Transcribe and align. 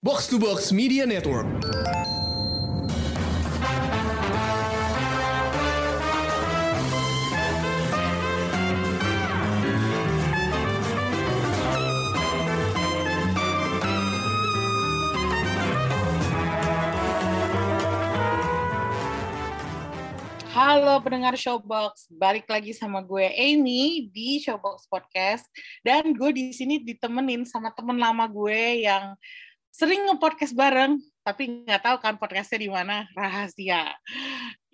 Box 0.00 0.28
to 0.30 0.38
Box 0.38 0.70
Media 0.70 1.02
Network. 1.02 1.42
Halo 20.54 21.02
pendengar 21.02 21.34
Showbox, 21.34 22.06
balik 22.14 22.46
lagi 22.46 22.70
sama 22.70 23.02
gue 23.02 23.34
Amy 23.34 24.06
di 24.14 24.38
Showbox 24.38 24.86
Podcast 24.86 25.50
dan 25.82 26.14
gue 26.14 26.30
di 26.30 26.54
sini 26.54 26.78
ditemenin 26.78 27.42
sama 27.42 27.74
temen 27.74 27.98
lama 27.98 28.30
gue 28.30 28.86
yang 28.86 29.18
sering 29.78 30.10
nge-podcast 30.10 30.58
bareng, 30.58 30.98
tapi 31.22 31.62
nggak 31.62 31.86
tahu 31.86 31.96
kan 32.02 32.18
podcastnya 32.18 32.66
di 32.66 32.66
mana 32.66 33.06
rahasia. 33.14 33.94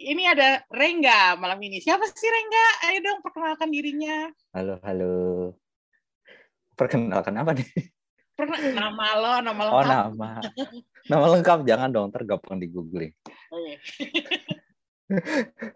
Ini 0.01 0.33
ada 0.33 0.65
Rengga 0.73 1.37
malam 1.37 1.61
ini. 1.61 1.77
Siapa 1.77 2.09
sih 2.09 2.25
Rengga? 2.25 2.67
Ayo 2.89 2.99
dong 3.05 3.21
perkenalkan 3.21 3.69
dirinya. 3.69 4.33
Halo, 4.57 4.81
halo. 4.81 5.15
Perkenalkan 6.73 7.37
apa 7.37 7.53
nih? 7.53 7.69
Pernah 8.33 8.59
nama 8.73 9.07
lo, 9.21 9.33
nama 9.45 9.63
lo. 9.69 9.73
Oh, 9.77 9.85
nama. 9.85 10.31
Nama 11.05 11.25
lengkap 11.37 11.69
jangan 11.69 11.93
dong, 11.93 12.09
tergampang 12.09 12.57
di 12.57 12.73
googling. 12.73 13.13
Oh, 13.53 13.61
iya. 13.61 13.77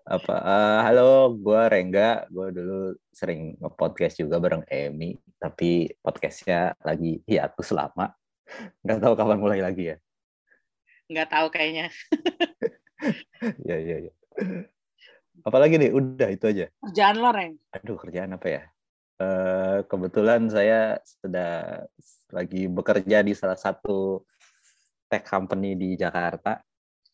Apa? 0.09 0.35
eh, 0.41 0.79
halo, 0.89 1.37
gue 1.37 1.63
Rengga. 1.69 2.25
Gue 2.33 2.49
dulu 2.49 2.97
sering 3.13 3.61
nge-podcast 3.61 4.25
juga 4.25 4.41
bareng 4.41 4.65
Emi, 4.73 5.21
tapi 5.37 5.93
podcastnya 6.01 6.73
lagi 6.81 7.21
hiatus 7.29 7.77
lama. 7.77 8.09
Nggak 8.83 8.99
tahu 9.01 9.15
kapan 9.15 9.39
mulai 9.39 9.61
lagi 9.61 9.93
ya. 9.93 9.97
Nggak 11.09 11.29
tahu 11.29 11.47
kayaknya. 11.51 11.87
Ya, 13.63 13.79
ya, 13.79 14.11
ya. 14.11 14.13
Apalagi 15.47 15.79
nih, 15.79 15.95
udah 15.95 16.35
itu 16.35 16.51
aja. 16.51 16.67
Jangan 16.91 17.17
lo, 17.23 17.31
Reng. 17.31 17.55
Aduh, 17.71 17.95
kerjaan 17.95 18.35
apa 18.35 18.47
ya? 18.51 18.63
Eh, 19.19 19.79
kebetulan 19.87 20.51
saya 20.51 20.99
sudah 21.07 21.87
lagi 22.35 22.67
bekerja 22.67 23.23
di 23.23 23.39
salah 23.39 23.55
satu 23.55 24.27
tech 25.07 25.23
company 25.23 25.79
di 25.79 25.95
Jakarta. 25.95 26.59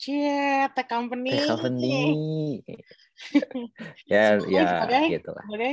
Cie, 0.01 0.65
tech 0.73 0.89
company. 0.89 1.37
Tech 1.37 1.53
company. 1.53 2.65
ya, 4.09 4.41
Sebagai- 4.41 4.49
ya 4.57 4.65
sebagai- 4.81 5.09
gitu 5.21 5.29
lah. 5.29 5.45
Sebagai, 5.45 5.73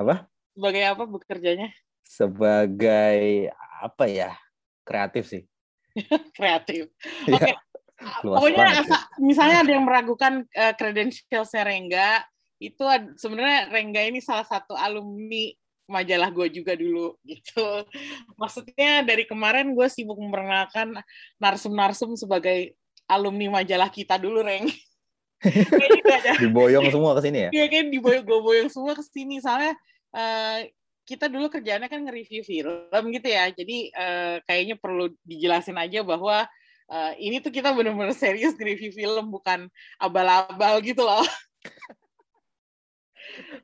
Apa? 0.00 0.14
sebagai 0.56 0.82
apa 0.88 1.04
bekerjanya? 1.04 1.68
Sebagai 2.08 3.52
apa 3.84 4.04
ya? 4.08 4.32
Kreatif 4.82 5.24
sih. 5.30 5.42
Kreatif. 6.38 6.90
Ya, 7.28 7.36
Oke. 7.36 7.52
luas 8.26 8.36
Pokoknya 8.42 8.66
ya. 8.66 8.80
asa- 8.82 9.06
misalnya 9.22 9.56
ada 9.62 9.70
yang 9.70 9.84
meragukan 9.86 10.42
uh, 10.58 10.74
credentialsnya 10.74 11.62
Rengga, 11.62 12.10
itu 12.58 12.82
sebenarnya 13.14 13.70
Rengga 13.70 14.02
ini 14.06 14.18
salah 14.18 14.46
satu 14.46 14.74
alumni 14.74 15.54
majalah 15.86 16.30
gue 16.32 16.46
juga 16.50 16.72
dulu 16.74 17.14
gitu. 17.22 17.66
Maksudnya 18.38 19.04
dari 19.06 19.22
kemarin 19.28 19.74
gue 19.76 19.86
sibuk 19.86 20.16
memperkenalkan 20.18 20.98
narsum-narsum 21.38 22.16
sebagai 22.16 22.74
alumni 23.06 23.60
majalah 23.60 23.90
kita 23.92 24.16
dulu, 24.18 24.42
Reng. 24.42 24.66
Ada- 25.42 26.38
Diboyong 26.38 26.86
semua 26.90 27.18
ke 27.18 27.20
sini 27.26 27.38
ya? 27.46 27.50
Iya 27.50 27.66
kan 27.66 27.84
diboyong 27.90 28.24
gue 28.24 28.38
boyong 28.40 28.70
semua 28.70 28.94
ke 28.94 29.02
sini 29.02 29.42
soalnya 29.42 29.74
eh, 30.14 30.70
kita 31.02 31.26
dulu 31.26 31.50
kerjaannya 31.50 31.90
kan 31.90 32.00
nge-review 32.06 32.42
film 32.46 33.02
gitu 33.10 33.28
ya. 33.28 33.50
Jadi 33.50 33.90
eh, 33.90 34.36
kayaknya 34.46 34.76
perlu 34.78 35.10
dijelasin 35.26 35.78
aja 35.78 36.06
bahwa 36.06 36.46
eh, 36.90 37.12
ini 37.18 37.42
tuh 37.42 37.50
kita 37.50 37.74
bener-bener 37.74 38.14
serius 38.14 38.54
nge-review 38.54 38.94
film 38.94 39.34
bukan 39.34 39.66
abal-abal 39.98 40.78
gitu 40.82 41.02
loh. 41.02 41.22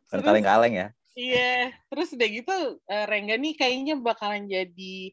Terus- 0.09 0.25
kaleng-kaleng 0.25 0.75
ya? 0.75 0.89
Iya, 1.19 1.75
terus 1.91 2.15
udah 2.15 2.29
gitu 2.31 2.57
eh, 2.87 3.05
Rengga 3.11 3.35
nih 3.35 3.59
kayaknya 3.59 3.99
bakalan 3.99 4.47
jadi 4.47 5.11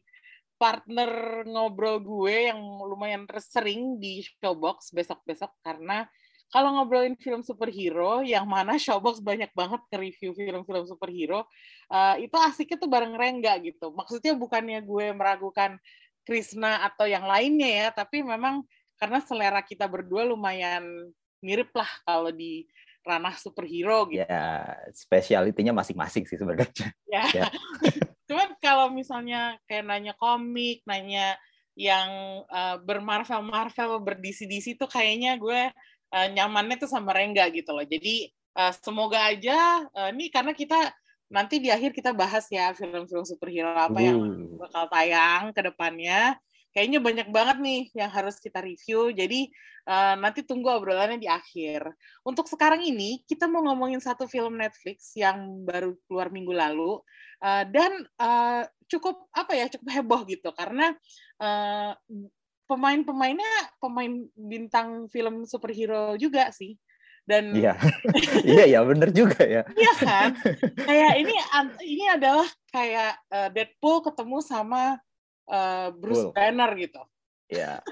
partner 0.54 1.42
ngobrol 1.50 1.98
gue 1.98 2.46
yang 2.46 2.62
lumayan 2.62 3.26
sering 3.42 3.98
di 3.98 4.22
Showbox 4.22 4.94
besok-besok 4.94 5.50
karena 5.66 6.06
kalau 6.50 6.78
ngobrolin 6.78 7.18
film 7.18 7.42
superhero 7.42 8.22
yang 8.22 8.46
mana 8.46 8.78
Showbox 8.82 9.18
banyak 9.22 9.50
banget 9.52 9.80
nge-review 9.90 10.30
film-film 10.34 10.84
superhero 10.86 11.46
eh, 11.90 12.26
itu 12.26 12.36
asiknya 12.38 12.76
tuh 12.78 12.90
bareng 12.90 13.14
Rengga 13.18 13.58
gitu. 13.62 13.90
Maksudnya 13.94 14.34
bukannya 14.38 14.80
gue 14.82 15.06
meragukan 15.14 15.78
Krisna 16.26 16.82
atau 16.82 17.06
yang 17.06 17.22
lainnya 17.22 17.70
ya, 17.70 17.88
tapi 17.94 18.26
memang 18.26 18.66
karena 18.98 19.22
selera 19.22 19.62
kita 19.62 19.86
berdua 19.86 20.26
lumayan 20.26 20.82
mirip 21.38 21.70
lah 21.76 21.88
kalau 22.02 22.34
di 22.34 22.66
ranah 23.06 23.38
superhero 23.38 24.10
gitu. 24.10 24.26
Ya, 24.26 24.66
spesialitinya 24.90 25.70
masing-masing 25.78 26.26
sih 26.26 26.36
sebenarnya. 26.36 26.66
Ya. 27.06 27.24
Ya. 27.32 27.46
Cuman 28.28 28.58
kalau 28.58 28.90
misalnya 28.90 29.56
kayak 29.70 29.86
nanya 29.86 30.12
komik, 30.18 30.82
nanya 30.84 31.38
yang 31.78 32.42
uh, 32.50 32.76
bermarvel 32.82 33.40
Marvel, 33.46 34.02
berdisi-disi 34.02 34.74
tuh 34.74 34.90
kayaknya 34.90 35.38
gue 35.38 35.70
uh, 36.12 36.28
nyamannya 36.30 36.76
tuh 36.78 36.90
sama 36.90 37.14
Rengga 37.14 37.48
gitu 37.50 37.72
loh. 37.72 37.86
Jadi 37.86 38.30
uh, 38.58 38.72
semoga 38.74 39.30
aja 39.30 39.86
uh, 39.90 40.10
nih 40.12 40.28
karena 40.30 40.52
kita 40.52 40.92
nanti 41.26 41.58
di 41.58 41.74
akhir 41.74 41.90
kita 41.90 42.14
bahas 42.14 42.46
ya 42.50 42.70
film-film 42.70 43.26
superhero 43.26 43.74
apa 43.74 43.98
yang 43.98 44.18
Uh, 44.22 44.58
bakal 44.62 44.84
tayang 44.90 45.50
ke 45.50 45.60
depannya. 45.62 46.38
Kayaknya 46.76 47.00
banyak 47.00 47.28
banget 47.32 47.56
nih 47.64 47.82
yang 47.96 48.12
harus 48.12 48.36
kita 48.36 48.60
review. 48.60 49.08
Jadi 49.08 49.48
eh, 49.88 50.14
nanti 50.20 50.44
tunggu 50.44 50.68
obrolannya 50.76 51.16
di 51.16 51.24
akhir. 51.24 51.88
Untuk 52.20 52.44
sekarang 52.52 52.84
ini 52.84 53.24
kita 53.24 53.48
mau 53.48 53.64
ngomongin 53.64 53.96
satu 53.96 54.28
film 54.28 54.60
Netflix 54.60 55.16
yang 55.16 55.64
baru 55.64 55.96
keluar 56.04 56.28
minggu 56.28 56.52
lalu 56.52 57.00
Eh, 57.36 57.64
dan 57.68 57.92
eh, 58.00 58.62
cukup 58.88 59.28
apa 59.36 59.52
ya 59.52 59.68
cukup 59.68 59.88
heboh 59.92 60.20
gitu 60.24 60.48
karena 60.56 60.96
eh, 61.36 61.92
pemain-pemainnya 62.66 63.78
pemain 63.78 64.12
bintang 64.34 65.06
film 65.10 65.46
superhero 65.46 66.18
juga 66.18 66.50
sih. 66.50 66.74
Dan 67.26 67.58
Iya, 67.58 67.74
iya 68.46 68.64
ya 68.78 68.80
bener 68.86 69.10
juga 69.10 69.42
ya. 69.42 69.66
Iya 69.74 69.92
kan? 69.98 70.30
kayak 70.86 71.12
ini 71.26 71.34
ini 71.82 72.04
adalah 72.06 72.46
kayak 72.70 73.18
eh, 73.34 73.48
Deadpool 73.50 74.06
ketemu 74.06 74.38
sama 74.46 74.94
eh, 75.50 75.88
Bruce 75.94 76.30
Cool. 76.30 76.34
Banner 76.34 76.70
gitu. 76.78 77.02
Ya. 77.50 77.82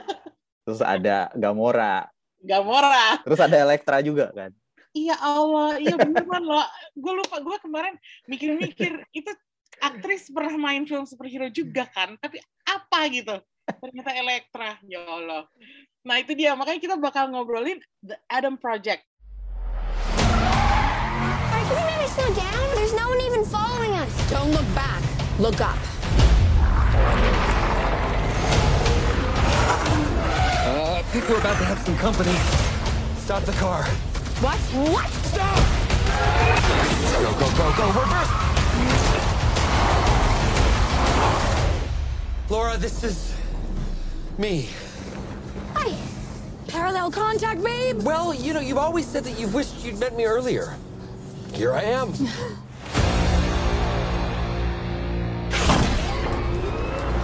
Terus 0.65 0.81
ada 0.81 1.29
Gamora, 1.35 2.09
Gamora. 2.41 3.21
terus 3.21 3.37
ada 3.37 3.57
Elektra 3.59 4.01
juga 4.01 4.33
kan. 4.33 4.51
Iya 4.95 5.19
Allah, 5.19 5.77
iya 5.83 5.99
beneran 5.99 6.41
loh. 6.47 6.65
Gue 6.95 7.13
lupa, 7.19 7.43
gue 7.43 7.57
kemarin 7.59 7.99
mikir-mikir 8.31 9.03
itu 9.11 9.31
aktris 9.83 10.31
pernah 10.31 10.55
main 10.55 10.87
film 10.87 11.03
superhero 11.05 11.51
juga 11.51 11.85
kan, 11.91 12.15
tapi 12.23 12.39
apa 12.65 13.01
gitu? 13.11 13.37
Ternyata 13.65 14.13
Elektra, 14.13 14.77
ya 14.85 15.01
Allah. 15.09 15.49
Nah 16.05 16.21
itu 16.21 16.37
dia, 16.37 16.53
makanya 16.53 16.81
kita 16.85 16.97
bakal 17.01 17.33
ngobrolin 17.33 17.81
The 18.05 18.21
Adam 18.29 18.61
Project. 18.61 19.09
Alright, 20.21 21.65
can 21.65 21.77
we 21.81 21.85
maybe 21.89 22.09
slow 22.13 22.29
down? 22.37 22.65
There's 22.77 22.93
no 22.93 23.09
one 23.09 23.21
even 23.25 23.43
following 23.49 23.97
us. 23.97 24.13
Don't 24.29 24.53
look 24.53 24.69
back. 24.77 25.01
Look 25.41 25.65
up. 25.65 25.81
Uh, 30.65 31.01
I 31.01 31.03
think 31.09 31.25
we're 31.25 31.41
about 31.41 31.57
to 31.57 31.65
have 31.65 31.81
some 31.81 31.97
company. 31.97 32.37
Stop 33.25 33.49
the 33.49 33.57
car. 33.57 33.89
What? 34.45 34.61
What? 34.93 35.09
Stop! 35.33 35.57
Go, 37.17 37.33
go, 37.41 37.49
go, 37.57 37.67
go, 37.81 37.87
reverse! 37.97 38.33
Laura, 42.51 42.77
this 42.77 43.03
is 43.03 43.34
me. 44.39 44.69
Hi. 45.75 45.97
Parallel 46.69 47.11
contact, 47.11 47.63
babe. 47.63 48.03
Well, 48.03 48.35
you 48.35 48.53
know, 48.53 48.61
you've 48.61 48.79
always 48.79 49.07
said 49.07 49.25
that 49.25 49.39
you 49.39 49.49
wished 49.49 49.85
you'd 49.85 49.99
met 49.99 50.17
me 50.17 50.25
earlier. 50.25 50.77
Here 51.53 51.73
I 51.73 51.83
am. 51.83 52.13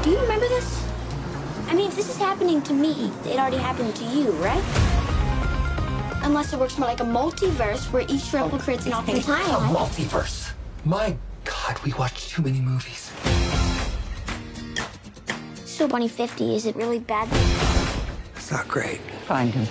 Do 0.03 0.11
you 0.11 0.19
remember 0.21 0.49
this? 0.49 0.83
I 1.69 1.75
mean, 1.75 1.89
if 1.89 1.97
this 1.97 2.09
is 2.09 2.17
happening 2.17 2.63
to 2.63 2.73
me, 2.73 3.13
it 3.27 3.39
already 3.39 3.59
happened 3.59 3.95
to 3.97 4.05
you, 4.05 4.31
right? 4.33 4.63
Unless 6.23 6.53
it 6.53 6.59
works 6.59 6.79
more 6.79 6.89
like 6.89 7.01
a 7.01 7.05
multiverse 7.05 7.91
where 7.93 8.03
each 8.03 8.33
replicates 8.33 8.87
an 8.87 8.93
alternate 8.95 9.23
A 9.25 9.31
timeline. 9.31 9.75
multiverse. 9.75 10.53
My 10.85 11.17
God, 11.45 11.79
we 11.85 11.93
watch 11.95 12.29
too 12.31 12.43
many 12.43 12.61
movies. 12.61 13.10
So, 15.81 15.89
Bunny 15.89 16.09
50, 16.09 16.57
is 16.57 16.67
it 16.67 16.77
really 16.77 16.99
bad? 16.99 17.27
It's 18.37 18.51
not 18.51 18.69
great. 18.69 19.01
Find 19.25 19.51
him. 19.51 19.65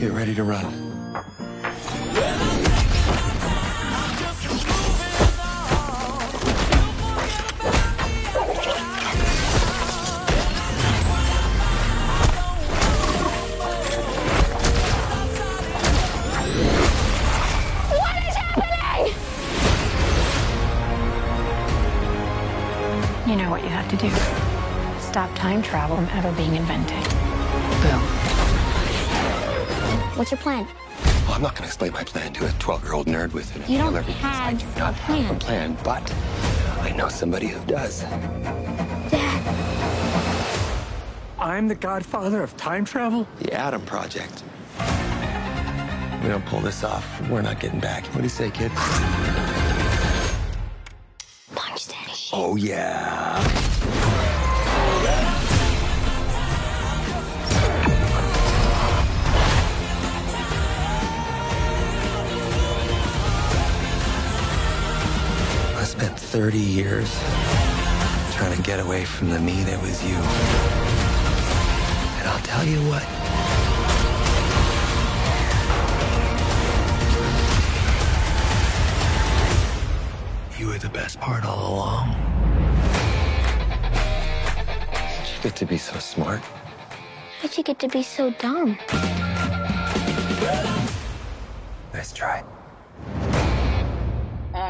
Get 0.00 0.10
ready 0.10 0.34
to 0.34 0.42
run. 0.42 0.74
To 23.90 23.96
do. 23.96 24.10
Stop 25.00 25.34
time 25.34 25.62
travel 25.62 25.96
from 25.96 26.06
ever 26.10 26.30
being 26.32 26.54
invented. 26.56 27.02
Boom. 27.82 28.00
What's 30.16 30.30
your 30.30 30.38
plan? 30.38 30.66
Well, 31.26 31.34
I'm 31.34 31.42
not 31.42 31.52
going 31.54 31.62
to 31.62 31.66
explain 31.68 31.92
my 31.92 32.04
plan 32.04 32.32
to 32.34 32.46
a 32.46 32.48
12-year-old 32.50 33.06
nerd 33.06 33.32
with 33.32 33.54
an 33.54 33.62
You 33.70 33.78
don't 33.78 33.94
inhaler 33.96 34.02
because 34.02 34.24
I 34.24 34.50
have 34.50 34.58
do 34.74 34.80
not 34.80 34.92
a 34.92 34.96
have 34.96 35.36
a 35.36 35.38
plan. 35.38 35.76
plan, 35.76 35.84
but 35.84 36.12
I 36.82 36.90
know 36.96 37.08
somebody 37.08 37.46
who 37.48 37.64
does. 37.66 38.02
Dad. 39.10 39.44
I'm 41.38 41.68
the 41.68 41.74
godfather 41.74 42.42
of 42.42 42.56
time 42.56 42.84
travel? 42.84 43.26
The 43.40 43.52
Adam 43.54 43.82
Project. 43.82 44.42
We 46.22 46.28
don't 46.28 46.44
pull 46.46 46.60
this 46.60 46.82
off, 46.82 47.06
we're 47.30 47.42
not 47.42 47.60
getting 47.60 47.78
back. 47.80 48.04
What 48.06 48.16
do 48.18 48.22
you 48.24 48.28
say, 48.28 48.50
kid? 48.50 48.72
Punch 51.54 51.86
Daddy. 51.88 52.12
Oh, 52.32 52.56
yeah. 52.56 53.40
30 66.38 66.56
years 66.56 67.18
trying 68.36 68.54
to 68.56 68.62
get 68.62 68.78
away 68.78 69.04
from 69.04 69.28
the 69.28 69.40
me 69.40 69.64
that 69.64 69.82
was 69.82 70.04
you. 70.04 70.14
And 72.14 72.28
I'll 72.28 72.38
tell 72.44 72.64
you 72.64 72.78
what. 72.86 73.02
You 80.60 80.68
were 80.68 80.78
the 80.78 80.90
best 80.90 81.18
part 81.18 81.44
all 81.44 81.74
along. 81.74 82.10
You 85.34 85.42
get 85.42 85.56
to 85.56 85.66
be 85.66 85.76
so 85.76 85.98
smart. 85.98 86.38
How'd 87.40 87.56
you 87.56 87.64
get 87.64 87.80
to 87.80 87.88
be 87.88 88.04
so 88.04 88.30
dumb? 88.30 88.78
Nice 91.92 92.12
try. 92.12 92.44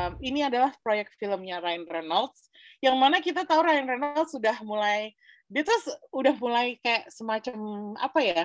Um, 0.09 0.17
ini 0.25 0.41
adalah 0.41 0.73
proyek 0.81 1.13
filmnya 1.21 1.61
Ryan 1.61 1.85
Reynolds, 1.85 2.49
yang 2.81 2.97
mana 2.97 3.21
kita 3.21 3.45
tahu 3.45 3.61
Ryan 3.61 3.85
Reynolds 3.85 4.33
sudah 4.33 4.57
mulai, 4.65 5.13
dia 5.53 5.61
tuh 5.61 5.77
udah 6.17 6.33
mulai 6.41 6.81
kayak 6.81 7.13
semacam 7.13 7.57
apa 8.01 8.21
ya? 8.25 8.43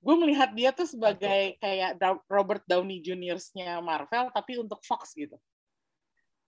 Gue 0.00 0.14
melihat 0.16 0.54
dia 0.56 0.72
tuh 0.72 0.88
sebagai 0.88 1.60
kayak 1.60 2.00
Robert 2.30 2.64
Downey 2.64 3.04
Jr.-nya 3.04 3.84
Marvel, 3.84 4.32
tapi 4.32 4.56
untuk 4.56 4.80
Fox 4.86 5.12
gitu. 5.12 5.36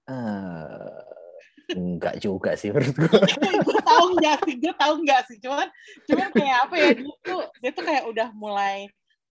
Eh, 0.08 1.74
enggak 1.76 2.16
juga 2.22 2.56
sih 2.56 2.72
menurut 2.72 2.96
gue. 2.96 3.20
gue 3.68 3.80
tahu 3.84 4.04
nggak 4.16 4.36
sih, 4.48 4.54
gue 4.56 4.74
tahu 4.78 4.94
nggak 5.04 5.22
sih, 5.28 5.36
cuman 5.42 5.68
cuman 6.08 6.28
kayak 6.32 6.56
apa 6.64 6.74
ya 6.80 6.90
dia 6.96 7.14
tuh 7.20 7.42
dia 7.60 7.70
tuh 7.76 7.84
kayak 7.84 8.04
udah 8.08 8.28
mulai 8.32 8.88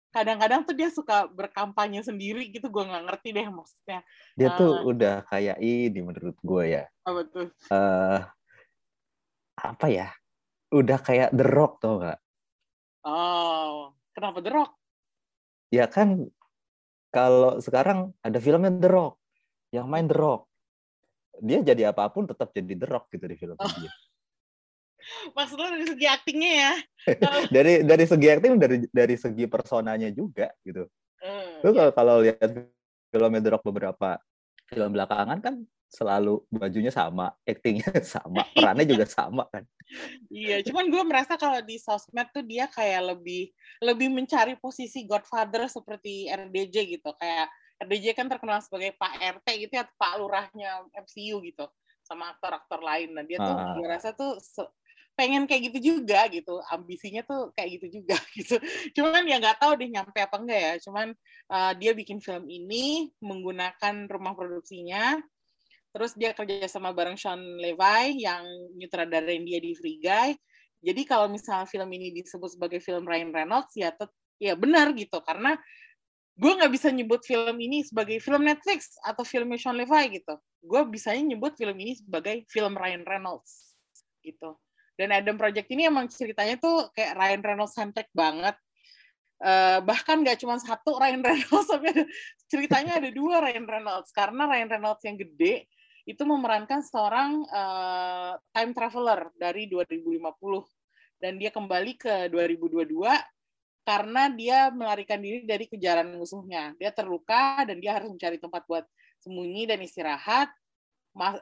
kadang-kadang 0.10 0.66
tuh 0.66 0.74
dia 0.74 0.90
suka 0.90 1.26
berkampanye 1.26 2.02
sendiri 2.02 2.50
gitu, 2.50 2.66
gue 2.66 2.84
nggak 2.84 3.04
ngerti 3.06 3.30
deh 3.32 3.48
maksudnya 3.48 4.00
Dia 4.34 4.50
tuh 4.54 4.72
Ah. 4.74 4.84
udah 4.84 5.16
kayak 5.24 5.58
ini 5.58 6.00
menurut 6.00 6.36
gue 6.36 6.64
ya. 6.68 6.84
apa 7.04 7.22
tuh. 7.26 7.48
eh 7.70 8.20
apa 9.56 9.86
ya? 9.88 10.08
Udah 10.70 10.98
kayak 10.98 11.30
The 11.32 11.44
Rock 11.44 11.78
tau 11.80 12.00
gak? 12.00 12.20
Oh, 13.02 13.92
kenapa 14.12 14.40
The 14.40 14.52
Rock? 14.52 14.72
Ya 15.70 15.86
kan 15.86 16.30
kalau 17.10 17.58
sekarang 17.58 18.14
ada 18.22 18.38
filmnya 18.38 18.70
The 18.72 18.88
Rock. 18.88 19.18
Yang 19.70 19.86
main 19.86 20.06
The 20.06 20.16
Rock. 20.16 20.42
Dia 21.40 21.60
jadi 21.62 21.90
apa 21.90 22.10
pun 22.10 22.26
tetap 22.26 22.50
jadi 22.52 22.74
The 22.74 22.88
Rock 22.88 23.10
gitu 23.10 23.26
di 23.26 23.36
film 23.36 23.56
Oh. 23.56 23.66
dia. 23.68 23.92
Maksudnya 25.34 25.70
dari 25.74 25.86
segi 25.88 26.06
aktingnya 26.06 26.52
ya? 26.54 26.74
dari 27.56 27.74
dari 27.84 28.06
segi 28.06 28.28
acting 28.30 28.54
dari 28.60 28.78
dari 28.92 29.16
segi 29.16 29.46
personanya 29.50 30.10
juga 30.14 30.50
gitu. 30.62 30.86
Hmm, 31.20 31.66
Lu 31.66 31.72
kalau 31.76 31.92
kalau 31.92 32.16
lihat 32.24 32.50
filmnya 33.10 33.42
The 33.42 33.50
Rock 33.58 33.64
beberapa 33.68 34.18
film 34.70 34.94
belakangan 34.94 35.40
kan 35.42 35.56
selalu 35.90 36.46
bajunya 36.54 36.94
sama, 36.94 37.34
actingnya 37.42 37.90
sama, 38.06 38.46
perannya 38.54 38.86
juga 38.86 39.10
sama 39.18 39.50
kan. 39.50 39.66
Iya, 40.30 40.62
cuman 40.62 40.94
gue 40.94 41.02
merasa 41.02 41.34
kalau 41.34 41.58
di 41.66 41.82
sosmed 41.82 42.30
tuh 42.30 42.46
dia 42.46 42.70
kayak 42.70 43.18
lebih 43.18 43.50
lebih 43.82 44.14
mencari 44.14 44.54
posisi 44.62 45.10
Godfather 45.10 45.66
seperti 45.66 46.30
RDJ 46.30 46.76
gitu. 46.94 47.10
Kayak 47.18 47.50
RDJ 47.82 48.14
kan 48.14 48.30
terkenal 48.30 48.62
sebagai 48.62 48.94
Pak 49.02 49.42
RT 49.42 49.48
gitu 49.66 49.74
ya, 49.82 49.90
Pak 49.98 50.14
Lurahnya 50.22 50.86
MCU 50.94 51.42
gitu, 51.42 51.66
sama 52.06 52.38
aktor-aktor 52.38 52.86
lain. 52.86 53.18
Nah 53.18 53.26
dia 53.26 53.42
tuh, 53.42 53.56
Ah. 53.58 53.74
gue 53.74 53.88
rasa 53.90 54.14
tuh 54.14 54.38
pengen 55.20 55.44
kayak 55.44 55.68
gitu 55.68 56.00
juga 56.00 56.32
gitu, 56.32 56.64
ambisinya 56.72 57.20
tuh 57.28 57.52
kayak 57.60 57.76
gitu 57.76 58.00
juga 58.00 58.16
gitu. 58.40 58.56
Cuman 58.96 59.28
ya 59.28 59.44
nggak 59.44 59.60
tahu 59.60 59.76
deh 59.76 59.92
nyampe 59.92 60.16
apa 60.24 60.36
enggak 60.40 60.60
ya. 60.64 60.74
Cuman 60.80 61.12
uh, 61.52 61.72
dia 61.76 61.92
bikin 61.92 62.24
film 62.24 62.48
ini 62.48 63.12
menggunakan 63.20 64.08
rumah 64.08 64.32
produksinya 64.32 65.20
Terus 65.90 66.14
dia 66.14 66.38
kerja 66.38 66.70
sama 66.70 66.94
bareng 66.94 67.18
Sean 67.18 67.42
Levi 67.58 68.22
yang 68.22 68.46
nyutradarain 68.78 69.42
dia 69.42 69.58
di 69.58 69.74
Free 69.74 69.98
Guy. 69.98 70.38
Jadi 70.80 71.02
kalau 71.04 71.28
misalnya 71.28 71.66
film 71.66 71.90
ini 71.92 72.14
disebut 72.14 72.56
sebagai 72.56 72.80
film 72.80 73.04
Ryan 73.04 73.34
Reynolds 73.36 73.74
ya 73.76 73.92
tet- 73.92 74.16
ya 74.40 74.56
benar 74.56 74.96
gitu 74.96 75.20
karena 75.20 75.60
gue 76.40 76.52
nggak 76.56 76.72
bisa 76.72 76.88
nyebut 76.88 77.20
film 77.28 77.60
ini 77.60 77.84
sebagai 77.84 78.24
film 78.24 78.48
Netflix 78.48 78.96
atau 79.04 79.28
filmnya 79.28 79.60
Sean 79.60 79.76
Levi 79.76 80.22
gitu. 80.22 80.40
Gue 80.64 80.82
bisanya 80.88 81.36
nyebut 81.36 81.58
film 81.58 81.76
ini 81.84 82.00
sebagai 82.00 82.48
film 82.48 82.78
Ryan 82.78 83.04
Reynolds 83.04 83.76
gitu. 84.24 84.56
Dan 85.00 85.16
Adam 85.16 85.40
Project 85.40 85.72
ini 85.72 85.88
emang 85.88 86.12
ceritanya 86.12 86.60
tuh 86.60 86.92
kayak 86.92 87.16
Ryan 87.16 87.42
Reynolds 87.48 87.72
centric 87.72 88.12
banget. 88.12 88.60
Eh, 89.40 89.80
bahkan 89.88 90.20
nggak 90.20 90.44
cuma 90.44 90.60
satu 90.60 91.00
Ryan 91.00 91.24
Reynolds, 91.28 91.72
tapi 91.72 91.96
ada, 91.96 92.04
ceritanya 92.52 93.00
ada 93.00 93.08
dua 93.08 93.40
Ryan 93.40 93.64
Reynolds 93.64 94.12
karena 94.12 94.44
Ryan 94.52 94.70
Reynolds 94.76 95.04
yang 95.08 95.16
gede 95.16 95.72
itu 96.04 96.24
memerankan 96.28 96.84
seorang 96.84 97.48
eh, 97.48 98.34
time 98.52 98.72
traveler 98.76 99.32
dari 99.40 99.72
2050 99.72 100.20
dan 101.24 101.40
dia 101.40 101.56
kembali 101.56 101.96
ke 101.96 102.28
2022 102.28 103.00
karena 103.88 104.28
dia 104.28 104.70
melarikan 104.76 105.24
diri 105.24 105.48
dari 105.48 105.66
kejaran 105.72 106.20
musuhnya. 106.20 106.76
Dia 106.76 106.92
terluka 106.92 107.64
dan 107.64 107.80
dia 107.80 107.96
harus 107.96 108.12
mencari 108.12 108.36
tempat 108.36 108.68
buat 108.68 108.84
sembunyi 109.24 109.72
dan 109.72 109.80
istirahat. 109.80 110.52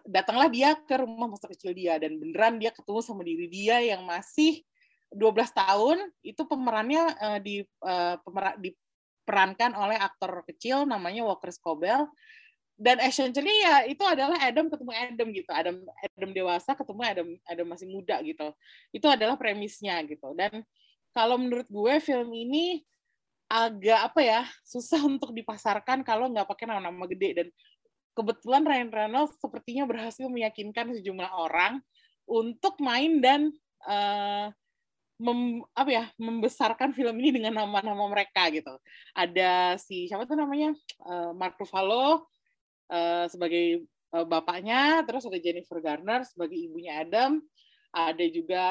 Datanglah 0.08 0.48
dia 0.50 0.74
ke 0.74 0.96
rumah 1.02 1.30
masa 1.30 1.46
kecil 1.52 1.76
dia 1.76 2.00
dan 2.02 2.18
beneran 2.18 2.58
dia 2.58 2.74
ketemu 2.74 3.00
sama 3.04 3.22
diri 3.22 3.48
dia 3.52 3.84
yang 3.84 4.08
masih 4.08 4.64
12 5.14 5.52
tahun. 5.54 5.98
Itu 6.24 6.48
pemerannya 6.48 7.04
eh, 7.18 7.40
di 7.44 7.56
pemera- 8.24 8.58
diperankan 8.58 9.76
oleh 9.76 9.98
aktor 10.00 10.44
kecil 10.48 10.88
namanya 10.88 11.28
Walker 11.28 11.52
Scobell. 11.52 12.08
Dan 12.78 13.02
essentially 13.02 13.50
ya 13.66 13.90
itu 13.90 14.06
adalah 14.06 14.38
Adam 14.38 14.70
ketemu 14.70 14.94
Adam 14.94 15.28
gitu. 15.34 15.50
Adam 15.50 15.82
Adam 15.82 16.30
dewasa 16.30 16.78
ketemu 16.78 17.02
Adam 17.02 17.28
Adam 17.50 17.68
masih 17.74 17.90
muda 17.90 18.22
gitu. 18.22 18.54
Itu 18.94 19.10
adalah 19.10 19.34
premisnya 19.34 19.98
gitu. 20.06 20.38
Dan 20.38 20.62
kalau 21.10 21.42
menurut 21.42 21.66
gue 21.66 21.94
film 21.98 22.30
ini 22.30 22.86
agak 23.50 24.14
apa 24.14 24.22
ya 24.22 24.42
susah 24.62 25.02
untuk 25.12 25.34
dipasarkan 25.34 26.06
kalau 26.06 26.30
nggak 26.30 26.46
pakai 26.46 26.70
nama-nama 26.70 27.10
gede. 27.10 27.30
Dan 27.42 27.48
kebetulan 28.18 28.66
Ryan 28.66 28.90
Reynolds 28.90 29.38
sepertinya 29.38 29.86
berhasil 29.86 30.26
meyakinkan 30.26 30.98
sejumlah 30.98 31.30
orang 31.38 31.86
untuk 32.26 32.82
main 32.82 33.22
dan 33.22 33.54
eh, 33.86 34.50
mem, 35.22 35.62
apa 35.78 35.90
ya 35.94 36.06
membesarkan 36.18 36.98
film 36.98 37.14
ini 37.22 37.38
dengan 37.38 37.62
nama-nama 37.62 38.10
mereka 38.10 38.50
gitu 38.50 38.74
ada 39.14 39.78
si 39.78 40.10
siapa 40.10 40.26
tuh 40.26 40.38
namanya 40.38 40.74
Eh, 41.08 41.32
Mark 41.38 41.56
Ruffalo 41.56 42.28
eh, 42.92 43.26
sebagai 43.32 43.86
eh, 43.88 44.26
bapaknya, 44.28 45.06
terus 45.08 45.24
ada 45.24 45.40
Jennifer 45.40 45.80
Garner 45.80 46.26
sebagai 46.28 46.58
ibunya 46.58 47.00
Adam, 47.00 47.40
ada 47.96 48.26
juga 48.28 48.64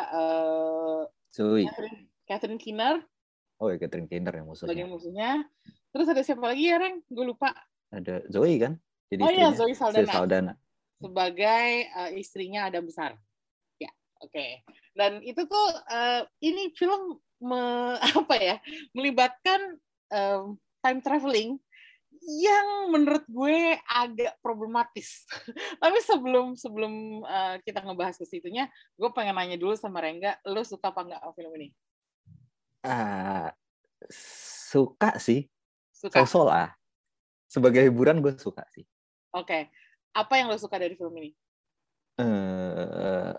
Zoe. 1.32 1.64
Catherine, 1.64 2.00
Catherine 2.28 2.60
Keener 2.60 2.96
Oh 3.56 3.72
ya 3.72 3.80
Catherine 3.80 4.04
Keener 4.04 4.36
yang 4.36 4.52
sebagai 4.52 4.84
musuhnya. 4.84 5.40
musuhnya. 5.40 5.48
Terus 5.88 6.06
ada 6.12 6.20
siapa 6.20 6.44
lagi 6.44 6.68
ya, 6.68 6.76
Reng? 6.76 7.00
Gue 7.08 7.24
lupa. 7.24 7.56
Ada 7.88 8.28
Zoe 8.28 8.60
kan? 8.60 8.76
Jadi 9.06 9.22
Oh 9.22 9.30
iya. 9.30 9.48
Zoe 9.54 9.74
Saldana. 9.74 10.12
Saldana. 10.12 10.52
sebagai 10.96 11.68
eh, 11.92 12.10
istrinya 12.16 12.66
Adam 12.66 12.88
besar. 12.88 13.14
Ya, 13.76 13.92
oke. 14.24 14.64
Dan 14.96 15.20
itu 15.22 15.44
tuh 15.44 15.66
eh, 15.92 16.24
ini 16.40 16.72
film 16.72 17.20
me- 17.44 18.00
apa 18.24 18.34
ya? 18.40 18.56
melibatkan 18.96 19.76
em, 20.08 20.56
time 20.80 21.00
traveling 21.04 21.50
yang 22.26 22.90
menurut 22.90 23.22
gue 23.28 23.76
agak 23.86 24.34
problematis. 24.40 25.28
Tapi 25.82 25.98
sebelum 26.02 26.56
sebelum 26.56 27.22
eh, 27.28 27.56
kita 27.62 27.84
ngebahas 27.84 28.16
ke 28.18 28.26
situnya, 28.26 28.66
gue 28.96 29.10
pengen 29.12 29.36
nanya 29.36 29.60
dulu 29.60 29.76
sama 29.76 30.00
Rengga, 30.02 30.40
lo 30.48 30.64
suka 30.64 30.90
apa 30.90 31.06
nggak 31.06 31.20
sama 31.22 31.34
film 31.36 31.52
ini? 31.60 31.68
Ah, 32.82 33.52
suka 34.10 35.20
sih. 35.20 35.46
Suka. 35.92 36.24
So-so 36.24 36.48
lah. 36.48 36.72
Sebagai 37.46 37.84
hiburan 37.84 38.18
gue 38.24 38.34
suka 38.40 38.64
sih. 38.74 38.82
Oke. 39.36 39.68
Apa 40.16 40.32
yang 40.40 40.48
lo 40.48 40.56
suka 40.56 40.80
dari 40.80 40.96
film 40.96 41.12
ini? 41.20 41.30
eh 42.16 43.36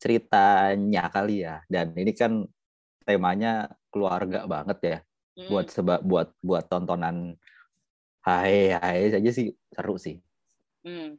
ceritanya 0.00 1.08
kali 1.12 1.44
ya. 1.44 1.60
Dan 1.68 1.92
ini 1.96 2.12
kan 2.16 2.44
temanya 3.04 3.68
keluarga 3.92 4.48
banget 4.48 4.78
ya. 4.80 4.98
Hmm. 5.36 5.48
Buat 5.52 5.66
seba, 5.68 5.94
buat 6.00 6.28
buat 6.40 6.64
tontonan 6.68 7.36
hai 8.24 8.72
hai 8.72 9.12
saja 9.12 9.30
sih 9.36 9.52
seru 9.68 10.00
sih 10.00 10.16
Hmm. 10.84 11.16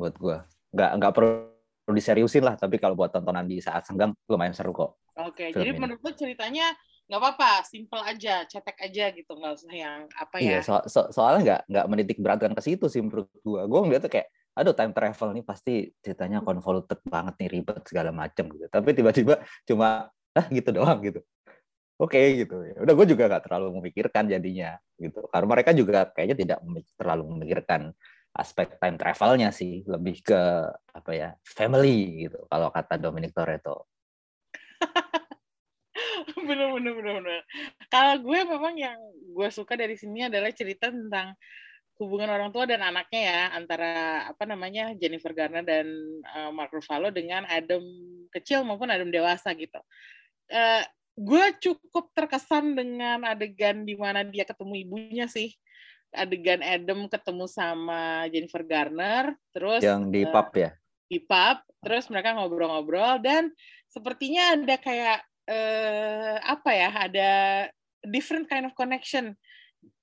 buat 0.00 0.16
gua. 0.16 0.48
Nggak 0.72 0.90
nggak 0.96 1.12
perlu 1.12 1.92
diseriusin 1.92 2.44
lah, 2.44 2.56
tapi 2.56 2.80
kalau 2.80 2.96
buat 2.96 3.12
tontonan 3.12 3.44
di 3.44 3.60
saat 3.60 3.84
senggang 3.84 4.16
lumayan 4.28 4.56
seru 4.56 4.72
kok. 4.72 4.96
Oke, 5.16 5.52
Film 5.52 5.60
jadi 5.60 5.70
ini. 5.76 5.80
menurut 5.80 6.00
lu 6.00 6.12
ceritanya 6.16 6.72
nggak 7.08 7.20
apa-apa, 7.24 7.52
simple 7.64 8.02
aja, 8.04 8.44
cetek 8.44 8.76
aja 8.84 9.04
gitu, 9.16 9.32
nggak 9.32 9.52
usah 9.56 9.72
yang 9.72 10.04
apa 10.12 10.36
Iya, 10.38 10.60
ya. 10.60 10.60
so, 10.60 10.74
so- 10.84 11.08
soalnya 11.08 11.40
nggak 11.40 11.60
nggak 11.72 11.86
menitik 11.88 12.18
beratkan 12.20 12.52
ke 12.52 12.60
situ 12.60 12.86
sih 12.92 13.00
menurut 13.00 13.32
gua. 13.40 13.64
Gua 13.64 13.80
ngeliatnya 13.88 14.12
kayak, 14.12 14.28
aduh 14.52 14.76
time 14.76 14.92
travel 14.92 15.28
nih 15.32 15.44
pasti 15.46 15.74
ceritanya 16.04 16.44
convoluted 16.44 17.00
banget 17.08 17.34
nih 17.40 17.48
ribet 17.48 17.80
segala 17.88 18.12
macam 18.12 18.44
gitu. 18.52 18.68
Tapi 18.68 18.88
tiba-tiba 18.92 19.40
cuma 19.64 20.12
ah 20.36 20.46
gitu 20.52 20.68
doang 20.68 21.00
gitu. 21.00 21.24
Oke 21.98 22.44
gitu 22.44 22.62
ya. 22.62 22.78
Udah 22.78 22.94
gue 22.94 23.06
juga 23.10 23.26
nggak 23.26 23.42
terlalu 23.50 23.68
memikirkan 23.82 24.30
jadinya 24.30 24.78
gitu. 25.02 25.26
Karena 25.34 25.46
mereka 25.50 25.70
juga 25.74 26.06
kayaknya 26.14 26.36
tidak 26.38 26.58
terlalu 26.94 27.24
memikirkan 27.34 27.90
aspek 28.38 28.78
time 28.78 28.94
travelnya 28.94 29.50
sih, 29.50 29.82
lebih 29.82 30.22
ke 30.22 30.40
apa 30.94 31.10
ya 31.10 31.28
family 31.42 32.28
gitu. 32.28 32.46
Kalau 32.46 32.70
kata 32.70 32.94
Dominic 33.02 33.34
Toretto. 33.34 33.90
bener 36.48 36.68
bener 36.72 36.92
bener 36.96 37.12
bener. 37.20 37.40
Kalau 37.92 38.14
gue 38.24 38.40
memang 38.48 38.74
yang 38.74 38.98
gue 39.36 39.48
suka 39.52 39.76
dari 39.76 39.94
sini 39.94 40.26
adalah 40.26 40.48
cerita 40.56 40.88
tentang 40.88 41.36
hubungan 41.98 42.30
orang 42.30 42.54
tua 42.54 42.64
dan 42.64 42.78
anaknya 42.80 43.20
ya 43.26 43.40
antara 43.58 43.92
apa 44.30 44.46
namanya 44.46 44.94
Jennifer 44.94 45.34
Garner 45.34 45.66
dan 45.66 45.86
uh, 46.30 46.50
Mark 46.54 46.70
Ruffalo 46.70 47.10
dengan 47.10 47.42
Adam 47.50 47.82
kecil 48.30 48.62
maupun 48.62 48.86
Adam 48.88 49.10
dewasa 49.10 49.50
gitu. 49.58 49.82
Eh, 50.48 50.82
gue 51.18 51.44
cukup 51.58 52.14
terkesan 52.14 52.78
dengan 52.78 53.26
adegan 53.26 53.82
di 53.82 53.98
mana 53.98 54.22
dia 54.22 54.46
ketemu 54.46 54.74
ibunya 54.86 55.26
sih. 55.26 55.52
Adegan 56.14 56.64
Adam 56.64 57.04
ketemu 57.10 57.44
sama 57.50 58.24
Jennifer 58.32 58.64
Garner, 58.64 59.36
terus 59.52 59.84
Yang 59.84 60.02
di 60.08 60.22
eh, 60.24 60.30
pub 60.32 60.48
ya. 60.56 60.70
di 61.08 61.18
pub, 61.20 61.58
terus 61.84 62.08
mereka 62.08 62.32
ngobrol-ngobrol 62.32 63.20
dan 63.20 63.52
sepertinya 63.92 64.56
ada 64.56 64.76
kayak 64.80 65.20
eh, 65.48 66.36
apa 66.44 66.70
ya, 66.76 66.90
ada 67.08 67.30
different 68.04 68.46
kind 68.46 68.68
of 68.68 68.76
connection 68.76 69.32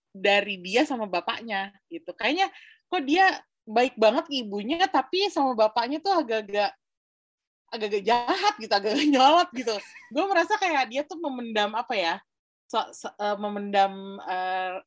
dari 0.09 0.57
dia 0.57 0.83
sama 0.87 1.05
bapaknya 1.05 1.69
gitu. 1.91 2.11
Kayaknya 2.17 2.49
kok 2.89 3.03
dia 3.05 3.25
baik 3.65 3.97
banget 3.97 4.25
ibunya 4.29 4.85
tapi 4.89 5.27
sama 5.29 5.53
bapaknya 5.57 5.97
tuh 6.01 6.13
agak-agak 6.13 6.71
agak-agak 7.73 8.03
jahat 8.05 8.53
gitu, 8.61 8.73
agak-agak 8.73 9.09
nyolot 9.13 9.49
gitu. 9.51 9.75
Gue 10.13 10.25
merasa 10.29 10.55
kayak 10.55 10.85
dia 10.89 11.01
tuh 11.03 11.19
memendam 11.19 11.73
apa 11.75 11.93
ya, 11.97 12.15
so- 12.69 12.91
so- 12.95 13.15
eh, 13.19 13.37
memendam 13.37 13.93
eh, 14.25 14.79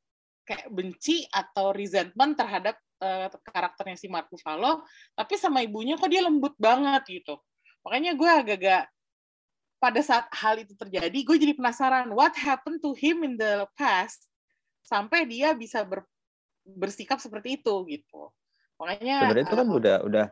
kayak 0.48 0.68
benci 0.72 1.28
atau 1.28 1.76
resentment 1.76 2.32
terhadap 2.38 2.74
eh, 3.04 3.28
karakternya 3.52 3.96
si 4.00 4.08
Mark 4.08 4.32
Ruffalo 4.32 4.82
tapi 5.14 5.36
sama 5.38 5.60
ibunya 5.62 5.94
kok 6.00 6.08
dia 6.08 6.24
lembut 6.24 6.56
banget 6.56 7.04
gitu. 7.20 7.36
Makanya 7.84 8.16
gue 8.16 8.30
agak-agak 8.30 8.82
pada 9.78 10.00
saat 10.02 10.26
hal 10.34 10.58
itu 10.62 10.74
terjadi, 10.74 11.14
gue 11.14 11.36
jadi 11.38 11.54
penasaran 11.54 12.10
what 12.14 12.34
happened 12.38 12.82
to 12.82 12.94
him 12.98 13.22
in 13.26 13.38
the 13.38 13.66
past 13.78 14.26
sampai 14.82 15.26
dia 15.28 15.54
bisa 15.54 15.84
ber- 15.86 16.08
bersikap 16.66 17.18
seperti 17.22 17.60
itu 17.62 17.74
gitu. 17.90 18.32
Makanya 18.80 19.18
Sebenarnya 19.18 19.44
itu 19.46 19.56
kan 19.60 19.68
eh, 19.68 19.78
udah 19.78 19.96
udah 20.08 20.26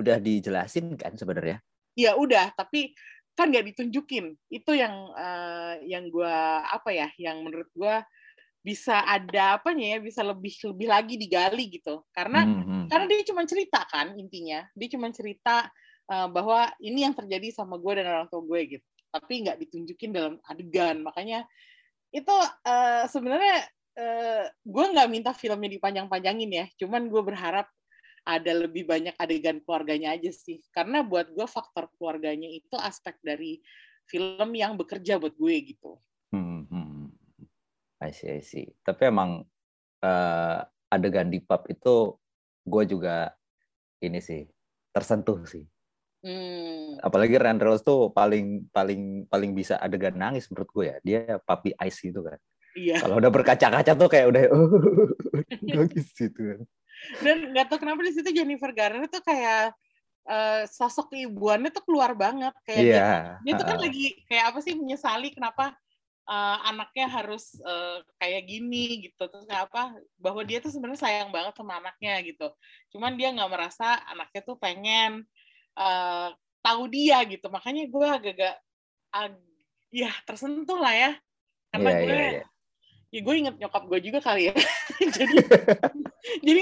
udah 0.00 0.16
dijelasin 0.26 0.86
kan 1.02 1.12
sebenarnya. 1.20 1.58
ya 1.98 2.16
udah, 2.18 2.54
tapi 2.56 2.94
kan 3.36 3.50
nggak 3.50 3.72
ditunjukin. 3.74 4.36
Itu 4.50 4.72
yang 4.76 4.94
eh, 5.16 5.74
yang 5.90 6.08
gue 6.12 6.34
apa 6.66 6.90
ya, 6.94 7.08
yang 7.20 7.42
menurut 7.46 7.68
gue 7.74 7.94
bisa 8.64 9.02
ada 9.06 9.60
apanya 9.60 9.96
ya, 9.96 9.98
bisa 10.02 10.22
lebih 10.26 10.54
lebih 10.74 10.88
lagi 10.90 11.14
digali 11.20 11.64
gitu. 11.72 12.04
Karena 12.14 12.44
Hmm, 12.44 12.62
hmm. 12.66 12.86
karena 12.90 13.06
dia 13.10 13.22
cuma 13.28 13.44
cerita 13.48 13.82
kan 13.88 14.14
intinya 14.18 14.66
dia 14.76 14.88
cuma 14.92 15.08
cerita 15.14 15.70
uh, 16.10 16.28
bahwa 16.28 16.68
ini 16.82 17.06
yang 17.06 17.14
terjadi 17.14 17.54
sama 17.54 17.78
gue 17.78 18.02
dan 18.02 18.06
orang 18.10 18.28
tua 18.28 18.42
gue 18.42 18.60
gitu 18.78 18.86
tapi 19.10 19.46
nggak 19.46 19.58
ditunjukin 19.66 20.10
dalam 20.10 20.34
adegan 20.46 21.02
makanya 21.02 21.46
itu 22.10 22.34
uh, 22.66 23.06
sebenarnya 23.06 23.66
uh, 23.98 24.44
gue 24.50 24.84
nggak 24.90 25.08
minta 25.10 25.30
filmnya 25.30 25.70
dipanjang-panjangin 25.70 26.50
ya 26.50 26.66
cuman 26.82 27.06
gue 27.06 27.22
berharap 27.22 27.66
ada 28.26 28.52
lebih 28.52 28.84
banyak 28.84 29.16
adegan 29.16 29.62
keluarganya 29.64 30.14
aja 30.14 30.30
sih 30.30 30.60
karena 30.74 31.00
buat 31.00 31.32
gue 31.32 31.46
faktor 31.48 31.88
keluarganya 31.96 32.46
itu 32.46 32.76
aspek 32.76 33.16
dari 33.24 33.62
film 34.04 34.50
yang 34.52 34.76
bekerja 34.76 35.16
buat 35.16 35.34
gue 35.34 35.54
gitu 35.74 35.96
Hmm, 36.30 36.66
hmm. 36.70 37.10
I 38.00 38.10
see, 38.14 38.30
I 38.38 38.42
see. 38.42 38.66
Tapi 38.86 39.10
emang 39.10 39.42
eh, 40.00 40.58
adegan 40.90 41.28
di 41.28 41.42
pub 41.42 41.66
itu 41.66 42.16
gue 42.64 42.82
juga 42.86 43.34
ini 44.00 44.22
sih 44.22 44.46
tersentuh 44.94 45.42
sih. 45.44 45.66
Hmm. 46.20 47.00
Apalagi 47.00 47.36
Ryan 47.36 47.58
Reynolds 47.58 47.82
tuh 47.82 48.12
paling 48.12 48.68
paling 48.70 49.24
paling 49.26 49.50
bisa 49.52 49.76
adegan 49.76 50.14
nangis 50.14 50.48
menurut 50.48 50.70
gue 50.70 50.84
ya. 50.86 50.96
Dia 51.00 51.20
puppy 51.38 51.72
eyes 51.76 51.96
gitu 51.96 52.20
kan. 52.20 52.38
iya 52.72 53.02
Kalau 53.02 53.18
udah 53.18 53.28
berkaca-kaca 53.28 53.92
tuh 53.94 54.06
kayak 54.06 54.26
udah 54.30 54.42
nangis 55.74 56.12
gitu 56.14 56.38
kan. 56.38 56.60
dan 57.24 57.50
nggak 57.50 57.66
tahu 57.66 57.80
kenapa 57.80 58.04
di 58.04 58.12
situ 58.12 58.28
Jennifer 58.30 58.70
Garner 58.70 59.08
tuh 59.08 59.24
kayak 59.24 59.72
eh, 60.28 60.62
sosok 60.68 61.16
keibuannya 61.16 61.72
tuh 61.72 61.80
keluar 61.82 62.12
banget 62.12 62.52
kayak 62.62 62.84
dia, 62.84 62.92
Iya. 62.92 63.08
dia 63.40 63.52
tuh 63.56 63.64
kan 63.66 63.78
heeh. 63.80 63.84
lagi 63.88 64.06
kayak 64.28 64.44
apa 64.52 64.58
sih 64.60 64.76
menyesali 64.76 65.32
kenapa 65.32 65.72
eh, 66.28 66.58
anaknya 66.68 67.08
harus 67.08 67.56
eh, 67.58 68.04
kayak 68.20 68.42
gini 68.46 69.08
gitu 69.08 69.26
terus 69.26 69.48
kayak 69.48 69.72
apa 69.72 69.96
bahwa 70.20 70.44
dia 70.44 70.60
tuh 70.60 70.68
sebenarnya 70.70 71.00
sayang 71.00 71.32
banget 71.32 71.56
sama 71.56 71.80
anaknya 71.80 72.20
gitu 72.22 72.46
cuman 72.92 73.16
dia 73.16 73.32
nggak 73.32 73.48
merasa 73.50 73.96
anaknya 74.06 74.40
tuh 74.44 74.60
pengen 74.60 75.24
eh, 75.80 76.28
tahu 76.60 76.82
dia 76.92 77.24
gitu 77.24 77.48
makanya 77.48 77.88
gue 77.88 78.06
agak-agak 78.06 78.54
ag- 79.10 79.48
ya 79.90 80.12
tersentuh 80.22 80.76
lah 80.76 80.92
ya 80.92 81.10
karena 81.72 81.90
Iya, 81.90 81.98
gue 81.98 82.12
iya, 82.12 82.28
iya. 82.30 82.44
ya 83.10 83.20
gue 83.24 83.34
inget 83.34 83.54
nyokap 83.58 83.82
gue 83.88 83.98
juga 84.04 84.18
kali 84.22 84.52
ya 84.52 84.54
jadi 85.16 85.34
jadi 86.46 86.60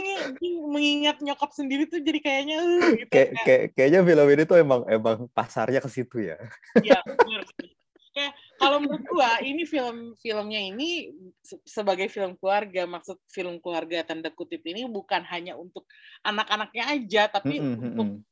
mengingat 0.64 1.18
nyokap 1.20 1.50
sendiri 1.52 1.84
tuh 1.90 2.00
jadi 2.00 2.18
kayaknya 2.22 2.56
uh, 2.62 2.90
gitu 2.94 3.10
Kayak, 3.10 3.28
kayak, 3.34 3.44
kayak 3.44 3.62
kayaknya 3.74 4.00
film 4.06 4.26
ini 4.32 4.42
tuh 4.46 4.56
emang 4.56 4.80
emang 4.88 5.16
pasarnya 5.34 5.82
ke 5.82 5.90
situ 5.90 6.24
ya. 6.24 6.38
ya 6.80 6.98
sih. 7.58 7.68
kayak 8.14 8.32
kalau 8.56 8.80
menurut 8.80 9.04
gue 9.04 9.30
ini 9.44 9.62
film 9.68 10.16
filmnya 10.16 10.58
ini 10.58 11.12
se- 11.38 11.60
sebagai 11.68 12.08
film 12.08 12.34
keluarga 12.40 12.88
maksud 12.88 13.20
film 13.28 13.60
keluarga 13.60 14.00
tanda 14.02 14.32
kutip 14.32 14.64
ini 14.64 14.88
bukan 14.88 15.20
hanya 15.28 15.52
untuk 15.54 15.84
anak-anaknya 16.24 16.84
aja 16.88 17.22
tapi 17.28 17.60
Mm-mm, 17.60 17.76
untuk 17.76 18.08
mm-mm. 18.16 18.26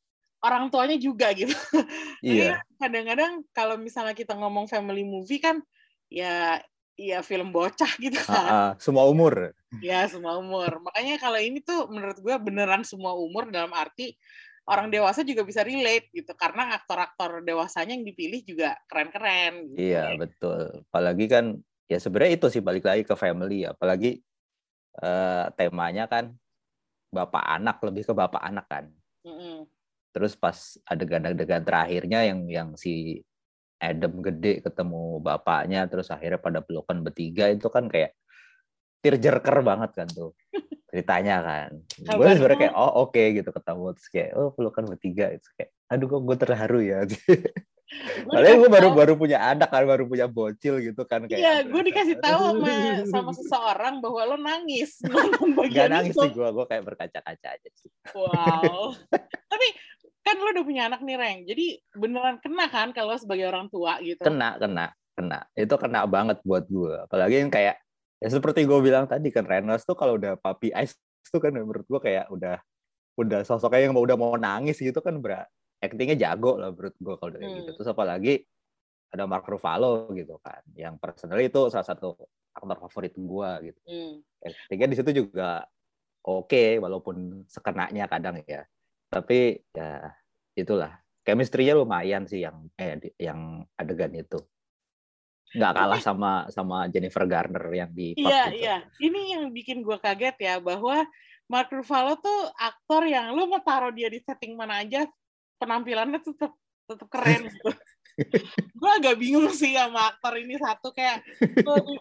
Orang 0.47 0.71
tuanya 0.71 0.97
juga 0.97 1.35
gitu 1.35 1.53
Iya. 2.23 2.63
kadang-kadang 2.79 3.43
kalau 3.51 3.77
misalnya 3.77 4.15
kita 4.15 4.39
ngomong 4.39 4.71
family 4.71 5.03
movie 5.03 5.43
kan 5.43 5.59
ya 6.07 6.63
ya 6.97 7.21
film 7.21 7.53
bocah 7.53 7.93
gitu 8.01 8.17
kan 8.25 8.49
ah, 8.49 8.73
semua 8.81 9.05
umur. 9.07 9.53
Ya, 9.85 10.09
semua 10.09 10.41
umur. 10.41 10.81
Makanya 10.81 11.21
kalau 11.21 11.37
ini 11.37 11.61
tuh 11.61 11.93
menurut 11.93 12.17
gue 12.17 12.33
beneran 12.41 12.83
semua 12.89 13.13
umur 13.13 13.53
dalam 13.53 13.71
arti 13.77 14.17
orang 14.67 14.89
dewasa 14.89 15.21
juga 15.23 15.45
bisa 15.45 15.61
relate 15.61 16.09
gitu. 16.11 16.33
Karena 16.33 16.73
aktor-aktor 16.73 17.45
dewasanya 17.45 17.93
yang 18.01 18.07
dipilih 18.09 18.41
juga 18.43 18.81
keren-keren. 18.89 19.77
Gitu. 19.77 19.93
Iya 19.93 20.17
betul. 20.17 20.83
Apalagi 20.89 21.27
kan 21.29 21.45
ya 21.87 21.99
sebenarnya 22.01 22.41
itu 22.41 22.47
sih 22.49 22.65
balik 22.65 22.89
lagi 22.89 23.05
ke 23.05 23.15
family. 23.15 23.69
Apalagi 23.69 24.25
eh, 25.05 25.45
temanya 25.55 26.09
kan 26.09 26.33
bapak 27.13 27.45
anak 27.45 27.77
lebih 27.85 28.09
ke 28.09 28.13
bapak 28.17 28.41
anak 28.41 28.67
kan. 28.73 28.85
Terus 30.17 30.33
pas 30.33 30.57
adegan-adegan 30.89 31.61
terakhirnya 31.61 32.25
yang 32.25 32.49
yang 32.49 32.69
si 32.73 33.21
Adam 33.77 34.25
gede 34.25 34.65
ketemu 34.65 35.21
bapaknya 35.21 35.85
terus 35.85 36.09
akhirnya 36.09 36.41
pada 36.41 36.65
pelukan 36.65 37.05
bertiga 37.05 37.53
itu 37.53 37.69
kan 37.69 37.85
kayak 37.93 38.17
tearjerker 39.05 39.61
banget 39.61 39.93
kan 39.93 40.09
tuh 40.09 40.33
ceritanya 40.89 41.45
kan. 41.45 41.71
Gue 42.01 42.33
sebenarnya 42.33 42.73
kayak 42.73 42.75
oh 42.81 43.05
oke 43.05 43.23
gitu 43.37 43.51
ketemu 43.53 43.85
terus 43.93 44.09
kayak 44.09 44.31
oh 44.41 44.49
pelukan 44.57 44.85
bertiga 44.89 45.37
itu 45.37 45.49
kayak 45.61 45.71
aduh 45.93 46.09
kok 46.09 46.23
gue 46.25 46.37
terharu 46.41 46.81
ya. 46.81 47.05
Padahal 48.27 48.59
gue 48.59 48.71
baru 48.71 48.89
tahu- 48.91 48.99
baru 48.99 49.13
punya 49.15 49.39
anak 49.39 49.71
kan, 49.71 49.87
baru 49.87 50.11
punya 50.11 50.27
bocil 50.27 50.83
gitu 50.83 51.07
kan 51.07 51.23
kayak. 51.31 51.39
Iya, 51.39 51.55
gue 51.71 51.83
dikasih 51.87 52.17
tahu 52.19 52.59
sama 52.59 52.75
sama 53.07 53.31
seseorang 53.31 54.03
bahwa 54.03 54.21
lo 54.35 54.37
nangis 54.43 54.99
Gak 55.77 55.95
nangis 55.95 56.19
itu. 56.19 56.23
sih 56.27 56.31
gue, 56.35 56.49
gue 56.51 56.67
kayak 56.67 56.83
berkaca-kaca 56.83 57.49
aja 57.55 57.71
sih. 57.79 57.91
Wow. 58.11 58.91
Tapi 59.47 59.67
kan 60.27 60.35
lo 60.43 60.51
udah 60.51 60.65
punya 60.67 60.83
anak 60.91 61.01
nih, 61.07 61.15
Reng. 61.15 61.39
Jadi 61.47 61.67
beneran 61.95 62.43
kena 62.43 62.67
kan 62.67 62.91
kalau 62.91 63.15
sebagai 63.15 63.47
orang 63.47 63.71
tua 63.71 64.03
gitu. 64.03 64.19
Kena, 64.27 64.59
kena, 64.59 64.91
kena. 65.15 65.47
Itu 65.55 65.79
kena 65.79 66.03
banget 66.11 66.43
buat 66.43 66.67
gue. 66.67 67.07
Apalagi 67.07 67.47
yang 67.47 67.53
kayak 67.55 67.79
ya 68.19 68.29
seperti 68.33 68.67
gue 68.67 68.79
bilang 68.83 69.07
tadi 69.07 69.31
kan 69.31 69.47
Reynolds 69.47 69.87
tuh 69.87 69.95
kalau 69.95 70.19
udah 70.19 70.35
puppy 70.41 70.75
eyes 70.75 70.99
tuh 71.31 71.39
kan 71.39 71.55
menurut 71.55 71.87
gue 71.87 72.01
kayak 72.03 72.27
udah 72.33 72.59
udah 73.17 73.41
sosoknya 73.47 73.89
yang 73.89 73.95
udah 73.95 74.17
mau 74.17 74.37
nangis 74.37 74.81
gitu 74.81 75.01
kan 75.05 75.17
berat 75.21 75.49
actingnya 75.81 76.17
jago 76.17 76.57
lah 76.57 76.73
menurut 76.73 76.97
gue 76.97 77.15
kalau 77.21 77.31
kayak 77.37 77.53
gitu. 77.63 77.71
Hmm. 77.73 77.77
Terus 77.79 77.89
apalagi 77.93 78.35
ada 79.13 79.25
Mark 79.29 79.47
Ruffalo 79.47 80.11
gitu 80.13 80.37
kan, 80.43 80.61
yang 80.75 80.99
personally 80.99 81.47
itu 81.47 81.71
salah 81.71 81.87
satu 81.87 82.19
aktor 82.57 82.79
favorit 82.89 83.15
gue 83.15 83.51
gitu. 83.71 83.81
Hmm. 83.87 84.15
Actingnya 84.43 84.89
di 84.91 84.97
situ 84.99 85.11
juga 85.25 85.63
oke 86.27 86.81
walaupun 86.83 87.47
sekenanya 87.47 88.11
kadang 88.11 88.41
ya. 88.45 88.67
Tapi 89.11 89.63
ya 89.73 90.13
itulah 90.57 90.99
chemistry-nya 91.27 91.75
lumayan 91.75 92.25
sih 92.27 92.43
yang 92.47 92.71
eh 92.79 92.99
yang 93.19 93.67
adegan 93.75 94.15
itu. 94.15 94.39
Nggak 95.57 95.73
kalah 95.79 96.01
sama 96.03 96.33
sama 96.51 96.91
Jennifer 96.91 97.23
Garner 97.25 97.65
yang 97.71 97.91
di 97.95 98.19
Iya, 98.19 98.51
itu. 98.51 98.57
iya. 98.63 98.77
Ini 98.99 99.21
yang 99.39 99.45
bikin 99.55 99.83
gue 99.83 99.97
kaget 99.99 100.37
ya 100.43 100.55
bahwa 100.59 101.07
Mark 101.47 101.71
Ruffalo 101.71 102.19
tuh 102.19 102.51
aktor 102.59 103.07
yang 103.07 103.31
lu 103.35 103.47
mau 103.47 103.63
taruh 103.63 103.95
dia 103.95 104.11
di 104.11 104.19
setting 104.19 104.59
mana 104.59 104.83
aja 104.83 105.07
penampilannya 105.63 106.19
tetap 106.19 106.53
tetap 106.91 107.09
keren 107.11 107.47
gitu. 107.51 107.71
Gue 108.73 108.91
agak 108.97 109.21
bingung 109.21 109.53
sih 109.53 109.77
sama 109.77 110.09
aktor 110.09 110.41
ini 110.41 110.57
satu 110.57 110.89
kayak 110.97 111.21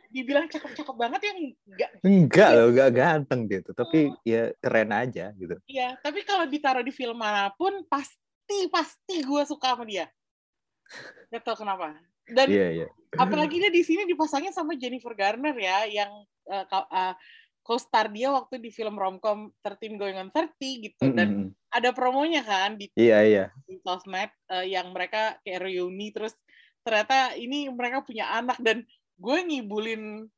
dibilang 0.10 0.48
cakep-cakep 0.48 0.96
banget 0.96 1.22
yang 1.28 1.38
enggak 1.68 1.90
Enggak 2.02 2.50
loh, 2.56 2.68
enggak 2.72 2.92
ganteng 2.96 3.42
gitu. 3.52 3.70
Tapi 3.76 4.00
Hmm. 4.10 4.18
ya 4.24 4.44
keren 4.64 4.92
aja 4.96 5.26
gitu. 5.36 5.56
Iya, 5.68 6.00
tapi 6.00 6.24
kalau 6.24 6.48
ditaruh 6.48 6.84
di 6.84 6.94
film 6.96 7.20
mana 7.20 7.52
pun 7.52 7.84
pasti 7.92 8.70
pasti 8.72 9.22
gue 9.24 9.44
suka 9.44 9.76
sama 9.76 9.84
dia. 9.84 10.08
Gak 11.34 11.42
tau 11.44 11.58
kenapa. 11.58 11.98
Dan 12.26 12.48
Iya, 12.50 12.68
iya. 12.84 12.88
apalagi 13.18 13.62
dia 13.62 13.70
di 13.70 13.84
sini 13.86 14.06
dipasangin 14.10 14.54
sama 14.54 14.74
Jennifer 14.78 15.14
Garner 15.14 15.54
ya, 15.58 15.86
yang 15.86 16.12
uh, 16.50 16.66
uh, 16.70 17.14
co-star 17.66 18.14
dia 18.14 18.30
waktu 18.30 18.62
di 18.62 18.70
film 18.70 18.94
romcom 18.94 19.50
13 19.66 19.98
Going 19.98 20.22
on 20.22 20.30
30 20.30 20.86
gitu. 20.86 21.04
Dan 21.10 21.50
Mm-mm. 21.50 21.74
ada 21.74 21.90
promonya 21.90 22.46
kan 22.46 22.78
di, 22.78 22.94
iya. 22.94 23.50
di 23.66 23.82
sosmed 23.82 24.30
uh, 24.54 24.62
yang 24.62 24.94
mereka 24.94 25.42
kayak 25.42 25.66
reuni 25.66 26.14
terus 26.14 26.38
ternyata 26.86 27.34
ini 27.34 27.66
mereka 27.74 28.06
punya 28.06 28.30
anak 28.38 28.62
dan 28.62 28.86
gue 29.18 29.38
ngibulin 29.42 30.30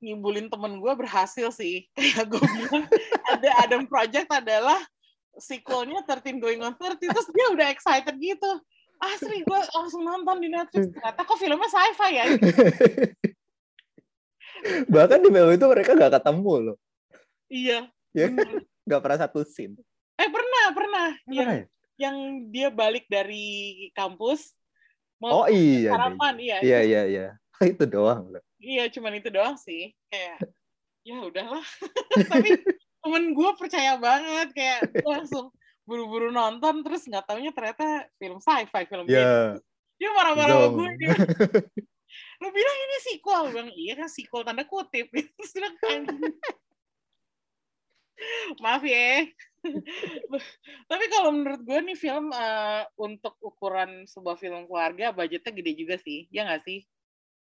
ngibulin 0.00 0.46
temen 0.46 0.78
gue 0.78 0.92
berhasil 0.94 1.50
sih 1.50 1.84
kayak 1.98 2.30
gue 2.30 2.38
bilang 2.40 2.86
ada 3.26 3.48
Adam 3.66 3.82
Project 3.90 4.30
adalah 4.30 4.78
sequelnya 5.36 6.06
13 6.06 6.38
Going 6.38 6.62
on 6.62 6.78
30 6.78 7.10
terus 7.10 7.28
dia 7.34 7.46
udah 7.50 7.66
excited 7.74 8.14
gitu 8.22 8.50
asli 9.00 9.42
gue 9.42 9.60
langsung 9.74 10.04
nonton 10.06 10.38
di 10.38 10.48
Netflix 10.52 10.88
ternyata 10.94 11.20
kok 11.26 11.38
filmnya 11.40 11.68
sci-fi 11.68 12.10
ya 12.14 12.24
Bahkan 14.86 15.18
di 15.20 15.28
film 15.28 15.50
itu 15.50 15.64
mereka 15.64 15.90
nggak 15.92 16.12
ketemu 16.16 16.54
loh. 16.70 16.76
iya 17.46 17.88
Ya, 18.10 18.26
nggak 18.86 19.00
pernah 19.00 19.18
satu 19.20 19.42
scene. 19.42 19.78
eh 20.14 20.28
pernah 20.28 20.64
pernah 20.70 21.08
yang 21.26 21.48
Pernah 21.48 21.56
ya? 21.56 21.66
yang 21.96 22.16
dia 22.48 22.68
balik 22.68 23.04
dari 23.06 23.46
kampus 23.92 24.52
mau 25.16 25.44
Oh 25.44 25.46
iya. 25.46 25.90
deh. 25.90 25.96
sarapan 25.96 26.34
iya 26.36 26.56
Iya, 26.60 26.78
iya, 26.82 27.02
iya. 27.06 27.26
Itu 27.72 27.84
doang 27.84 28.28
loh. 28.30 28.42
Iya, 28.56 28.88
cuman 28.88 29.16
itu 29.16 29.28
doang 29.28 29.56
sih. 29.56 29.92
Kayak, 30.08 30.48
ya 31.00 31.16
udahlah. 31.20 31.64
Tapi 32.32 32.60
temen 33.00 33.32
gue 33.32 33.50
percaya 33.56 33.96
banget. 33.96 34.48
Kayak 34.52 34.80
langsung 35.00 35.48
buru-buru 35.84 36.28
nonton, 36.28 36.80
terus 36.80 37.04
nggak 37.04 37.24
taunya 37.24 37.52
ternyata 37.52 38.04
film 38.16 38.36
sci-fi, 38.36 38.84
film 38.84 39.04
beda. 39.04 39.16
Ya, 39.16 39.36
Dia 39.96 40.10
marah-marah 40.12 40.54
sama 40.56 40.68
gue. 40.72 40.88
Dia, 40.98 41.14
Lo 42.40 42.48
bilang 42.48 42.76
ini 42.88 42.96
sequel. 43.04 43.44
Bang, 43.52 43.68
iya 43.76 43.92
kan 44.00 44.08
sequel 44.08 44.42
tanda 44.42 44.64
kutip. 44.64 45.12
Terus 45.36 45.50
dia 45.52 45.60
bilang, 45.60 45.76
"Anjing." 45.84 46.34
Maaf 48.60 48.84
ya. 48.84 49.24
Tapi 50.90 51.04
kalau 51.12 51.30
menurut 51.36 51.60
gue 51.64 51.78
nih 51.92 51.96
film 51.96 52.32
eh, 52.32 52.84
untuk 52.96 53.36
ukuran 53.44 54.08
sebuah 54.08 54.36
film 54.40 54.64
keluarga, 54.68 55.12
budgetnya 55.12 55.52
gede 55.52 55.72
juga 55.76 55.96
sih. 56.00 56.28
Ya 56.32 56.48
nggak 56.48 56.64
sih? 56.64 56.84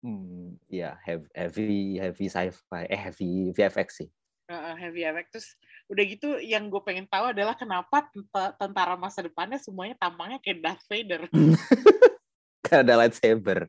Hmm, 0.04 0.54
ya 0.70 0.94
heavy, 1.02 1.26
heavy, 1.34 1.98
heavy 1.98 2.26
sci-fi, 2.30 2.86
eh 2.86 3.00
heavy 3.00 3.50
VFX 3.50 3.88
sih. 4.04 4.08
Heeh, 4.48 4.74
heavy 4.80 5.04
effect 5.04 5.28
terus 5.36 5.48
udah 5.92 6.04
gitu 6.08 6.28
yang 6.40 6.72
gue 6.72 6.80
pengen 6.80 7.04
tahu 7.04 7.36
adalah 7.36 7.52
kenapa 7.52 8.08
tenta- 8.08 8.56
tentara 8.56 8.96
masa 8.96 9.20
depannya 9.20 9.60
semuanya 9.60 9.92
tampangnya 10.00 10.40
kayak 10.40 10.64
Darth 10.64 10.84
Vader 10.88 11.28
Kan 12.64 12.84
ada 12.84 12.96
lightsaber. 13.04 13.68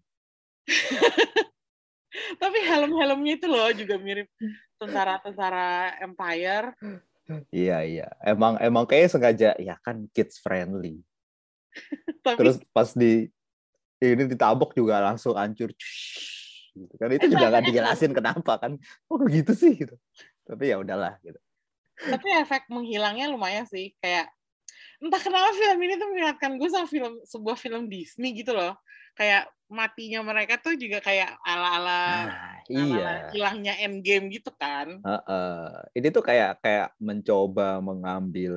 Helm-helmnya 2.70 3.34
itu 3.42 3.48
loh 3.50 3.70
juga 3.74 3.98
mirip 3.98 4.30
tentara-tentara 4.78 5.98
Empire 6.06 6.78
Iya, 7.54 7.86
iya. 7.86 8.08
Emang 8.26 8.58
emang 8.58 8.90
kayak 8.90 9.14
sengaja 9.14 9.54
ya 9.62 9.78
kan 9.86 10.10
kids 10.14 10.42
friendly. 10.42 11.06
tapi 12.26 12.38
Terus 12.42 12.58
pas 12.74 12.90
di 12.98 13.30
ini 14.02 14.24
ditabok 14.26 14.74
juga 14.74 14.98
langsung 15.04 15.38
hancur. 15.38 15.70
Gitu 16.74 16.94
kan 16.98 17.10
itu 17.14 17.28
juga 17.30 17.54
nggak 17.54 17.66
dijelasin 17.70 18.12
kenapa 18.18 18.58
kan. 18.58 18.82
Oh 19.12 19.22
gitu 19.30 19.54
sih 19.54 19.78
gitu. 19.78 19.94
Tapi 20.48 20.74
ya 20.74 20.82
udahlah 20.82 21.22
gitu. 21.22 21.38
tapi 22.00 22.32
efek 22.32 22.72
menghilangnya 22.72 23.28
lumayan 23.28 23.68
sih 23.68 23.92
kayak 24.00 24.32
entah 25.00 25.22
kenapa 25.24 25.56
film 25.56 25.80
ini 25.80 25.94
tuh 25.96 26.08
mengingatkan 26.12 26.52
gue 26.60 26.70
sama 26.70 26.88
film 26.88 27.14
sebuah 27.24 27.56
film 27.56 27.88
Disney 27.88 28.36
gitu 28.36 28.52
loh 28.52 28.76
kayak 29.16 29.52
matinya 29.70 30.24
mereka 30.24 30.58
tuh 30.58 30.80
juga 30.80 31.00
kayak 31.04 31.40
ala-ala 31.46 32.26
Nah, 32.70 32.86
iya. 32.94 33.34
hilangnya 33.34 33.74
endgame 33.82 34.30
gitu 34.30 34.54
kan 34.54 35.02
Heeh. 35.02 35.66
Ini 35.98 36.08
tuh 36.14 36.22
kayak 36.22 36.62
kayak 36.62 36.94
mencoba 37.02 37.82
mengambil 37.82 38.54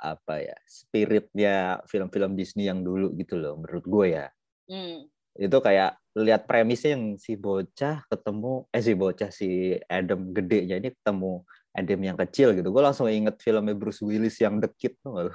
apa 0.00 0.40
ya 0.40 0.56
spiritnya 0.64 1.84
film-film 1.84 2.32
Disney 2.40 2.72
yang 2.72 2.80
dulu 2.80 3.12
gitu 3.20 3.36
loh 3.36 3.60
menurut 3.60 3.84
gue 3.84 4.06
ya. 4.16 4.26
hmm. 4.72 5.04
Itu 5.36 5.60
kayak 5.60 6.00
lihat 6.16 6.48
premisnya 6.48 6.96
yang 6.96 7.20
si 7.20 7.36
bocah 7.36 8.02
ketemu 8.08 8.64
eh 8.72 8.82
si 8.82 8.92
bocah 8.96 9.30
si 9.30 9.76
Adam 9.86 10.32
gedenya 10.32 10.80
ini 10.80 10.90
ketemu 10.96 11.44
Adam 11.70 12.00
yang 12.00 12.16
kecil 12.18 12.56
gitu. 12.56 12.68
Gue 12.72 12.82
langsung 12.82 13.06
inget 13.06 13.38
filmnya 13.38 13.76
Bruce 13.76 14.02
Willis 14.02 14.40
yang 14.42 14.58
The 14.58 14.72
Kid 14.74 14.98
tuh? 15.04 15.30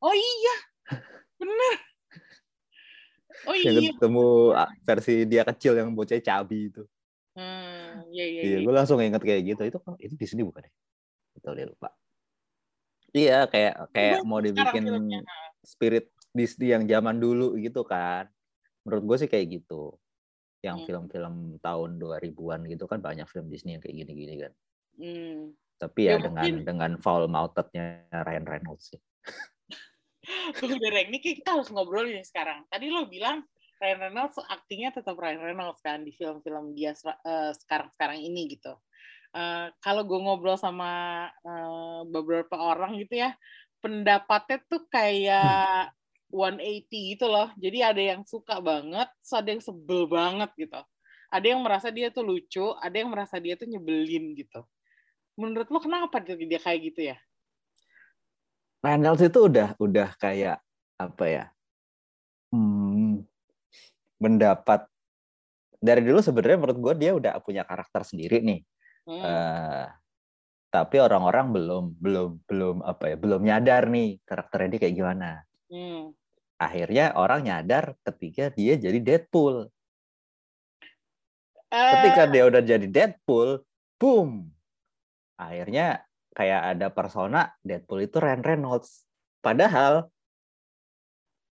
Oh 0.00 0.14
iya 0.14 0.54
bener 1.36 1.74
oh 3.46 3.54
Yang 3.56 3.74
iya 3.80 3.90
ketemu 3.96 4.26
ah, 4.52 4.70
versi 4.84 5.14
dia 5.24 5.42
kecil 5.44 5.72
yang 5.76 5.92
bocah 5.92 6.20
cabi 6.20 6.68
itu. 6.68 6.84
Hmm, 7.32 8.04
iya 8.10 8.24
iya. 8.26 8.40
Iya, 8.42 8.56
iya. 8.58 8.66
gue 8.66 8.74
langsung 8.74 8.98
inget 9.00 9.22
kayak 9.22 9.42
gitu. 9.54 9.62
Itu 9.64 9.78
itu 9.96 10.14
Disney 10.18 10.42
bukan 10.44 10.66
ya? 10.66 10.72
Betul 11.32 11.52
dia 11.56 11.66
lupa. 11.70 11.88
Iya, 13.10 13.38
kayak 13.48 13.74
kayak 13.90 14.18
mau 14.22 14.38
dibikin 14.38 14.84
filmnya. 14.84 15.20
spirit 15.64 16.10
Disney 16.30 16.74
yang 16.74 16.84
zaman 16.84 17.16
dulu 17.16 17.56
gitu 17.56 17.80
kan. 17.82 18.28
Menurut 18.84 19.04
gue 19.08 19.16
sih 19.24 19.30
kayak 19.30 19.62
gitu. 19.62 19.96
Yang 20.60 20.76
Hmm. 20.76 20.86
film-film 20.90 21.34
tahun 21.58 21.90
2000-an 21.96 22.60
gitu 22.68 22.84
kan 22.84 23.00
banyak 23.00 23.24
film 23.24 23.48
Disney 23.48 23.78
yang 23.78 23.82
kayak 23.82 23.96
gini-gini 24.04 24.34
kan. 24.36 24.52
Hmm. 25.00 25.56
Tapi 25.80 26.00
ya, 26.04 26.18
Ya, 26.18 26.28
dengan 26.28 26.44
mungkin- 26.44 26.64
dengan 26.66 26.90
foul 27.00 27.24
mouthed-nya 27.24 28.04
Ryan 28.12 28.44
Reynolds 28.44 28.92
sih. 28.92 29.00
Tuh 30.58 30.76
Derek, 30.78 31.10
ini 31.10 31.18
kita 31.18 31.58
harus 31.58 31.70
ngobrol 31.70 32.06
nih 32.08 32.26
sekarang. 32.26 32.66
Tadi 32.70 32.86
lo 32.90 33.06
bilang 33.06 33.42
Ryan 33.80 33.98
Reynolds 34.08 34.36
aktingnya 34.36 34.92
tetap 34.92 35.16
Ryan 35.16 35.40
Reynolds 35.40 35.80
kan 35.80 36.04
di 36.04 36.12
film-film 36.12 36.76
dia 36.76 36.92
eh, 36.92 37.52
sekarang-sekarang 37.56 38.20
ini 38.20 38.52
gitu. 38.52 38.76
Eh, 39.32 39.66
kalau 39.80 40.02
gue 40.04 40.18
ngobrol 40.20 40.60
sama 40.60 41.24
eh, 41.32 42.00
beberapa 42.10 42.60
orang 42.60 43.00
gitu 43.00 43.24
ya, 43.24 43.32
pendapatnya 43.80 44.58
tuh 44.68 44.84
kayak 44.92 45.94
180 46.30 47.16
gitu 47.16 47.26
loh. 47.26 47.48
Jadi 47.56 47.78
ada 47.82 48.02
yang 48.02 48.22
suka 48.28 48.60
banget, 48.62 49.08
ada 49.10 49.48
yang 49.48 49.62
sebel 49.64 50.06
banget 50.06 50.50
gitu. 50.60 50.80
Ada 51.30 51.46
yang 51.56 51.60
merasa 51.62 51.88
dia 51.94 52.10
tuh 52.10 52.26
lucu, 52.26 52.74
ada 52.78 52.94
yang 52.94 53.10
merasa 53.10 53.38
dia 53.38 53.54
tuh 53.54 53.66
nyebelin 53.70 54.34
gitu. 54.34 54.66
Menurut 55.38 55.70
lo 55.72 55.78
kenapa 55.80 56.20
dia 56.20 56.60
kayak 56.60 56.80
gitu 56.92 57.00
ya? 57.14 57.16
Reynolds 58.80 59.20
itu 59.20 59.38
udah 59.44 59.76
udah 59.76 60.08
kayak 60.16 60.58
apa 60.96 61.24
ya? 61.28 61.44
Hmm, 62.50 63.22
mendapat 64.16 64.88
dari 65.80 66.04
dulu 66.04 66.20
sebenarnya 66.20 66.58
menurut 66.60 66.78
gue 66.80 66.94
dia 67.00 67.10
udah 67.16 67.32
punya 67.40 67.64
karakter 67.64 68.04
sendiri 68.04 68.40
nih. 68.40 68.60
Hmm. 69.08 69.20
Eh, 69.20 69.86
tapi 70.70 70.96
orang-orang 71.02 71.50
belum 71.50 71.84
belum 71.98 72.30
belum 72.46 72.76
apa 72.86 73.10
ya 73.10 73.16
belum 73.18 73.40
nyadar 73.42 73.90
nih 73.90 74.22
karakternya 74.24 74.68
dia 74.76 74.80
kayak 74.86 74.96
gimana. 74.96 75.30
Hmm. 75.68 76.12
Akhirnya 76.60 77.16
orang 77.16 77.40
nyadar 77.48 77.96
ketika 78.04 78.52
dia 78.52 78.76
jadi 78.76 79.00
Deadpool. 79.00 79.72
Eh, 81.70 81.92
Ketika 81.96 82.26
dia 82.28 82.44
udah 82.50 82.60
jadi 82.60 82.86
Deadpool, 82.90 83.62
boom. 83.96 84.50
Akhirnya 85.40 86.04
kayak 86.40 86.60
ada 86.72 86.88
persona 86.88 87.52
Deadpool 87.60 88.08
itu 88.08 88.16
Ryan 88.16 88.40
Reynolds. 88.40 89.04
Padahal 89.44 90.08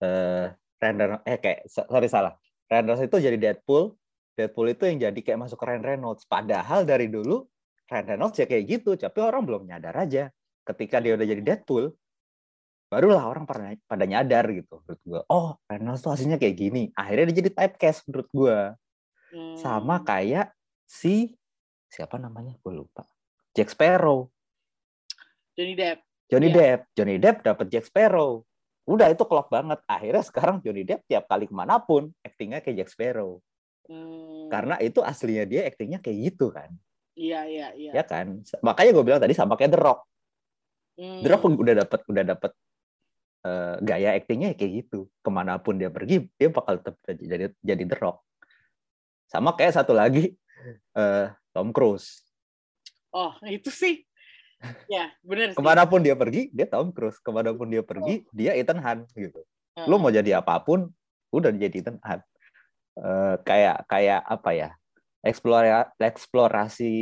eh 0.05 0.53
Ryan 0.53 0.97
Reynolds, 1.01 1.25
eh 1.25 1.38
kayak 1.40 1.61
sorry 1.73 2.09
salah. 2.12 2.37
Ryan 2.68 2.85
Reynolds 2.85 3.09
itu 3.09 3.16
jadi 3.25 3.38
Deadpool, 3.40 3.97
Deadpool 4.37 4.68
itu 4.77 4.85
yang 4.85 5.09
jadi 5.09 5.20
kayak 5.25 5.49
masuk 5.49 5.57
ke 5.57 5.64
Ryan 5.64 5.85
Reynolds. 5.85 6.29
Padahal 6.29 6.85
dari 6.85 7.09
dulu 7.09 7.49
Ryan 7.88 8.07
Reynolds 8.12 8.37
ya 8.37 8.44
kayak 8.44 8.64
gitu, 8.68 9.01
tapi 9.01 9.25
orang 9.25 9.49
belum 9.49 9.64
nyadar 9.64 9.97
aja. 9.97 10.29
Ketika 10.68 11.01
dia 11.01 11.16
udah 11.16 11.25
jadi 11.25 11.40
Deadpool, 11.40 11.97
barulah 12.92 13.25
orang 13.25 13.49
pada 13.49 13.73
pada 13.88 14.05
nyadar 14.05 14.44
gitu 14.55 14.79
menurut 14.87 15.01
gue 15.03 15.20
oh 15.27 15.59
Reynolds 15.66 15.99
tuh 15.99 16.14
aslinya 16.14 16.38
kayak 16.38 16.55
gini 16.55 16.94
akhirnya 16.94 17.35
dia 17.35 17.42
jadi 17.42 17.51
typecast 17.51 18.07
menurut 18.07 18.29
gue 18.31 18.59
Hmm. 19.35 19.59
sama 19.59 19.99
kayak 20.07 20.55
si 20.87 21.35
siapa 21.90 22.23
namanya 22.23 22.55
gue 22.55 22.70
lupa 22.70 23.03
Jack 23.51 23.75
Sparrow 23.75 24.31
Johnny 25.55 25.75
Depp. 25.75 25.99
Johnny 26.27 26.49
Iya. 26.49 26.57
Depp 26.57 26.81
Johnny 26.93 27.17
Depp 27.17 27.37
dapat 27.43 27.67
Jack 27.69 27.87
Sparrow 27.87 28.43
udah 28.85 29.09
itu 29.09 29.25
klop 29.25 29.49
banget 29.49 29.81
akhirnya 29.87 30.21
sekarang 30.21 30.57
Johnny 30.61 30.85
Depp 30.85 31.07
tiap 31.07 31.25
kali 31.25 31.47
ke 31.47 31.55
mana 31.55 31.81
pun 31.81 32.12
aktingnya 32.21 32.61
kayak 32.61 32.85
Jack 32.85 32.90
Sparrow 32.93 33.40
Hmm. 33.85 34.49
karena 34.49 34.81
itu 34.81 35.05
aslinya 35.05 35.45
dia 35.45 35.69
aktingnya 35.69 36.01
kayak 36.01 36.33
gitu 36.33 36.49
kan 36.49 36.73
Iya, 37.12 37.45
iya, 37.45 37.69
iya. 37.77 37.93
ya 37.93 38.03
kan 38.03 38.40
makanya 38.61 38.97
gue 38.97 39.05
bilang 39.05 39.21
tadi 39.21 39.37
sama 39.37 39.55
kayak 39.55 39.73
The 39.73 39.81
Rock 39.81 40.01
Hmm. 40.97 41.21
The 41.21 41.29
Rock 41.29 41.45
udah 41.45 41.75
dapat 41.77 42.01
udah 42.07 42.25
dapat 42.25 42.53
eh, 43.45 43.77
gaya 43.83 44.17
aktingnya 44.17 44.57
kayak 44.57 44.73
gitu 44.85 45.12
ke 45.21 45.29
mana 45.29 45.61
pun 45.61 45.77
dia 45.77 45.93
pergi 45.93 46.25
dia 46.33 46.49
bakal 46.49 46.81
tetap 46.81 46.97
jadi 47.05 47.53
jadi 47.61 47.83
The 47.85 47.97
Rock 48.01 48.25
sama 49.27 49.53
kayak 49.53 49.77
satu 49.77 49.93
lagi 49.93 50.33
eh, 50.97 51.27
Tom 51.53 51.69
Cruise 51.69 52.25
Oh, 53.12 53.31
itu 53.45 53.69
sih. 53.69 54.03
Ya, 54.88 55.12
bener 55.24 55.53
sih. 55.53 55.57
ke 55.59 55.62
mana 55.62 55.83
pun 55.88 56.00
dia 56.00 56.16
pergi 56.16 56.48
dia 56.53 56.66
Tom 56.68 56.92
Cruise. 56.92 57.18
Ke 57.20 57.31
mana 57.33 57.53
pun 57.53 57.68
dia 57.68 57.83
pergi 57.85 58.24
dia 58.31 58.53
Ethan 58.57 58.81
Hunt 58.81 59.09
gitu. 59.14 59.40
Heeh. 59.74 59.90
lu 59.90 59.98
mau 59.98 60.12
jadi 60.12 60.38
apa 60.38 60.62
pun 60.62 60.87
udah 61.35 61.50
jadi 61.50 61.72
Ethan 61.72 61.98
Hunt. 62.00 62.22
Eh, 62.94 63.35
kayak 63.42 63.90
kayak 63.90 64.20
apa 64.22 64.50
ya? 64.55 64.70
Eksplorasi 65.24 65.98
eksplorasi 65.98 66.92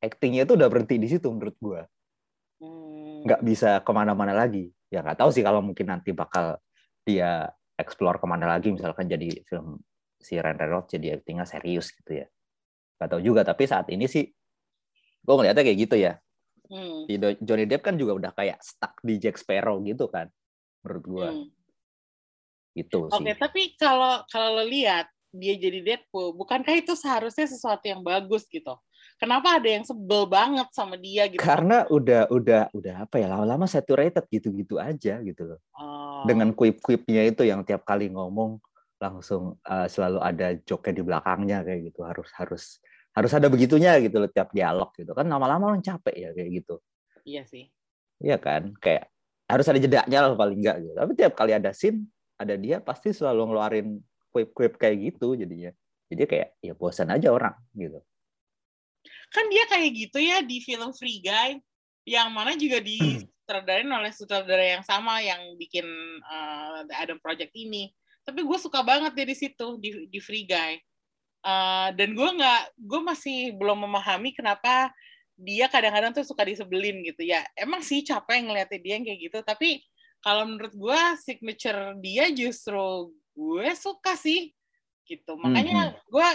aktingnya 0.00 0.48
itu 0.48 0.56
udah 0.56 0.68
berhenti 0.68 0.96
di 0.96 1.08
situ 1.08 1.28
menurut 1.28 1.56
gua. 1.60 1.82
Hmm. 2.54 3.26
nggak 3.26 3.40
bisa 3.44 3.82
ke 3.82 3.92
mana-mana 3.92 4.32
lagi. 4.32 4.70
Ya 4.88 5.02
nggak 5.02 5.18
tahu 5.20 5.30
sih 5.34 5.42
kalau 5.42 5.60
mungkin 5.64 5.90
nanti 5.90 6.14
bakal 6.14 6.60
dia 7.04 7.50
explore 7.76 8.20
ke 8.20 8.26
mana 8.28 8.48
lagi. 8.48 8.72
Misalkan 8.72 9.08
jadi 9.10 9.42
film 9.48 9.80
si 10.20 10.40
Ryan 10.40 10.56
Reynolds 10.56 10.88
jadi 10.92 11.20
aktingnya 11.20 11.44
serius 11.44 11.92
gitu 11.92 12.24
ya. 12.24 12.26
Nggak 12.96 13.08
tahu 13.10 13.20
juga 13.20 13.40
tapi 13.44 13.64
saat 13.68 13.88
ini 13.92 14.08
sih 14.08 14.24
gue 15.24 15.34
ngeliatnya 15.34 15.64
kayak 15.64 15.78
gitu 15.88 15.96
ya 15.96 16.20
Hmm. 16.74 17.06
Do- 17.06 17.38
Johnny 17.38 17.70
Depp 17.70 17.86
kan 17.86 17.94
juga 17.94 18.18
udah 18.18 18.32
kayak 18.34 18.58
stuck 18.58 18.98
di 19.06 19.22
Jack 19.22 19.38
Sparrow 19.38 19.78
gitu 19.86 20.10
kan 20.10 20.26
menurut 20.82 21.04
gua 21.06 21.28
Hmm. 21.30 21.46
gitu 22.74 23.06
Oke, 23.06 23.22
sih 23.22 23.38
tapi 23.38 23.78
kalau 23.78 24.26
kalau 24.26 24.58
lo 24.58 24.64
lihat 24.66 25.06
dia 25.34 25.54
jadi 25.58 25.82
Deadpool, 25.82 26.34
bukankah 26.34 26.78
itu 26.78 26.94
seharusnya 26.94 27.46
sesuatu 27.50 27.82
yang 27.86 28.02
bagus 28.06 28.46
gitu? 28.46 28.74
Kenapa 29.18 29.58
ada 29.58 29.66
yang 29.66 29.82
sebel 29.86 30.26
banget 30.26 30.66
sama 30.74 30.94
dia 30.98 31.26
gitu? 31.30 31.38
karena 31.42 31.86
udah 31.90 32.30
udah 32.30 32.62
udah 32.74 32.94
apa 33.06 33.18
ya 33.22 33.30
lama-lama 33.30 33.66
saturated 33.66 34.26
gitu-gitu 34.30 34.78
aja 34.78 35.22
gitu 35.22 35.42
loh 35.54 35.60
Oh, 35.74 36.22
dengan 36.26 36.54
quip-quipnya 36.54 37.26
itu 37.26 37.42
yang 37.42 37.66
tiap 37.66 37.82
kali 37.82 38.06
ngomong 38.10 38.62
langsung 39.02 39.58
uh, 39.66 39.86
selalu 39.90 40.22
ada 40.22 40.54
joke 40.62 40.86
di 40.94 41.02
belakangnya 41.02 41.66
kayak 41.66 41.90
gitu 41.90 42.06
harus 42.06 42.30
harus 42.38 42.64
harus 43.14 43.32
ada 43.32 43.46
begitunya 43.46 43.96
gitu 44.02 44.18
loh 44.18 44.30
tiap 44.30 44.50
dialog 44.50 44.90
gitu 44.98 45.14
kan 45.14 45.26
lama-lama 45.30 45.74
orang 45.74 45.82
capek 45.82 46.14
ya 46.14 46.30
kayak 46.34 46.50
gitu 46.62 46.76
iya 47.24 47.42
sih. 47.48 47.70
Iya 48.22 48.38
kan 48.38 48.74
kayak 48.78 49.10
harus 49.50 49.66
ada 49.66 49.78
jedaknya 49.80 50.18
lah 50.22 50.36
paling 50.38 50.58
enggak 50.60 50.76
gitu 50.82 50.92
tapi 50.94 51.12
tiap 51.18 51.32
kali 51.34 51.52
ada 51.54 51.70
scene 51.74 52.06
ada 52.38 52.54
dia 52.58 52.82
pasti 52.82 53.14
selalu 53.14 53.54
ngeluarin 53.54 53.88
quip-quip 54.34 54.78
kayak 54.78 55.14
gitu 55.14 55.34
jadinya 55.38 55.70
jadi 56.10 56.22
kayak 56.26 56.48
ya 56.62 56.74
bosan 56.74 57.10
aja 57.10 57.30
orang 57.30 57.54
gitu 57.74 58.02
Kan 59.34 59.50
dia 59.50 59.64
kayak 59.66 59.90
gitu 59.92 60.18
ya 60.22 60.40
di 60.46 60.62
film 60.62 60.94
Free 60.94 61.18
Guy, 61.18 61.58
yang 62.06 62.30
mana 62.30 62.54
juga 62.54 62.78
disutradarain 62.78 63.88
oleh 63.88 64.12
sutradara 64.14 64.62
yang 64.62 64.84
sama 64.86 65.18
yang 65.20 65.58
bikin 65.58 65.84
uh, 66.22 66.86
The 66.86 66.94
Adam 66.94 67.18
Project 67.18 67.50
ini. 67.58 67.90
Tapi 68.24 68.40
gue 68.40 68.58
suka 68.62 68.80
banget 68.86 69.12
dia 69.12 69.26
di 69.26 69.36
situ 69.36 69.66
di, 69.82 70.06
di 70.08 70.18
Free 70.22 70.46
Guy. 70.46 70.78
Uh, 71.44 71.92
dan 71.92 72.16
gue 72.16 72.30
nggak, 72.40 72.62
gue 72.80 73.00
masih 73.04 73.52
belum 73.60 73.84
memahami 73.84 74.32
kenapa 74.32 74.88
dia 75.36 75.68
kadang-kadang 75.68 76.16
tuh 76.16 76.24
suka 76.24 76.40
disebelin 76.46 77.04
gitu 77.04 77.20
ya. 77.20 77.44
Emang 77.52 77.84
sih 77.84 78.00
capek 78.00 78.48
ngeliatin 78.48 78.80
dia 78.80 78.92
yang 78.96 79.04
kayak 79.04 79.20
gitu, 79.28 79.38
tapi 79.44 79.84
kalau 80.24 80.48
menurut 80.48 80.72
gue 80.72 81.00
signature 81.20 82.00
dia 82.00 82.32
justru 82.32 83.12
gue 83.36 83.68
suka 83.76 84.16
sih 84.16 84.56
gitu. 85.04 85.36
Makanya 85.36 86.00
gue 86.08 86.28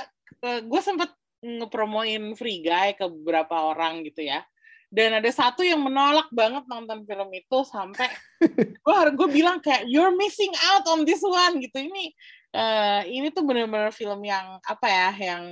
gue 0.70 0.82
sempet 0.86 1.10
ngepromoin 1.42 2.38
Free 2.38 2.62
Guy 2.62 2.94
ke 2.94 3.10
beberapa 3.10 3.74
orang 3.74 4.06
gitu 4.06 4.22
ya. 4.22 4.46
Dan 4.90 5.22
ada 5.22 5.30
satu 5.30 5.62
yang 5.62 5.86
menolak 5.86 6.30
banget 6.34 6.66
nonton 6.66 7.06
film 7.06 7.30
itu 7.34 7.58
sampai 7.66 8.10
gue 8.86 8.96
gue 9.18 9.30
bilang 9.30 9.62
kayak 9.62 9.86
you're 9.86 10.14
missing 10.14 10.54
out 10.70 10.86
on 10.86 11.02
this 11.02 11.26
one 11.26 11.58
gitu. 11.58 11.82
Ini 11.82 12.14
eh, 12.56 13.02
ini 13.10 13.30
tuh 13.34 13.44
bener-bener 13.46 13.94
film 13.94 14.22
yang 14.26 14.58
apa 14.64 14.88
ya 14.88 15.10
yang 15.34 15.44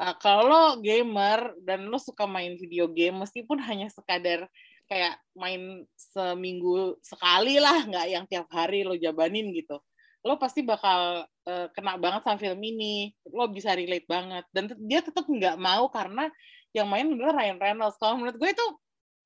eh, 0.00 0.14
kalau 0.22 0.80
gamer 0.82 1.54
dan 1.62 1.86
lo 1.86 1.98
suka 2.00 2.26
main 2.26 2.56
video 2.58 2.88
game 2.90 3.22
meskipun 3.22 3.60
hanya 3.62 3.90
sekadar 3.92 4.46
kayak 4.90 5.16
main 5.32 5.86
seminggu 5.96 7.00
sekali 7.00 7.56
lah 7.56 7.86
nggak 7.86 8.06
yang 8.10 8.24
tiap 8.28 8.46
hari 8.52 8.84
lo 8.84 8.92
jabanin 8.98 9.54
gitu 9.54 9.80
lo 10.22 10.38
pasti 10.38 10.62
bakal 10.62 11.26
uh, 11.26 11.66
kena 11.74 11.98
banget 11.98 12.22
sama 12.22 12.38
film 12.38 12.62
ini 12.62 13.10
lo 13.34 13.50
bisa 13.50 13.74
relate 13.74 14.06
banget. 14.06 14.46
Dan 14.54 14.70
dia 14.86 15.02
tetap 15.02 15.26
nggak 15.26 15.58
mau 15.58 15.90
karena 15.90 16.30
yang 16.70 16.86
main 16.86 17.10
adalah 17.10 17.42
Ryan 17.42 17.58
Reynolds. 17.58 17.98
Kalau 17.98 18.22
menurut 18.22 18.38
gue 18.38 18.50
itu 18.54 18.66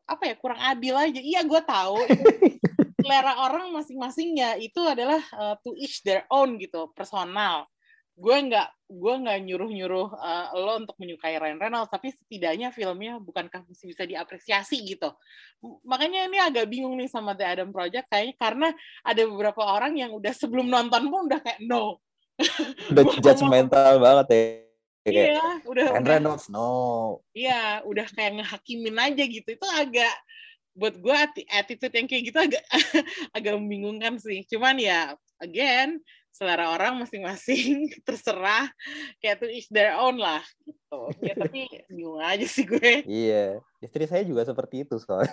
apa 0.08 0.22
ya 0.24 0.34
kurang 0.40 0.60
adil 0.60 0.96
aja. 0.96 1.20
Iya 1.20 1.44
gue 1.44 1.60
tahu 1.68 2.00
selera 3.06 3.38
orang 3.38 3.70
masing-masing 3.70 4.34
ya 4.34 4.58
itu 4.58 4.82
adalah 4.82 5.22
uh, 5.38 5.54
to 5.62 5.70
each 5.78 6.02
their 6.02 6.26
own 6.26 6.58
gitu 6.58 6.90
personal. 6.90 7.70
Gue 8.18 8.34
nggak 8.34 8.68
gue 8.90 9.14
nggak 9.22 9.38
nyuruh-nyuruh 9.46 10.08
uh, 10.18 10.46
lo 10.58 10.82
untuk 10.82 10.98
menyukai 10.98 11.38
Ryan 11.38 11.62
Reynolds 11.62 11.92
tapi 11.92 12.10
setidaknya 12.10 12.74
filmnya 12.74 13.22
bukankah 13.22 13.62
masih 13.62 13.94
bisa 13.94 14.02
diapresiasi 14.02 14.82
gitu. 14.82 15.14
Makanya 15.86 16.26
ini 16.26 16.42
agak 16.42 16.66
bingung 16.66 16.98
nih 16.98 17.06
sama 17.06 17.38
The 17.38 17.46
Adam 17.46 17.70
Project 17.70 18.10
kayaknya 18.10 18.34
karena 18.42 18.68
ada 19.06 19.22
beberapa 19.22 19.62
orang 19.62 19.94
yang 19.94 20.10
udah 20.10 20.34
sebelum 20.34 20.66
nonton 20.66 21.06
pun 21.06 21.30
udah 21.30 21.38
kayak 21.38 21.62
no. 21.62 22.02
Udah 22.92 23.04
judgmental 23.24 23.96
banget 23.96 24.26
ya. 24.28 24.42
Iya 25.06 25.62
udah 25.62 25.86
Ryan 25.94 26.04
Reynolds 26.04 26.50
no. 26.50 27.22
Iya 27.30 27.86
udah 27.86 28.06
kayak 28.10 28.42
ngehakimin 28.42 28.98
aja 28.98 29.22
gitu. 29.22 29.48
Itu 29.54 29.68
agak 29.70 30.10
buat 30.76 30.94
gue 31.00 31.16
attitude 31.48 31.94
yang 31.96 32.06
kayak 32.06 32.22
gitu 32.28 32.38
agak 32.38 32.64
agak 33.36 33.52
membingungkan 33.56 34.20
sih. 34.20 34.44
Cuman 34.44 34.76
ya 34.76 35.16
again 35.40 35.98
selera 36.28 36.76
orang 36.76 37.00
masing-masing 37.00 37.88
terserah. 38.06 38.68
Kayak 39.24 39.40
to 39.40 39.48
each 39.48 39.72
their 39.72 39.96
own 39.96 40.20
lah 40.20 40.44
gitu. 40.68 41.00
Ya 41.24 41.34
tapi 41.42 41.64
bingung 41.88 42.20
aja 42.20 42.44
sih 42.44 42.68
gue. 42.68 43.08
Iya 43.08 43.64
istri 43.80 44.04
saya 44.04 44.22
juga 44.22 44.44
seperti 44.44 44.84
itu 44.84 45.00
soalnya. 45.00 45.32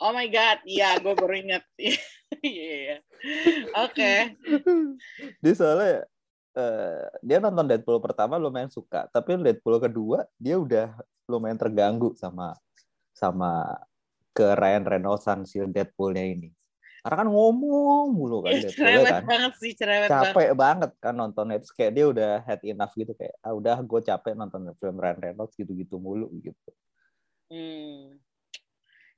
Oh 0.00 0.16
my 0.16 0.26
god 0.32 0.64
iya 0.64 0.96
gue 0.96 1.12
baru 1.12 1.34
ingat. 1.36 1.62
Iya 1.76 2.00
iya. 2.40 2.96
oke. 3.84 4.12
Dia 5.44 5.52
soalnya 5.52 6.08
eh, 6.56 7.04
dia 7.20 7.38
nonton 7.38 7.68
Deadpool 7.68 8.00
pertama 8.00 8.40
lumayan 8.40 8.72
suka 8.72 9.06
tapi 9.12 9.36
Deadpool 9.44 9.76
kedua 9.76 10.24
dia 10.40 10.56
udah 10.56 10.96
lumayan 11.28 11.60
terganggu 11.60 12.16
sama 12.16 12.56
sama 13.12 13.76
ke 14.32 14.46
Ryan 14.54 14.84
Reynoldsan 14.86 15.44
si 15.48 15.58
Deadpoolnya 15.60 16.24
ini. 16.24 16.50
Karena 16.98 17.24
kan 17.24 17.28
ngomong 17.30 18.12
mulu 18.12 18.44
kan 18.44 18.58
Deadpoolnya 18.58 18.74
cerewet 18.74 19.12
kan? 19.12 19.22
banget 19.24 19.52
sih 19.62 19.72
cerewet 19.74 20.08
banget 20.10 20.34
capek 20.34 20.50
banget. 20.54 20.90
kan 20.98 21.14
nontonnya. 21.14 21.56
Terus 21.62 21.74
kayak 21.74 21.92
dia 21.94 22.06
udah 22.10 22.32
had 22.42 22.60
enough 22.66 22.92
gitu 22.94 23.12
kayak 23.14 23.34
ah 23.40 23.54
udah 23.54 23.76
gue 23.80 24.00
capek 24.02 24.32
nonton 24.34 24.72
film 24.76 24.96
Ryan 24.98 25.20
Reynolds 25.22 25.54
gitu-gitu 25.54 25.96
mulu 25.96 26.28
gitu. 26.42 26.70
Hmm. 27.48 28.20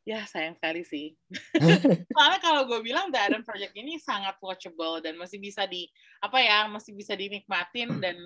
Ya 0.08 0.24
sayang 0.24 0.56
sekali 0.56 0.80
sih. 0.82 1.12
Soalnya 2.16 2.40
kalau 2.40 2.64
gue 2.64 2.80
bilang 2.80 3.12
The 3.12 3.20
Adam 3.20 3.42
Project 3.44 3.76
ini 3.76 4.00
sangat 4.00 4.40
watchable 4.40 5.04
dan 5.04 5.20
masih 5.20 5.36
bisa 5.36 5.68
di 5.68 5.86
apa 6.24 6.40
ya 6.40 6.66
masih 6.72 6.96
bisa 6.96 7.12
dinikmatin 7.12 8.00
dan 8.00 8.16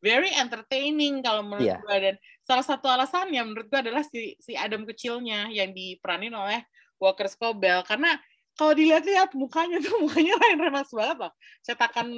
very 0.00 0.30
entertaining 0.36 1.24
kalau 1.24 1.42
menurut 1.42 1.66
Iya. 1.66 1.78
gue 1.80 1.96
dan 1.98 2.14
salah 2.44 2.64
satu 2.64 2.86
alasannya 2.86 3.42
menurut 3.42 3.66
gue 3.66 3.80
adalah 3.80 4.04
si 4.06 4.36
si 4.38 4.54
Adam 4.54 4.86
kecilnya 4.86 5.50
yang 5.50 5.72
diperanin 5.72 6.34
oleh 6.36 6.62
Walker 7.00 7.28
Scobell. 7.28 7.84
Karena 7.84 8.16
kalau 8.56 8.72
dilihat-lihat 8.72 9.36
mukanya 9.36 9.80
tuh 9.84 9.96
mukanya 10.04 10.36
Ryan 10.40 10.60
Reynolds 10.60 10.92
banget 10.92 11.16
loh. 11.28 11.32
Cetakan 11.64 12.08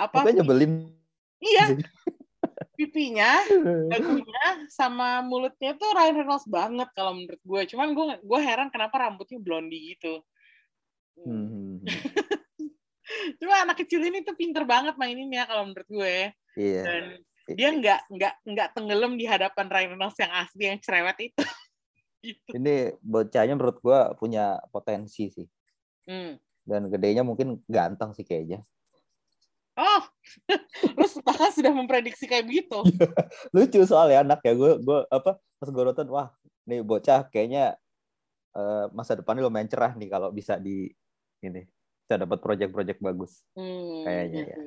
apa? 0.00 0.16
Pokoknya 0.24 0.40
nyebelin. 0.44 0.72
Iya. 1.40 1.64
Pipinya 2.74 3.40
dagunya 3.86 4.66
sama 4.66 5.22
mulutnya 5.22 5.78
tuh 5.78 5.94
Ryan 5.94 6.16
Reynolds 6.22 6.46
banget 6.50 6.88
kalau 6.92 7.16
menurut 7.16 7.40
gue. 7.40 7.60
Cuman 7.70 7.94
gue 7.94 8.04
gue 8.20 8.40
heran 8.40 8.68
kenapa 8.68 9.00
rambutnya 9.00 9.38
blondie 9.38 9.94
gitu. 9.94 10.20
Hmm, 11.14 11.78
Cuma 13.40 13.64
anak 13.64 13.80
kecil 13.84 14.00
ini 14.04 14.22
tuh 14.24 14.34
pinter 14.36 14.64
banget 14.66 14.94
maininnya 14.96 15.46
kalau 15.48 15.70
menurut 15.70 15.88
gue. 15.88 16.16
iya 16.58 16.82
Dan 16.82 17.04
dia 17.44 17.68
nggak 17.76 18.00
nggak 18.08 18.34
nggak 18.48 18.68
tenggelam 18.72 19.20
di 19.20 19.28
hadapan 19.28 19.68
Ryan 19.68 19.90
Reynolds 19.94 20.16
yang 20.16 20.32
asli 20.32 20.64
yang 20.70 20.80
cerewet 20.80 21.18
itu. 21.20 21.44
gitu. 22.24 22.56
ini 22.56 22.96
bocahnya 23.04 23.52
menurut 23.52 23.84
gua 23.84 24.16
punya 24.16 24.56
potensi 24.72 25.28
sih 25.28 25.44
Hmm. 26.04 26.36
Dan 26.64 26.88
gedenya 26.88 27.24
mungkin 27.24 27.60
ganteng 27.68 28.12
sih 28.16 28.24
kayaknya. 28.24 28.64
Oh, 29.74 30.02
lu 31.00 31.06
bahkan 31.26 31.50
sudah 31.50 31.72
memprediksi 31.74 32.30
kayak 32.30 32.46
begitu. 32.46 32.78
Lucu 33.54 33.82
soalnya 33.88 34.22
anak 34.22 34.40
ya 34.46 34.54
gue 34.54 34.78
gue 34.80 34.98
apa 35.10 35.40
pas 35.40 35.68
gue 35.68 35.82
nonton 35.82 36.08
wah 36.14 36.30
nih 36.68 36.80
bocah 36.80 37.26
kayaknya 37.28 37.74
eh, 38.54 38.86
masa 38.94 39.18
depannya 39.18 39.42
lumayan 39.42 39.66
cerah 39.66 39.92
nih 39.98 40.08
kalau 40.08 40.30
bisa 40.30 40.60
di 40.62 40.88
ini 41.42 41.66
bisa 42.14 42.22
dapat 42.22 42.38
project-project 42.38 43.00
bagus. 43.02 43.42
Hmm, 43.58 44.06
Kayaknya 44.06 44.38
ya. 44.38 44.46
gitu. 44.46 44.60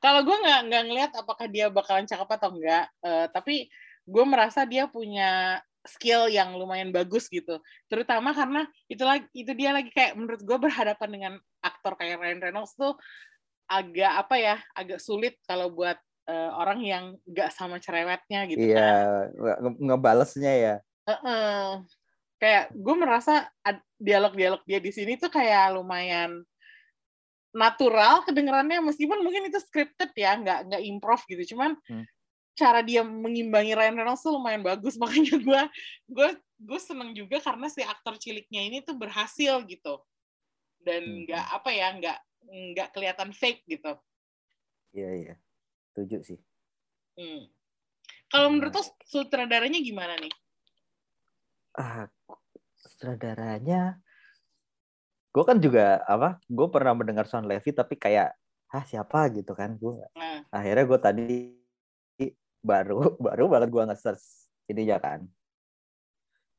Kalau 0.00 0.20
gue 0.24 0.36
nggak 0.36 0.60
nggak 0.68 0.82
ngelihat 0.88 1.12
apakah 1.20 1.46
dia 1.48 1.68
bakalan 1.68 2.08
cakep 2.08 2.28
atau 2.40 2.50
enggak, 2.56 2.88
eh, 3.04 3.26
tapi 3.28 3.68
gue 4.04 4.24
merasa 4.24 4.64
dia 4.64 4.88
punya 4.88 5.60
skill 5.84 6.32
yang 6.32 6.56
lumayan 6.56 6.88
bagus 6.88 7.28
gitu. 7.28 7.60
Terutama 7.88 8.32
karena 8.32 8.64
itu 8.88 9.04
lagi 9.04 9.28
itu 9.36 9.52
dia 9.52 9.76
lagi 9.76 9.92
kayak 9.92 10.16
menurut 10.16 10.40
gue 10.40 10.58
berhadapan 10.60 11.08
dengan 11.12 11.32
aktor 11.60 12.00
kayak 12.00 12.20
Ryan 12.20 12.40
Reynolds 12.40 12.72
tuh 12.72 12.96
agak 13.68 14.12
apa 14.24 14.36
ya, 14.40 14.56
agak 14.72 15.00
sulit 15.00 15.36
kalau 15.44 15.68
buat 15.72 15.96
eh, 16.28 16.50
orang 16.56 16.80
yang 16.84 17.04
nggak 17.28 17.52
sama 17.52 17.76
cerewetnya 17.80 18.48
gitu 18.48 18.72
kan. 18.72 18.80
Iya, 18.80 18.92
nge- 19.60 19.80
ngebalesnya 19.84 20.52
ya. 20.56 20.74
Heeh. 21.08 21.84
Kayak 22.40 22.76
gue 22.76 22.94
merasa 22.96 23.48
dialog-dialog 23.96 24.60
dia 24.68 24.84
di 24.84 24.92
sini 24.92 25.16
tuh 25.16 25.32
kayak 25.32 25.80
lumayan 25.80 26.44
natural 27.54 28.26
kedengerannya 28.26 28.82
meskipun 28.82 29.22
mungkin 29.22 29.46
itu 29.46 29.62
scripted 29.62 30.10
ya 30.18 30.34
nggak 30.34 30.58
nggak 30.68 30.82
improv 30.84 31.22
gitu 31.30 31.54
cuman 31.54 31.78
Hmm. 31.86 32.02
cara 32.54 32.82
dia 32.86 33.02
mengimbangi 33.02 33.74
Ryan 33.74 33.98
Reynolds 33.98 34.22
tuh 34.22 34.34
lumayan 34.34 34.62
bagus 34.62 34.94
makanya 35.02 35.38
gue 35.38 35.62
gue 36.10 36.28
gue 36.58 36.80
seneng 36.82 37.14
juga 37.14 37.38
karena 37.38 37.66
si 37.70 37.82
aktor 37.82 38.18
ciliknya 38.18 38.62
ini 38.62 38.78
tuh 38.82 38.98
berhasil 38.98 39.62
gitu 39.66 40.02
dan 40.82 41.02
Hmm. 41.02 41.24
nggak 41.24 41.44
apa 41.54 41.70
ya 41.70 41.88
nggak 41.94 42.18
nggak 42.44 42.88
kelihatan 42.92 43.30
fake 43.32 43.62
gitu 43.66 43.94
Iya 44.94 45.10
iya. 45.14 45.34
Setuju 45.90 46.16
sih. 46.22 46.38
Hmm. 47.14 47.46
kalau 48.28 48.50
Hmm. 48.50 48.58
menurut 48.58 48.74
lo 48.74 48.82
sutradaranya 49.06 49.78
gimana 49.78 50.14
nih 50.18 50.34
Ah, 51.74 52.06
sutradaranya 52.78 53.98
gue 55.34 55.42
kan 55.42 55.58
juga 55.58 55.98
apa 56.06 56.38
gue 56.46 56.66
pernah 56.70 56.94
mendengar 56.94 57.26
Sean 57.26 57.42
Levy 57.42 57.74
tapi 57.74 57.98
kayak 57.98 58.38
ah 58.70 58.84
siapa? 58.86 59.26
gitu 59.34 59.54
kan. 59.54 59.74
Gue 59.74 59.98
nah. 60.14 60.46
akhirnya 60.54 60.84
gue 60.86 60.98
tadi 61.02 61.30
baru 62.62 63.12
baru 63.26 63.44
banget 63.50 63.68
gue 63.74 63.82
nge-search 63.90 64.24
ini 64.70 64.86
ya 64.86 65.02
kan. 65.02 65.26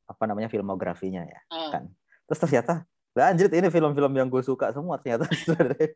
Apa 0.06 0.28
namanya 0.28 0.52
filmografinya 0.52 1.24
ya 1.24 1.40
eh. 1.40 1.70
kan. 1.72 1.88
Terus 2.28 2.40
ternyata 2.44 2.84
lah 3.16 3.32
anjir 3.32 3.48
ini 3.48 3.72
film-film 3.72 4.12
yang 4.12 4.28
gue 4.28 4.44
suka 4.44 4.76
semua 4.76 5.00
ternyata. 5.00 5.24
Dia. 5.32 5.88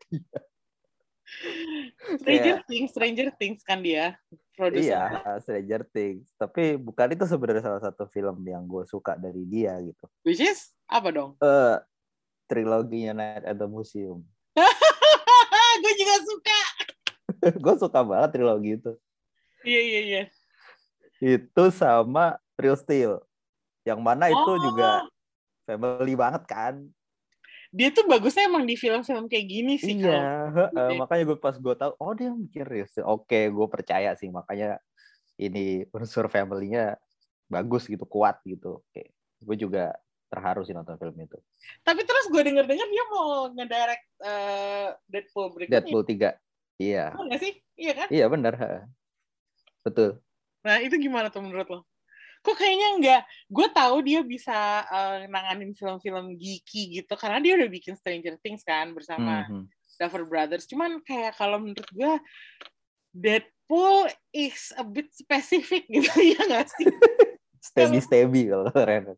Stranger 2.17 2.59
Kayak- 2.59 2.67
Things 2.67 2.89
Stranger 2.91 3.27
Things 3.37 3.61
kan 3.63 3.79
dia 3.79 4.19
produser. 4.57 4.89
Iya 4.89 5.37
Stranger 5.45 5.81
Things. 5.93 6.33
Tapi 6.35 6.75
bukan 6.81 7.13
itu 7.13 7.23
sebenarnya 7.29 7.63
salah 7.63 7.79
satu 7.79 8.09
film 8.09 8.41
yang 8.43 8.65
gue 8.65 8.83
suka 8.89 9.15
dari 9.15 9.45
dia 9.47 9.77
gitu. 9.79 10.05
Which 10.25 10.41
is 10.41 10.73
apa 10.89 11.13
dong? 11.13 11.37
Eh 11.39 11.77
triloginya 12.51 13.15
Night 13.15 13.47
at 13.47 13.55
the 13.55 13.63
Museum. 13.63 14.19
Gue 15.81 15.93
juga 15.95 16.15
suka. 16.27 16.59
Gue 17.63 17.75
suka 17.79 17.99
banget 18.03 18.29
trilogi 18.35 18.75
itu. 18.75 18.91
Iya 19.63 19.79
iya 19.79 20.01
iya. 20.03 20.23
Itu 21.23 21.71
sama 21.71 22.35
Real 22.59 22.75
Steel. 22.75 23.23
Yang 23.87 23.99
mana 24.03 24.27
itu 24.27 24.51
Oh. 24.51 24.59
juga 24.59 25.07
family 25.63 26.13
banget 26.19 26.43
kan. 26.43 26.75
Dia 27.71 27.87
tuh 27.95 28.03
bagusnya 28.03 28.51
emang 28.51 28.67
di 28.67 28.75
film-film 28.75 29.31
kayak 29.31 29.47
gini 29.47 29.79
sih 29.79 29.95
iya 29.95 30.51
ya. 30.51 30.91
makanya 30.99 31.23
gue 31.23 31.37
pas 31.39 31.55
gue 31.55 31.71
tahu 31.71 31.95
oh 32.03 32.11
dia 32.11 32.35
bikin 32.35 32.67
Real 32.67 32.87
Steel. 32.91 33.07
Oke 33.07 33.47
gue 33.47 33.67
percaya 33.71 34.11
sih. 34.19 34.27
Makanya 34.27 34.75
ini 35.39 35.87
unsur 35.95 36.27
family-nya 36.27 36.99
bagus 37.47 37.87
gitu 37.87 38.03
kuat 38.03 38.43
gitu. 38.43 38.83
Oke 38.91 39.15
gue 39.41 39.55
juga 39.57 39.95
terharu 40.31 40.63
sih 40.63 40.71
nonton 40.71 40.95
film 40.95 41.11
itu. 41.19 41.35
Tapi 41.83 42.07
terus 42.07 42.31
gue 42.31 42.39
denger 42.39 42.63
dengar 42.63 42.87
dia 42.87 43.05
mau 43.11 43.51
ngedirect 43.51 44.05
eh, 44.23 44.87
Deadpool 45.11 45.47
berikutnya. 45.51 45.83
Deadpool 45.83 46.03
3 46.07 46.31
iya. 46.79 47.05
Nggak 47.11 47.41
sih? 47.43 47.53
Iya 47.75 47.93
kan? 47.99 48.07
Iya 48.07 48.25
benar 48.31 48.53
heeh. 48.55 48.83
betul. 49.83 50.23
Nah 50.63 50.77
itu 50.79 50.95
gimana 50.95 51.27
tuh 51.27 51.43
menurut 51.43 51.67
lo? 51.67 51.79
Kok 52.41 52.55
kayaknya 52.57 52.87
nggak 52.97 53.21
gue 53.51 53.67
tahu 53.69 53.95
dia 54.01 54.21
bisa 54.23 54.57
eh, 54.87 55.27
nanganin 55.27 55.75
film-film 55.75 56.39
geeky 56.39 57.01
gitu 57.03 57.13
karena 57.19 57.43
dia 57.43 57.53
udah 57.59 57.69
bikin 57.69 57.93
Stranger 57.99 58.39
Things 58.39 58.63
kan 58.63 58.95
bersama 58.95 59.45
Mhm. 59.51 59.67
Duffer 59.99 60.23
Brothers. 60.25 60.65
Cuman 60.65 61.03
kayak 61.03 61.35
kalau 61.37 61.61
menurut 61.61 61.85
gue 61.91 62.13
Deadpool 63.11 64.07
is 64.31 64.71
a 64.79 64.85
bit 64.87 65.11
specific 65.11 65.85
gitu 65.85 66.07
ya 66.33 66.39
nggak 66.47 66.67
sih? 66.79 66.87
Steady 67.61 68.01
steady 68.01 68.49
kalau 68.49 68.73
Ren 68.73 69.13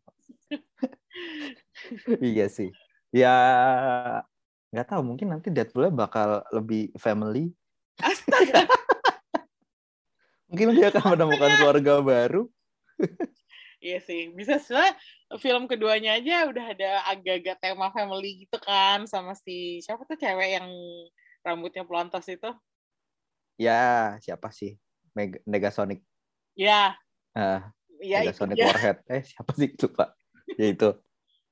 iya 2.22 2.50
sih. 2.50 2.70
Ya 3.14 3.36
nggak 4.74 4.88
tahu 4.90 5.02
mungkin 5.06 5.30
nanti 5.30 5.54
Deadpool 5.54 5.94
bakal 5.94 6.42
lebih 6.50 6.90
family. 6.98 7.54
Astaga. 8.02 8.66
Mungkin 10.54 10.78
dia 10.78 10.94
akan 10.94 11.18
menemukan 11.18 11.50
keluarga 11.58 11.94
baru. 12.02 12.46
Iya 13.84 14.00
sih, 14.06 14.30
bisa 14.38 14.62
soalnya 14.62 14.94
film 15.42 15.66
keduanya 15.66 16.16
aja 16.16 16.46
udah 16.46 16.66
ada 16.72 16.92
agak-agak 17.10 17.58
tema 17.58 17.90
family 17.90 18.46
gitu 18.46 18.62
kan 18.62 19.04
sama 19.10 19.34
si 19.34 19.82
siapa 19.82 20.06
tuh 20.06 20.16
cewek 20.16 20.62
yang 20.62 20.70
rambutnya 21.42 21.84
pelontos 21.84 22.24
itu. 22.30 22.48
ya 23.58 24.16
siapa 24.22 24.54
sih? 24.54 24.78
Meg 25.18 25.42
Negasonic. 25.46 26.02
Ya, 26.54 26.96
ah 27.36 27.70
ya 28.02 28.24
itu 28.24 28.30
Negasonic 28.30 28.56
dia. 28.56 28.68
Warhead. 28.72 28.98
Eh 29.10 29.22
siapa 29.26 29.52
sih? 29.58 29.70
Lupa 29.76 30.16
ya 30.60 30.68
itu 30.70 30.92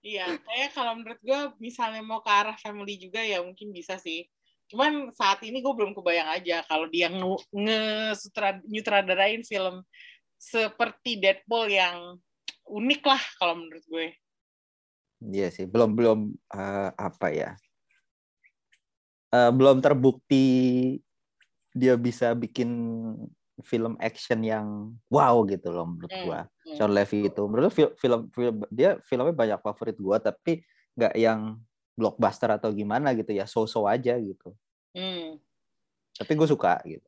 Iya, 0.02 0.34
kayak 0.42 0.74
kalau 0.74 0.98
menurut 0.98 1.22
gue 1.22 1.42
misalnya 1.62 2.02
mau 2.02 2.26
ke 2.26 2.32
arah 2.34 2.58
family 2.58 2.98
juga 2.98 3.22
ya 3.22 3.38
mungkin 3.46 3.70
bisa 3.70 4.02
sih. 4.02 4.26
Cuman 4.66 5.14
saat 5.14 5.46
ini 5.46 5.62
gue 5.62 5.70
belum 5.78 5.94
kebayang 5.94 6.42
aja 6.42 6.66
kalau 6.66 6.90
dia 6.90 7.06
nge, 7.06 7.22
nge 7.54 7.82
nyutradarain 8.66 9.46
film 9.46 9.86
seperti 10.42 11.22
Deadpool 11.22 11.70
yang 11.70 12.18
unik 12.66 13.02
lah 13.06 13.22
kalau 13.38 13.62
menurut 13.62 13.86
gue. 13.86 14.08
Iya 15.22 15.54
sih 15.54 15.70
belum 15.70 15.94
belum 15.94 16.34
eh, 16.50 16.90
apa 16.98 17.30
ya 17.30 17.54
Eh, 19.32 19.52
belum 19.56 19.80
terbukti 19.80 20.44
dia 21.72 21.96
bisa 21.96 22.36
bikin 22.36 22.68
film 23.64 23.96
action 23.98 24.42
yang 24.42 24.68
wow 25.08 25.42
gitu 25.46 25.70
loh 25.70 25.86
menurut 25.86 26.12
Hmm, 26.12 26.24
gua. 26.26 26.42
hmm. 26.66 26.76
Sean 26.76 26.92
Levy 26.92 27.30
itu. 27.30 27.42
Menurut 27.46 27.72
film, 27.72 27.92
film 27.96 28.22
film 28.30 28.56
dia 28.70 28.98
filmnya 29.06 29.32
banyak 29.32 29.60
favorit 29.62 29.98
gua 29.98 30.18
tapi 30.18 30.62
nggak 30.94 31.16
yang 31.16 31.58
blockbuster 31.96 32.50
atau 32.52 32.72
gimana 32.72 33.14
gitu 33.14 33.32
ya 33.32 33.46
so-so 33.46 33.86
aja 33.86 34.18
gitu. 34.18 34.52
Hmm. 34.92 35.40
tapi 36.12 36.36
gue 36.36 36.44
suka 36.46 36.78
gitu. 36.84 37.08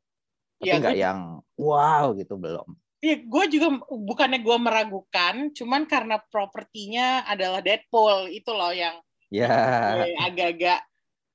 Tapi 0.58 0.72
Ya, 0.72 0.80
nggak 0.80 0.94
gue- 0.96 1.02
yang 1.04 1.18
wow 1.54 2.16
gitu 2.16 2.34
belum. 2.34 2.66
Iya, 2.98 3.20
gue 3.20 3.44
juga 3.52 3.68
bukannya 3.84 4.40
gue 4.40 4.56
meragukan, 4.58 5.34
cuman 5.52 5.84
karena 5.84 6.16
propertinya 6.32 7.22
adalah 7.28 7.60
Deadpool 7.60 8.32
itu 8.32 8.48
loh 8.48 8.72
yang 8.72 8.96
ya 9.28 9.52
gue 10.00 10.16
agak-agak 10.24 10.80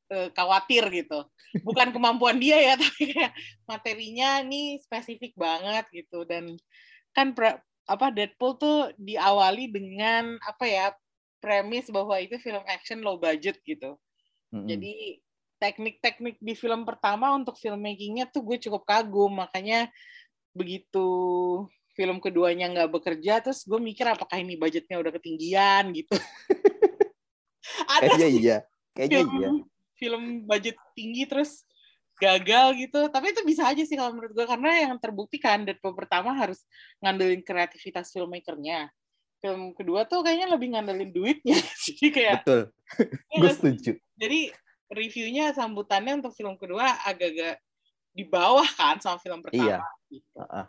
eh, 0.09 0.29
khawatir 0.33 0.83
gitu. 0.91 1.25
Bukan 1.65 1.93
kemampuan 1.93 2.37
dia 2.37 2.57
ya, 2.57 2.73
tapi 2.81 3.13
kayak 3.13 3.33
materinya 3.65 4.41
nih 4.45 4.81
spesifik 4.83 5.33
banget 5.37 5.85
gitu 5.93 6.25
dan 6.25 6.57
kan 7.13 7.33
pra- 7.33 7.61
apa 7.89 8.13
Deadpool 8.13 8.53
tuh 8.61 8.93
diawali 9.01 9.65
dengan 9.73 10.37
apa 10.45 10.65
ya 10.69 10.93
premis 11.41 11.89
bahwa 11.89 12.19
itu 12.21 12.37
film 12.37 12.61
action 12.69 13.01
low 13.01 13.17
budget 13.17 13.57
gitu. 13.65 13.97
Mm-mm. 14.53 14.69
Jadi 14.69 15.23
teknik-teknik 15.59 16.39
di 16.39 16.53
film 16.55 16.87
pertama 16.87 17.35
untuk 17.35 17.59
filmmakingnya 17.59 18.31
tuh 18.31 18.41
gue 18.47 18.57
cukup 18.63 18.87
kagum 18.87 19.43
makanya 19.43 19.91
begitu 20.55 21.07
film 21.93 22.23
keduanya 22.23 22.71
nggak 22.71 22.91
bekerja 22.95 23.43
terus 23.43 23.67
gue 23.67 23.75
mikir 23.75 24.07
apakah 24.07 24.39
ini 24.39 24.55
budgetnya 24.55 24.95
udah 25.03 25.11
ketinggian 25.19 25.91
gitu 25.91 26.15
ada 27.99 28.07
kayaknya 28.07 28.27
sih 28.31 28.39
iya 28.39 28.57
kayaknya 28.95 29.19
film 29.19 29.35
iya 29.35 29.49
film 29.99 30.47
budget 30.47 30.79
tinggi 30.95 31.27
terus 31.27 31.67
gagal 32.19 32.75
gitu 32.79 33.07
tapi 33.11 33.31
itu 33.31 33.43
bisa 33.47 33.67
aja 33.67 33.83
sih 33.83 33.95
kalau 33.95 34.15
menurut 34.15 34.35
gue 34.35 34.47
karena 34.47 34.89
yang 34.89 34.99
terbukti 34.99 35.39
kan 35.39 35.63
Deadpool 35.63 35.95
pertama 35.95 36.35
harus 36.35 36.63
ngandelin 36.99 37.43
kreativitas 37.43 38.11
filmmakernya 38.11 38.91
film 39.39 39.71
kedua 39.71 40.03
tuh 40.03 40.23
kayaknya 40.23 40.51
lebih 40.51 40.75
ngandelin 40.75 41.11
duitnya 41.15 41.55
jadi 41.87 42.07
kayak 42.11 42.35
betul 42.43 42.61
ya 43.31 43.37
gue 43.39 43.51
setuju 43.55 43.91
jadi 44.19 44.51
reviewnya 44.89 45.53
sambutannya 45.53 46.19
untuk 46.19 46.33
film 46.33 46.57
kedua 46.57 46.97
agak-agak 47.05 47.61
di 48.09 48.25
bawah 48.25 48.65
kan 48.73 48.97
sama 48.97 49.21
film 49.21 49.39
pertama. 49.39 49.63
Iya. 49.63 49.79
Gitu. 50.09 50.25
Heeh. 50.35 50.65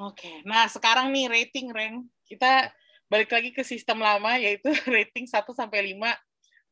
Oke, 0.00 0.42
nah 0.42 0.66
sekarang 0.66 1.12
nih 1.14 1.28
rating 1.28 1.70
rank 1.70 2.08
kita 2.24 2.72
balik 3.06 3.30
lagi 3.30 3.52
ke 3.52 3.62
sistem 3.62 4.00
lama 4.00 4.40
yaitu 4.40 4.72
rating 4.94 5.28
1 5.28 5.44
sampai 5.52 5.92
5 5.94 6.00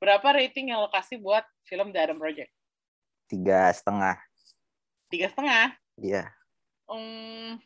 berapa 0.03 0.27
rating 0.35 0.75
yang 0.75 0.83
lo 0.83 0.91
kasih 0.91 1.23
buat 1.23 1.47
film 1.63 1.95
The 1.95 2.03
Adam 2.03 2.19
Project? 2.19 2.51
Tiga 3.31 3.71
setengah. 3.71 4.19
Tiga 5.07 5.31
setengah? 5.31 5.79
Iya. 6.03 6.27
Hmm, 6.91 7.63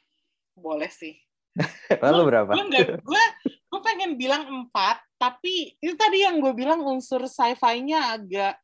boleh 0.53 0.93
sih. 0.93 1.17
Lalu 2.05 2.21
berapa? 2.29 2.53
Gue 3.01 3.25
gue 3.49 3.81
pengen 3.81 4.21
bilang 4.21 4.45
empat, 4.45 5.01
tapi 5.17 5.81
itu 5.81 5.97
tadi 5.97 6.29
yang 6.29 6.37
gue 6.45 6.53
bilang 6.53 6.85
unsur 6.85 7.25
sci-fi-nya 7.25 8.21
agak 8.21 8.61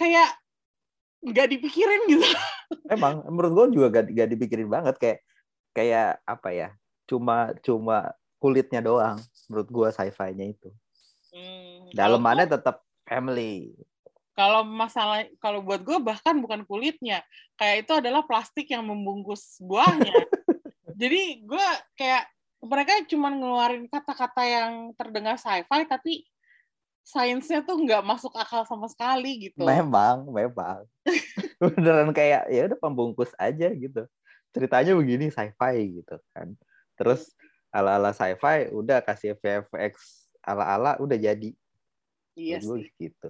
kayak 0.00 0.32
nggak 1.20 1.52
dipikirin 1.52 2.08
gitu. 2.08 2.24
Emang 2.94 3.20
menurut 3.28 3.52
gue 3.52 3.76
juga 3.76 4.00
gak, 4.00 4.08
gak 4.08 4.28
dipikirin 4.32 4.68
banget 4.72 4.96
kayak 4.96 5.18
kayak 5.76 6.24
apa 6.24 6.48
ya? 6.56 6.68
Cuma 7.04 7.52
cuma 7.60 8.16
kulitnya 8.40 8.80
doang 8.80 9.20
menurut 9.52 9.68
gue 9.68 9.88
sci-fi-nya 9.92 10.56
itu. 10.56 10.72
Hmm, 11.32 11.88
Dalemannya 11.96 12.44
tetap 12.44 12.84
family. 13.08 13.72
Kalau 14.32 14.64
masalah 14.64 15.28
kalau 15.40 15.64
buat 15.64 15.80
gue 15.80 15.96
bahkan 16.00 16.36
bukan 16.40 16.64
kulitnya, 16.64 17.24
kayak 17.56 17.84
itu 17.84 17.92
adalah 17.92 18.24
plastik 18.24 18.68
yang 18.68 18.84
membungkus 18.84 19.60
buahnya. 19.60 20.12
Jadi 21.00 21.44
gue 21.44 21.68
kayak 21.96 22.28
mereka 22.62 22.92
cuma 23.08 23.32
ngeluarin 23.32 23.88
kata-kata 23.90 24.42
yang 24.46 24.72
terdengar 24.94 25.34
sci-fi 25.34 25.82
tapi 25.88 26.24
sainsnya 27.02 27.66
tuh 27.66 27.82
nggak 27.82 28.06
masuk 28.06 28.30
akal 28.38 28.62
sama 28.62 28.86
sekali 28.86 29.50
gitu. 29.50 29.66
Memang, 29.66 30.30
memang. 30.30 30.86
Beneran 31.60 32.14
kayak 32.14 32.46
ya 32.48 32.70
udah 32.70 32.78
pembungkus 32.78 33.34
aja 33.36 33.68
gitu. 33.74 34.06
Ceritanya 34.54 34.94
begini 34.94 35.28
sci-fi 35.28 36.00
gitu 36.00 36.16
kan. 36.32 36.54
Terus 36.94 37.34
ala-ala 37.74 38.14
sci-fi 38.14 38.70
udah 38.70 39.02
kasih 39.02 39.34
VFX 39.40 40.21
ala-ala 40.42 40.98
udah 40.98 41.18
jadi. 41.18 41.50
Iya 42.36 42.58
sih. 42.60 42.68
gue 42.68 42.78
gitu. 42.98 43.28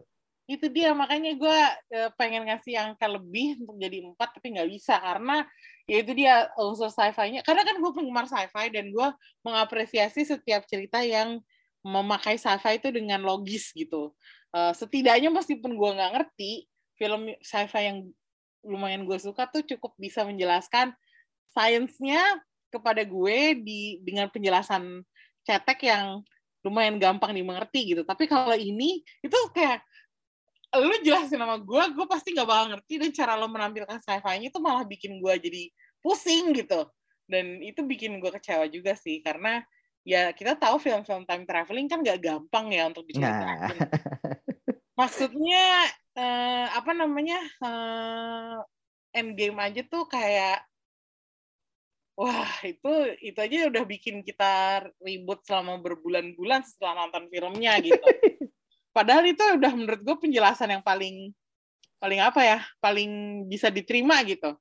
Itu 0.49 0.67
dia 0.69 0.91
makanya 0.93 1.33
gue 1.39 1.59
eh, 1.95 2.11
pengen 2.19 2.49
ngasih 2.51 2.75
angka 2.77 3.07
lebih 3.07 3.63
untuk 3.63 3.79
jadi 3.79 4.03
empat 4.03 4.39
tapi 4.39 4.59
nggak 4.59 4.71
bisa 4.71 4.99
karena 4.99 5.47
ya 5.87 5.97
itu 6.03 6.13
dia 6.17 6.35
unsur 6.59 6.91
sci-fi-nya. 6.91 7.47
Karena 7.47 7.63
kan 7.63 7.77
gue 7.79 7.93
penggemar 7.95 8.27
sci-fi 8.27 8.73
dan 8.73 8.91
gue 8.91 9.09
mengapresiasi 9.47 10.27
setiap 10.27 10.67
cerita 10.67 11.01
yang 11.03 11.39
memakai 11.83 12.39
sci-fi 12.39 12.79
itu 12.79 12.89
dengan 12.91 13.23
logis 13.23 13.71
gitu. 13.75 14.15
Eh, 14.53 14.73
setidaknya 14.75 15.31
meskipun 15.33 15.75
gue 15.75 15.91
nggak 15.99 16.13
ngerti, 16.19 16.67
film 16.99 17.33
sci-fi 17.43 17.91
yang 17.91 17.99
lumayan 18.63 19.03
gue 19.03 19.19
suka 19.19 19.51
tuh 19.51 19.67
cukup 19.67 19.99
bisa 19.99 20.23
menjelaskan 20.23 20.95
sainsnya 21.51 22.23
kepada 22.71 23.03
gue 23.05 23.59
di 23.59 24.01
dengan 24.01 24.31
penjelasan 24.31 25.03
cetek 25.45 25.91
yang 25.91 26.23
lumayan 26.63 26.97
gampang 26.99 27.35
dimengerti 27.35 27.95
gitu. 27.95 28.03
Tapi 28.07 28.31
kalau 28.31 28.55
ini 28.55 29.03
itu 29.23 29.39
kayak 29.51 29.83
lu 30.73 30.95
jelasin 31.05 31.37
sama 31.37 31.61
gue, 31.61 31.83
gue 31.93 32.07
pasti 32.09 32.33
nggak 32.33 32.49
bakal 32.49 32.67
ngerti 32.73 32.95
dan 32.97 33.11
cara 33.13 33.33
lo 33.37 33.47
menampilkan 33.51 34.01
sci-fi-nya 34.01 34.49
itu 34.49 34.59
malah 34.63 34.89
bikin 34.89 35.21
gue 35.21 35.35
jadi 35.37 35.63
pusing 36.01 36.57
gitu. 36.57 36.89
Dan 37.29 37.61
itu 37.61 37.85
bikin 37.85 38.17
gue 38.23 38.31
kecewa 38.33 38.65
juga 38.73 38.97
sih 38.97 39.21
karena 39.21 39.61
ya 40.03 40.35
kita 40.35 40.59
tahu 40.59 40.83
film-film 40.83 41.23
time 41.29 41.45
traveling 41.47 41.87
kan 41.87 42.01
nggak 42.01 42.19
gampang 42.25 42.73
ya 42.73 42.89
untuk 42.89 43.05
diceritain. 43.05 43.77
Nah, 43.77 43.89
Maksudnya 45.01 45.89
eh, 46.17 46.67
apa 46.73 46.93
namanya 46.97 47.41
eh, 47.65 48.59
endgame 49.13 49.59
aja 49.61 49.83
tuh 49.85 50.09
kayak 50.09 50.65
wah 52.17 52.53
itu 52.65 52.93
itu 53.25 53.39
aja 53.39 53.73
udah 53.73 53.85
bikin 53.89 54.21
kita 54.21 54.85
ribut 55.01 55.41
selama 55.49 55.81
berbulan-bulan 55.81 56.63
setelah 56.67 57.07
nonton 57.07 57.29
filmnya 57.33 57.79
gitu. 57.81 58.01
Padahal 58.97 59.25
itu 59.25 59.41
udah 59.41 59.73
menurut 59.73 60.01
gue 60.05 60.17
penjelasan 60.21 60.69
yang 60.77 60.85
paling 60.85 61.33
paling 61.97 62.21
apa 62.21 62.41
ya 62.45 62.59
paling 62.83 63.45
bisa 63.49 63.73
diterima 63.73 64.21
gitu. 64.29 64.53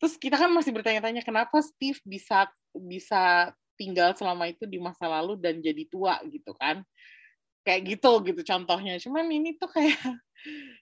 Terus 0.00 0.14
kita 0.16 0.38
kan 0.38 0.48
masih 0.54 0.72
bertanya-tanya 0.72 1.26
kenapa 1.26 1.58
Steve 1.60 1.98
bisa 2.06 2.46
bisa 2.70 3.50
tinggal 3.74 4.12
selama 4.12 4.46
itu 4.46 4.68
di 4.68 4.76
masa 4.76 5.08
lalu 5.08 5.40
dan 5.40 5.58
jadi 5.64 5.88
tua 5.88 6.20
gitu 6.28 6.52
kan 6.52 6.84
kayak 7.64 7.96
gitu 7.96 8.12
gitu 8.24 8.40
contohnya 8.44 8.96
cuman 9.00 9.24
ini 9.32 9.56
tuh 9.56 9.68
kayak 9.72 10.00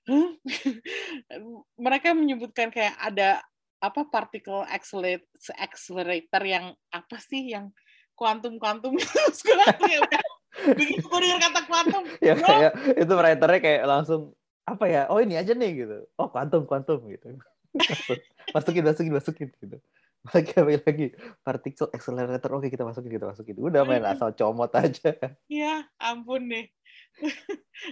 huh? 0.07 0.31
mereka 1.85 2.15
menyebutkan 2.15 2.71
kayak 2.71 2.95
ada 2.99 3.43
apa 3.79 4.07
particle 4.11 4.67
accelerate- 4.67 5.55
accelerator 5.55 6.43
yang 6.43 6.75
apa 6.91 7.17
sih 7.23 7.55
yang 7.55 7.71
kuantum 8.19 8.59
kuantum 8.59 8.99
begitu 10.79 11.07
gue 11.07 11.21
dengar 11.23 11.39
kata 11.39 11.61
kuantum 11.71 12.03
ya 12.27 12.35
kayak 12.35 12.73
itu 12.99 13.13
writernya 13.15 13.61
kayak 13.63 13.83
langsung 13.87 14.35
apa 14.69 14.85
ya? 14.85 15.03
Oh 15.09 15.17
ini 15.17 15.41
aja 15.41 15.57
nih 15.57 15.71
gitu. 15.87 16.05
Oh 16.21 16.29
kuantum 16.29 16.69
kuantum 16.69 17.01
gitu. 17.09 17.41
Masukin 18.55 18.85
masukin 18.85 19.13
masukin 19.17 19.49
gitu. 19.57 19.81
Lagi 20.29 20.53
lagi 20.53 20.77
lagi 20.85 21.07
particle 21.41 21.89
accelerator 21.95 22.51
oke 22.53 22.69
kita 22.69 22.85
masukin 22.85 23.17
kita 23.17 23.33
masukin. 23.33 23.57
Udah 23.57 23.89
main 23.89 24.05
asal 24.05 24.35
comot 24.37 24.69
aja. 24.77 25.17
ya 25.49 25.89
ampun 25.97 26.53
deh 26.53 26.67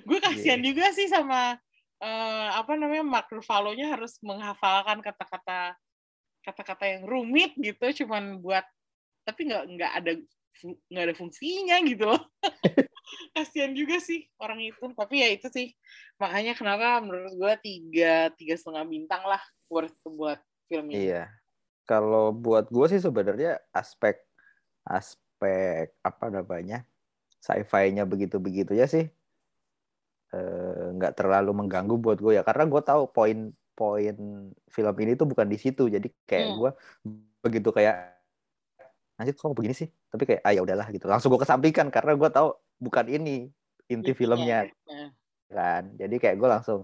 gue 0.07 0.19
kasihan 0.23 0.59
juga 0.63 0.91
sih 0.95 1.07
sama 1.11 1.59
eh, 2.03 2.49
apa 2.53 2.73
namanya 2.77 3.05
Mark 3.05 3.29
Ruffalo-nya 3.33 3.97
harus 3.97 4.21
menghafalkan 4.21 5.01
kata-kata 5.01 5.77
kata-kata 6.47 6.85
yang 6.87 7.03
rumit 7.11 7.53
gitu 7.59 8.05
cuman 8.05 8.39
buat 8.39 8.63
tapi 9.27 9.51
nggak 9.51 9.65
nggak 9.75 9.93
ada 9.99 10.13
nggak 10.65 11.05
ada 11.11 11.15
fungsinya 11.19 11.77
gitu 11.85 12.05
loh. 12.15 12.23
Kasihan 13.35 13.75
juga 13.77 13.99
sih 14.03 14.27
orang 14.41 14.63
itu 14.63 14.83
tapi 14.95 15.23
ya 15.23 15.29
itu 15.35 15.51
sih. 15.51 15.75
Makanya 16.23 16.55
kenapa 16.55 17.03
menurut 17.03 17.35
gue 17.35 17.53
tiga 17.61 18.31
tiga 18.39 18.55
setengah 18.55 18.87
bintang 18.87 19.23
lah 19.27 19.43
worth 19.69 19.99
buat 20.07 20.39
film 20.71 20.95
ini. 20.95 21.11
Iya. 21.13 21.29
Kalau 21.87 22.35
buat 22.35 22.71
gue 22.71 22.87
sih 22.91 23.03
sebenarnya 23.03 23.63
aspek 23.71 24.19
aspek 24.87 25.95
apa 26.03 26.27
namanya 26.31 26.87
sci-fi-nya 27.43 28.03
begitu-begitu 28.07 28.75
ya 28.75 28.91
sih 28.91 29.07
eh, 30.35 30.87
nggak 30.97 31.13
terlalu 31.19 31.51
mengganggu 31.55 31.95
buat 32.01 32.19
gue 32.19 32.39
ya. 32.39 32.43
Karena 32.47 32.65
gue 32.67 32.83
tahu 32.83 33.03
poin-poin 33.11 34.17
film 34.73 34.95
ini 35.03 35.13
tuh 35.19 35.27
bukan 35.31 35.47
di 35.47 35.59
situ. 35.61 35.87
Jadi 35.91 36.09
kayak 36.27 36.47
Hmm. 36.53 36.59
gue 36.59 36.71
begitu 37.45 37.71
kayak 37.71 38.17
nanti 39.17 39.33
kok 39.33 39.53
begini 39.57 39.75
sih? 39.77 39.89
Tapi 40.13 40.23
kayak 40.29 40.43
ah 40.45 40.53
ya 40.53 40.61
udahlah 40.65 40.89
gitu. 40.93 41.07
Langsung 41.09 41.33
gue 41.33 41.41
kesampingkan 41.41 41.89
karena 41.93 42.13
gue 42.17 42.31
tahu 42.33 42.49
bukan 42.81 43.07
ini 43.09 43.49
inti 43.89 44.13
Intinya. 44.13 44.19
filmnya 44.19 44.59
Nah, 44.87 45.09
kan. 45.49 45.83
Jadi 45.97 46.15
kayak 46.21 46.37
gue 46.41 46.49
langsung 46.49 46.81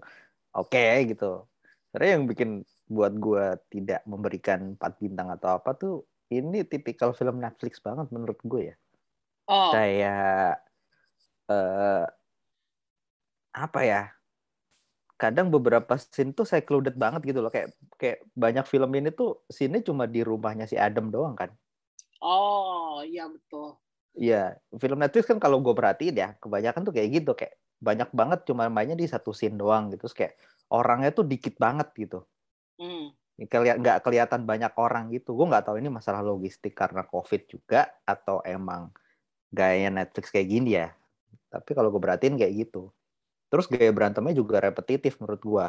oke 0.56 0.84
gitu. 1.08 1.44
Sebenarnya 1.90 2.12
yang 2.16 2.24
bikin 2.30 2.50
buat 2.88 3.12
gue 3.16 3.44
tidak 3.72 4.00
memberikan 4.08 4.76
4 4.76 4.92
bintang 5.00 5.28
atau 5.32 5.56
apa 5.60 5.72
tuh 5.76 5.94
ini 6.32 6.64
tipikal 6.64 7.12
film 7.12 7.40
Netflix 7.40 7.80
banget 7.84 8.08
menurut 8.12 8.40
gue 8.44 8.72
ya. 8.72 8.76
Oh. 9.48 9.72
Kayak 9.74 10.64
eh 11.52 12.04
apa 13.52 13.80
ya 13.84 14.02
kadang 15.20 15.52
beberapa 15.54 15.94
scene 16.00 16.34
tuh 16.34 16.42
saya 16.42 16.66
secluded 16.66 16.98
banget 16.98 17.22
gitu 17.30 17.38
loh 17.44 17.52
kayak 17.52 17.70
kayak 17.94 18.26
banyak 18.34 18.66
film 18.66 18.90
ini 18.98 19.14
tuh 19.14 19.46
scene 19.46 19.78
cuma 19.86 20.10
di 20.10 20.26
rumahnya 20.26 20.66
si 20.66 20.74
Adam 20.74 21.14
doang 21.14 21.38
kan 21.38 21.54
oh 22.18 23.04
iya 23.06 23.30
betul 23.30 23.78
Iya, 24.12 24.60
film 24.76 25.00
Netflix 25.00 25.24
kan 25.24 25.40
kalau 25.40 25.64
gue 25.64 25.72
perhatiin 25.72 26.12
ya, 26.12 26.28
kebanyakan 26.36 26.84
tuh 26.84 26.92
kayak 26.92 27.08
gitu, 27.16 27.32
kayak 27.32 27.56
banyak 27.80 28.12
banget 28.12 28.44
cuma 28.44 28.68
mainnya 28.68 28.92
di 28.92 29.08
satu 29.08 29.32
scene 29.32 29.56
doang 29.56 29.88
gitu, 29.88 30.04
terus 30.04 30.12
kayak 30.12 30.34
orangnya 30.68 31.10
tuh 31.16 31.24
dikit 31.24 31.56
banget 31.56 31.88
gitu. 31.96 32.20
hmm. 32.76 33.16
Kelihat 33.48 33.80
nggak 33.80 34.04
kelihatan 34.04 34.44
banyak 34.44 34.72
orang 34.76 35.08
gitu. 35.10 35.32
Gue 35.32 35.48
nggak 35.48 35.64
tahu 35.64 35.80
ini 35.80 35.88
masalah 35.88 36.20
logistik 36.20 36.76
karena 36.76 37.02
COVID 37.08 37.48
juga 37.48 37.88
atau 38.04 38.44
emang 38.44 38.92
gayanya 39.48 40.04
Netflix 40.04 40.28
kayak 40.28 40.48
gini 40.52 40.76
ya. 40.76 40.92
Tapi 41.48 41.72
kalau 41.72 41.88
gue 41.88 41.98
perhatiin 41.98 42.36
kayak 42.36 42.68
gitu. 42.68 42.92
Terus 43.52 43.68
gaya 43.68 43.92
berantemnya 43.92 44.32
juga 44.32 44.64
repetitif 44.64 45.20
menurut 45.20 45.42
gue. 45.44 45.66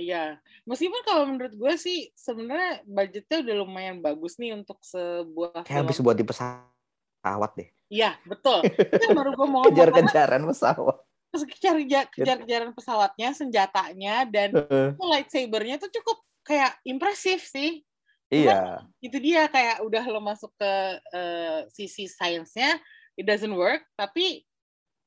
Iya, 0.00 0.38
meskipun 0.64 1.02
kalau 1.02 1.28
menurut 1.28 1.52
gue 1.52 1.74
sih 1.76 2.14
sebenarnya 2.16 2.86
budgetnya 2.86 3.42
udah 3.42 3.54
lumayan 3.60 3.98
bagus 3.98 4.38
nih 4.40 4.56
untuk 4.56 4.78
sebuah 4.80 5.66
Kayak 5.66 5.82
habis 5.84 5.98
buat 5.98 6.16
di 6.16 6.24
pesawat 6.24 7.50
deh. 7.58 7.68
Iya, 7.90 8.16
betul. 8.22 8.62
Itu 8.96 9.06
baru 9.12 9.34
gue 9.34 9.48
mau 9.50 9.66
Kejar-kejaran 9.68 10.46
pesawat. 10.48 10.98
terus 11.30 11.46
kejar 11.46 11.78
kejar-kejaran 12.10 12.74
pesawatnya, 12.74 13.30
senjatanya, 13.30 14.26
dan 14.26 14.50
itu 14.50 14.98
lightsabernya 14.98 15.78
tuh 15.78 15.86
cukup 15.94 16.26
kayak 16.42 16.74
impresif 16.82 17.46
sih. 17.46 17.86
iya. 18.34 18.82
Itu 18.98 19.22
dia 19.22 19.46
kayak 19.46 19.78
udah 19.86 20.10
lo 20.10 20.18
masuk 20.18 20.50
ke 20.58 20.72
eh, 21.14 21.70
sisi 21.70 22.10
sainsnya, 22.10 22.82
it 23.14 23.22
doesn't 23.22 23.54
work, 23.54 23.86
tapi 23.94 24.42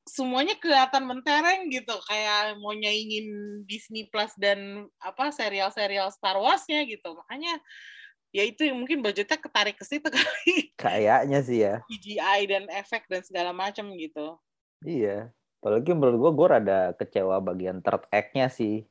semuanya 0.04 0.54
kelihatan 0.60 1.08
mentereng 1.08 1.72
gitu, 1.72 1.96
kayak 2.08 2.60
mau 2.60 2.76
nyaingin 2.76 3.60
Disney 3.64 4.04
Plus 4.12 4.32
dan 4.36 4.88
apa 5.00 5.32
serial-serial 5.32 6.12
Star 6.12 6.36
Wars-nya 6.36 6.84
gitu. 6.84 7.16
Makanya 7.16 7.58
ya 8.34 8.44
itu 8.44 8.68
yang 8.68 8.82
mungkin 8.82 9.00
budgetnya 9.00 9.40
ketarik 9.40 9.78
ke 9.78 9.84
situ 9.86 10.04
kali 10.14 10.74
Kayaknya 10.76 11.38
sih 11.40 11.58
ya. 11.64 11.74
CGI 11.88 12.40
dan 12.50 12.64
efek 12.68 13.08
dan 13.08 13.24
segala 13.24 13.56
macam 13.56 13.88
gitu. 13.96 14.36
Iya. 14.84 15.32
Apalagi 15.64 15.96
menurut 15.96 16.18
gue, 16.20 16.32
gue 16.36 16.48
rada 16.52 16.80
kecewa 16.92 17.40
bagian 17.40 17.80
third 17.80 18.04
act-nya 18.12 18.52
sih. 18.52 18.84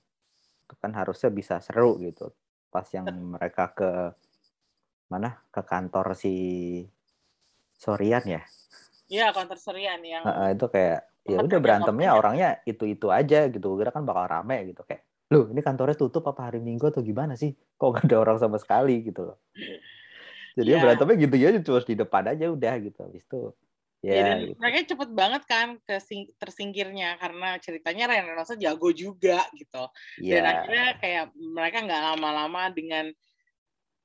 Itu 0.66 0.74
kan 0.82 0.98
harusnya 0.98 1.30
bisa 1.30 1.62
seru 1.62 2.02
gitu. 2.02 2.34
Pas 2.74 2.90
yang 2.90 3.06
mereka 3.38 3.70
ke 3.78 3.92
mana? 5.14 5.38
Ke 5.54 5.62
kantor 5.62 6.18
si 6.18 6.34
Sorian 7.78 8.26
ya. 8.26 8.42
Iya, 9.14 9.26
counter 9.36 9.58
serian 9.66 10.02
yang 10.14 10.26
Heeh, 10.26 10.48
itu 10.56 10.66
kayak 10.72 11.00
ya 11.28 11.38
udah 11.44 11.60
berantemnya 11.64 12.10
orangnya 12.20 12.48
itu-itu 12.68 13.08
aja 13.12 13.38
gitu. 13.52 13.68
Kira 13.80 13.92
kan 13.96 14.04
bakal 14.08 14.26
rame 14.32 14.56
gitu 14.72 14.82
kayak, 14.88 15.04
"Loh, 15.32 15.44
ini 15.52 15.60
kantornya 15.68 15.96
tutup 16.00 16.24
apa 16.32 16.48
hari 16.52 16.60
Minggu 16.64 16.86
atau 16.92 17.04
gimana 17.04 17.34
sih? 17.36 17.52
Kok 17.80 17.90
gak 17.96 18.06
ada 18.08 18.18
orang 18.24 18.38
sama 18.40 18.58
sekali?" 18.64 19.04
gitu 19.08 19.22
loh. 19.28 19.38
Jadi 20.58 20.70
Iya. 20.70 20.82
berantemnya 20.82 21.16
gitu 21.26 21.36
ya 21.42 21.50
cuma 21.66 21.80
di 21.82 21.96
depan 21.98 22.24
aja 22.32 22.46
udah 22.54 22.74
gitu. 22.86 22.98
Habis 23.06 23.24
itu 23.26 23.38
Ya, 24.12 24.20
ya 24.22 24.26
dan 24.30 24.52
gitu. 24.52 24.62
mereka 24.62 24.80
cepet 24.92 25.10
banget 25.16 25.42
kan 25.48 25.68
ke 25.88 25.96
tersingkirnya 26.42 27.16
karena 27.22 27.56
ceritanya 27.64 28.04
Ryan 28.12 28.26
Reynolds 28.30 28.52
jago 28.60 28.90
juga 28.92 29.48
gitu. 29.56 29.80
Dan 30.28 30.44
Ya. 30.44 30.52
akhirnya 30.52 30.86
kayak 31.00 31.26
mereka 31.40 31.78
nggak 31.88 32.02
lama-lama 32.14 32.68
dengan 32.76 33.16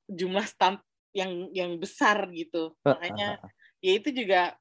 jumlah 0.09 0.47
stunt 0.49 0.81
yang 1.13 1.53
yang 1.53 1.77
besar 1.77 2.29
gitu. 2.33 2.73
Makanya 2.89 3.37
ya 3.79 3.93
itu 3.99 4.11
juga 4.11 4.57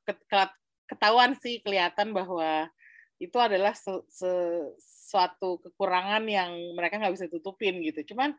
ketahuan 0.88 1.36
sih 1.40 1.60
kelihatan 1.62 2.14
bahwa 2.16 2.70
itu 3.18 3.34
adalah 3.42 3.74
se- 3.74 4.06
se- 4.14 4.72
suatu 4.78 5.58
kekurangan 5.66 6.22
yang 6.30 6.54
mereka 6.78 7.02
nggak 7.02 7.16
bisa 7.18 7.26
tutupin 7.28 7.82
gitu. 7.82 8.14
Cuman 8.14 8.38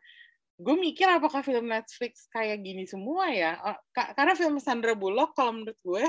gue 0.59 0.75
mikir 0.75 1.07
apakah 1.07 1.43
film 1.43 1.67
Netflix 1.67 2.27
kayak 2.31 2.63
gini 2.63 2.87
semua 2.87 3.31
ya? 3.31 3.59
Ka- 3.91 4.15
Karena 4.15 4.35
film 4.39 4.55
Sandra 4.63 4.95
Bullock 4.95 5.35
kalau 5.35 5.51
menurut 5.55 5.79
gue 5.83 6.05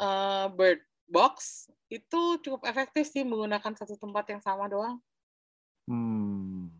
eh, 0.00 0.46
Bird 0.56 0.80
Box 1.10 1.66
itu 1.90 2.38
cukup 2.40 2.64
efektif 2.70 3.10
sih 3.10 3.26
menggunakan 3.26 3.74
satu 3.76 3.98
tempat 3.98 4.24
yang 4.32 4.40
sama 4.40 4.70
doang. 4.70 4.96
Hmm. 5.90 6.70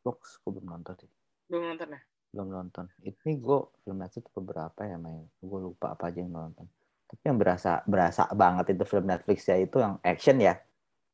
Box 0.00 0.40
gue 0.42 0.50
belum 0.50 0.66
nonton 0.66 0.96
sih. 0.96 1.10
Belum 1.46 1.74
nonton 1.74 1.94
ya? 1.94 2.00
Belum 2.30 2.48
nonton. 2.50 2.86
Ini 3.02 3.38
gue 3.38 3.58
film 3.82 3.98
Netflix 3.98 4.26
beberapa 4.34 4.80
ya 4.86 4.96
main. 4.96 5.26
Gue 5.42 5.60
lupa 5.60 5.94
apa 5.94 6.10
aja 6.10 6.22
yang 6.22 6.30
gue 6.30 6.42
nonton. 6.42 6.66
Tapi 7.10 7.22
yang 7.26 7.38
berasa 7.38 7.82
berasa 7.86 8.30
banget 8.30 8.78
itu 8.78 8.84
film 8.86 9.10
Netflix 9.10 9.46
ya 9.50 9.58
itu 9.58 9.82
yang 9.82 9.98
action 10.06 10.38
ya. 10.38 10.58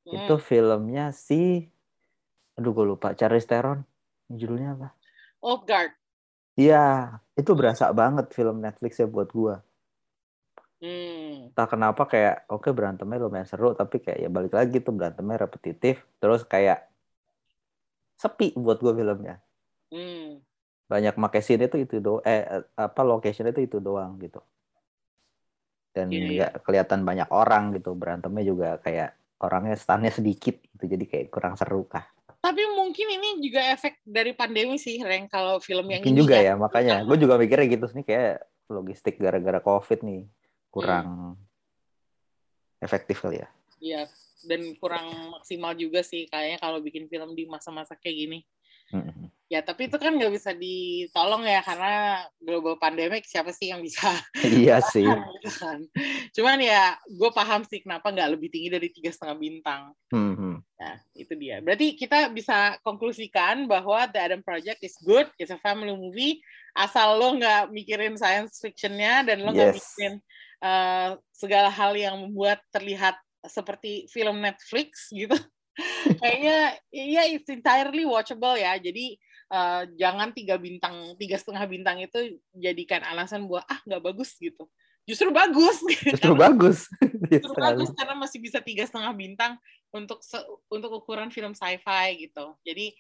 Hmm. 0.05 0.13
Itu 0.23 0.37
filmnya 0.37 1.13
si 1.17 1.65
aduh 2.57 2.73
gue 2.73 2.87
lupa 2.97 3.17
Charlize 3.17 3.49
Theron. 3.49 3.81
Judulnya 4.29 4.77
apa? 4.77 4.89
Old 5.41 5.65
Guard. 5.69 5.93
Iya, 6.57 7.21
itu 7.37 7.53
berasa 7.53 7.93
banget 7.93 8.33
film 8.33 8.65
Netflix 8.65 8.97
ya 8.97 9.05
buat 9.05 9.29
gua. 9.29 9.61
Hmm. 10.81 11.53
Entah 11.53 11.69
kenapa 11.69 12.09
kayak 12.09 12.49
oke 12.49 12.69
berantemnya 12.73 13.21
lumayan 13.21 13.49
seru 13.49 13.73
tapi 13.73 14.01
kayak 14.01 14.19
ya 14.25 14.29
balik 14.29 14.53
lagi 14.53 14.77
tuh 14.85 14.93
berantemnya 14.93 15.49
repetitif 15.49 16.05
terus 16.21 16.45
kayak 16.45 16.85
sepi 18.17 18.57
buat 18.57 18.81
gua 18.81 18.93
filmnya. 18.97 19.37
Hmm. 19.93 20.36
Banyak 20.87 21.15
make 21.19 21.43
scene 21.43 21.67
itu 21.67 21.83
itu 21.83 21.99
do 21.99 22.23
eh 22.23 22.63
apa 22.79 23.03
location 23.03 23.51
itu 23.51 23.67
itu 23.67 23.77
doang 23.83 24.19
gitu. 24.23 24.39
Dan 25.91 26.13
Iya, 26.13 26.19
iya. 26.19 26.29
nggak 26.29 26.53
kelihatan 26.63 27.01
banyak 27.03 27.29
orang 27.33 27.75
gitu 27.75 27.97
berantemnya 27.97 28.45
juga 28.45 28.69
kayak 28.79 29.17
orangnya 29.43 29.77
stunnya 29.77 30.13
sedikit 30.13 30.61
gitu 30.63 30.85
jadi 30.87 31.05
kayak 31.05 31.27
kurang 31.33 31.59
seru 31.59 31.89
kah. 31.89 32.05
Tapi 32.41 32.63
mungkin 32.79 33.07
ini 33.11 33.43
juga 33.43 33.59
efek 33.75 34.07
dari 34.07 34.31
pandemi 34.31 34.79
sih, 34.79 35.03
Reng. 35.03 35.27
Kalau 35.27 35.59
film 35.59 35.91
yang 35.91 35.99
Mungkin 35.99 36.15
ini 36.15 36.23
juga 36.23 36.37
ya. 36.39 36.53
ya 36.53 36.55
makanya 36.55 37.03
gue 37.03 37.17
juga 37.19 37.35
mikirnya 37.41 37.67
gitu 37.67 37.85
nih 37.91 38.07
kayak 38.07 38.37
logistik 38.71 39.19
gara-gara 39.19 39.59
covid 39.59 40.07
nih 40.07 40.23
kurang 40.71 41.35
efektif 42.79 43.19
kali 43.19 43.43
ya. 43.43 43.49
Iya, 43.83 44.03
dan 44.47 44.61
kurang 44.79 45.37
maksimal 45.37 45.75
juga 45.75 46.01
sih 46.07 46.31
kayaknya 46.31 46.59
kalau 46.63 46.79
bikin 46.81 47.11
film 47.11 47.35
di 47.35 47.45
masa-masa 47.51 47.99
kayak 47.99 48.17
gini. 48.17 48.39
Mm-mm. 48.95 49.27
Ya, 49.47 49.63
tapi 49.63 49.87
itu 49.87 49.95
kan 49.95 50.11
nggak 50.11 50.35
bisa 50.35 50.51
ditolong 50.51 51.47
ya 51.47 51.63
karena 51.63 52.19
global 52.43 52.75
pandemic 52.83 53.23
siapa 53.31 53.55
sih 53.55 53.71
yang 53.71 53.79
bisa 53.79 54.11
iya 54.43 54.83
sih. 54.93 55.07
gitu 55.07 55.51
kan. 55.55 55.79
Cuman 56.35 56.59
ya 56.59 56.99
gue 57.07 57.31
paham 57.31 57.63
sih 57.63 57.79
kenapa 57.79 58.11
nggak 58.11 58.35
lebih 58.35 58.51
tinggi 58.51 58.75
dari 58.75 58.91
tiga 58.91 59.15
setengah 59.15 59.39
bintang. 59.39 59.83
Mhm. 60.11 60.67
Nah, 60.77 60.97
itu 61.15 61.33
dia. 61.39 61.63
Berarti 61.63 61.95
kita 61.95 62.27
bisa 62.35 62.75
konklusikan 62.83 63.71
bahwa 63.71 64.11
The 64.11 64.19
Adam 64.19 64.43
Project 64.43 64.83
is 64.83 64.99
good, 64.99 65.31
it's 65.39 65.55
a 65.55 65.63
family 65.63 65.95
movie, 65.95 66.43
asal 66.75 67.15
lo 67.15 67.39
nggak 67.39 67.71
mikirin 67.71 68.19
science 68.19 68.59
fictionnya 68.59 69.23
dan 69.25 69.47
lo 69.47 69.55
nggak 69.55 69.73
Yes. 69.73 69.79
mikirin 69.79 70.15
uh, 70.59 71.11
segala 71.31 71.71
hal 71.71 71.95
yang 71.95 72.19
membuat 72.19 72.59
terlihat 72.75 73.15
seperti 73.47 74.11
film 74.11 74.43
Netflix 74.43 75.07
gitu. 75.15 75.39
Kayaknya 76.21 76.59
ya 76.91 77.23
it's 77.31 77.47
entirely 77.47 78.03
watchable 78.03 78.59
ya. 78.59 78.75
Jadi 78.75 79.15
uh, 79.51 79.83
jangan 79.95 80.33
tiga 80.35 80.57
bintang, 80.59 81.15
tiga 81.19 81.37
setengah 81.39 81.65
bintang 81.67 81.97
itu 82.03 82.41
jadikan 82.57 83.03
alasan 83.07 83.47
buat 83.47 83.63
ah 83.67 83.81
nggak 83.87 84.03
bagus 84.03 84.35
gitu. 84.39 84.67
Justru 85.07 85.31
bagus. 85.31 85.79
Justru 86.03 86.35
bagus. 86.35 86.79
Iya, 87.27 87.43
Justru 87.43 87.59
bagus 87.59 87.91
karena 87.99 88.15
masih 88.15 88.39
bisa 88.39 88.63
tiga 88.63 88.87
setengah 88.87 89.11
bintang 89.11 89.59
untuk 89.91 90.23
se- 90.23 90.47
untuk 90.71 90.95
ukuran 90.95 91.27
film 91.31 91.59
sci-fi 91.59 92.15
gitu. 92.23 92.55
Jadi 92.63 92.95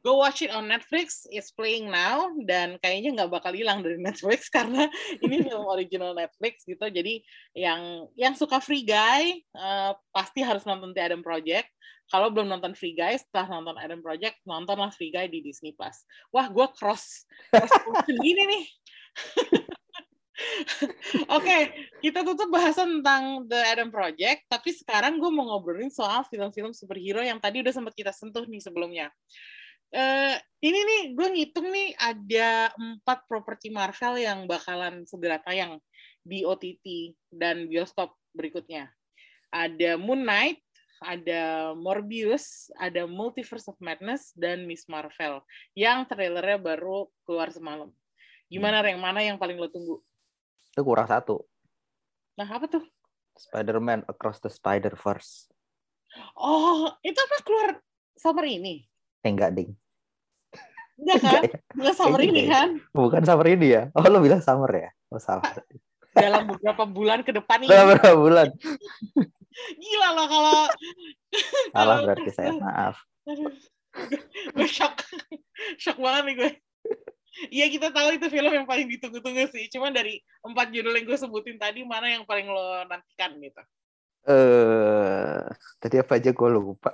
go 0.00 0.16
watch 0.20 0.40
it 0.40 0.52
on 0.52 0.68
Netflix, 0.68 1.28
it's 1.28 1.52
playing 1.52 1.92
now 1.92 2.32
dan 2.48 2.80
kayaknya 2.80 3.20
nggak 3.20 3.30
bakal 3.30 3.52
hilang 3.52 3.84
dari 3.84 4.00
Netflix 4.06 4.48
karena 4.48 4.88
ini 5.20 5.44
film 5.44 5.64
original 5.68 6.16
Netflix 6.16 6.64
gitu. 6.64 6.86
Jadi 6.88 7.20
yang 7.56 8.08
yang 8.16 8.32
suka 8.36 8.58
Free 8.60 8.84
Guy 8.84 9.44
eh, 9.44 9.92
pasti 10.12 10.40
harus 10.40 10.64
nonton 10.64 10.96
The 10.96 11.12
Adam 11.12 11.22
Project. 11.24 11.68
Kalau 12.10 12.26
belum 12.34 12.50
nonton 12.50 12.74
Free 12.74 12.98
Guy, 12.98 13.14
setelah 13.14 13.62
nonton 13.62 13.78
Adam 13.78 14.02
Project, 14.02 14.42
nontonlah 14.42 14.90
Free 14.90 15.14
Guy 15.14 15.30
di 15.30 15.46
Disney 15.46 15.70
Plus. 15.78 16.02
Wah, 16.34 16.50
gue 16.50 16.66
cross 16.74 17.22
cross 17.54 17.70
gini 18.26 18.42
nih. 18.50 18.64
Oke, 21.36 21.56
kita 22.00 22.24
tutup 22.24 22.48
bahasan 22.48 23.00
tentang 23.00 23.46
The 23.46 23.60
Adam 23.60 23.92
Project, 23.92 24.48
tapi 24.48 24.72
sekarang 24.72 25.20
gue 25.20 25.30
mau 25.30 25.46
ngobrolin 25.54 25.92
soal 25.92 26.24
film-film 26.26 26.72
superhero 26.72 27.20
yang 27.20 27.38
tadi 27.38 27.60
udah 27.60 27.70
sempat 27.70 27.94
kita 27.94 28.10
sentuh 28.10 28.48
nih 28.48 28.58
sebelumnya. 28.58 29.12
Eh, 29.90 30.36
ini 30.62 30.80
nih, 30.86 31.02
gue 31.18 31.28
ngitung 31.34 31.66
nih 31.66 31.98
ada 31.98 32.70
empat 32.78 33.26
properti 33.26 33.74
Marvel 33.74 34.22
yang 34.22 34.46
bakalan 34.46 35.02
segera 35.02 35.42
tayang 35.42 35.82
di 36.22 36.46
OTT 36.46 37.16
dan 37.26 37.66
bioskop 37.66 38.14
berikutnya. 38.30 38.86
Ada 39.50 39.98
Moon 39.98 40.22
Knight, 40.22 40.62
ada 41.02 41.72
Morbius, 41.74 42.70
ada 42.78 43.08
Multiverse 43.08 43.66
of 43.66 43.80
Madness, 43.82 44.30
dan 44.38 44.68
Miss 44.68 44.86
Marvel 44.86 45.42
yang 45.74 46.06
trailernya 46.06 46.60
baru 46.60 47.10
keluar 47.26 47.50
semalam. 47.50 47.90
Gimana, 48.46 48.84
Reng? 48.84 49.00
Mana 49.02 49.26
yang 49.26 49.42
paling 49.42 49.58
lo 49.58 49.66
tunggu? 49.72 49.98
Itu 50.70 50.86
kurang 50.86 51.10
satu. 51.10 51.42
Nah, 52.38 52.46
apa 52.46 52.70
tuh? 52.70 52.84
Spider-Man 53.34 54.06
Across 54.06 54.44
the 54.44 54.50
Spider-Verse. 54.52 55.50
Oh, 56.36 56.90
itu 57.00 57.16
apa 57.16 57.36
keluar 57.46 57.70
summer 58.18 58.44
ini? 58.44 58.89
Eh, 59.20 59.30
enggak, 59.30 59.52
Ding. 59.52 59.76
Enggak 61.00 61.18
kan? 61.20 61.32
Enggak 61.32 61.42
ya? 61.44 61.58
Enggak 61.76 61.94
summer 61.96 62.20
ini 62.24 62.40
enggak 62.44 62.52
kan? 62.52 62.68
Bukan 62.92 63.22
summer 63.24 63.46
ini 63.52 63.66
ya? 63.68 63.82
Oh, 63.92 64.04
lo 64.04 64.18
bilang 64.20 64.40
summer 64.40 64.70
ya? 64.72 64.90
Oh, 65.12 65.20
salah. 65.20 65.44
Dalam 66.16 66.48
beberapa 66.48 66.84
bulan 66.88 67.22
ke 67.22 67.30
depan 67.36 67.62
ini. 67.62 67.70
Udah 67.70 67.84
berapa 67.96 68.16
bulan? 68.16 68.48
Gila 69.76 70.08
loh 70.16 70.26
kalau... 70.26 70.58
Salah 71.70 71.96
berarti 72.02 72.30
saya. 72.32 72.50
Maaf. 72.56 72.96
Gue 74.56 74.68
shock. 74.70 75.04
shock 75.76 75.98
banget 75.98 76.22
nih 76.26 76.34
gue. 76.38 76.50
Iya 77.50 77.66
kita 77.70 77.94
tahu 77.94 78.18
itu 78.18 78.26
film 78.26 78.52
yang 78.52 78.66
paling 78.66 78.90
ditunggu-tunggu 78.90 79.48
sih. 79.54 79.70
Cuman 79.70 79.94
dari 79.94 80.18
empat 80.42 80.74
judul 80.74 80.92
yang 80.98 81.06
gue 81.06 81.18
sebutin 81.18 81.56
tadi, 81.56 81.86
mana 81.86 82.10
yang 82.10 82.26
paling 82.26 82.50
lo 82.50 82.84
nantikan 82.90 83.38
gitu? 83.38 83.62
Eh, 84.28 85.40
tadi 85.80 85.96
apa 85.96 86.20
aja 86.20 86.30
gue 86.34 86.48
lupa. 86.50 86.90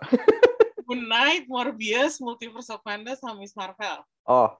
Moon 0.87 1.03
Knight, 1.11 1.51
Morbius, 1.51 2.23
Multiverse 2.23 2.71
of 2.71 2.81
Madness, 2.87 3.19
sama 3.19 3.43
Miss 3.43 3.59
Marvel. 3.59 4.07
Oh. 4.23 4.55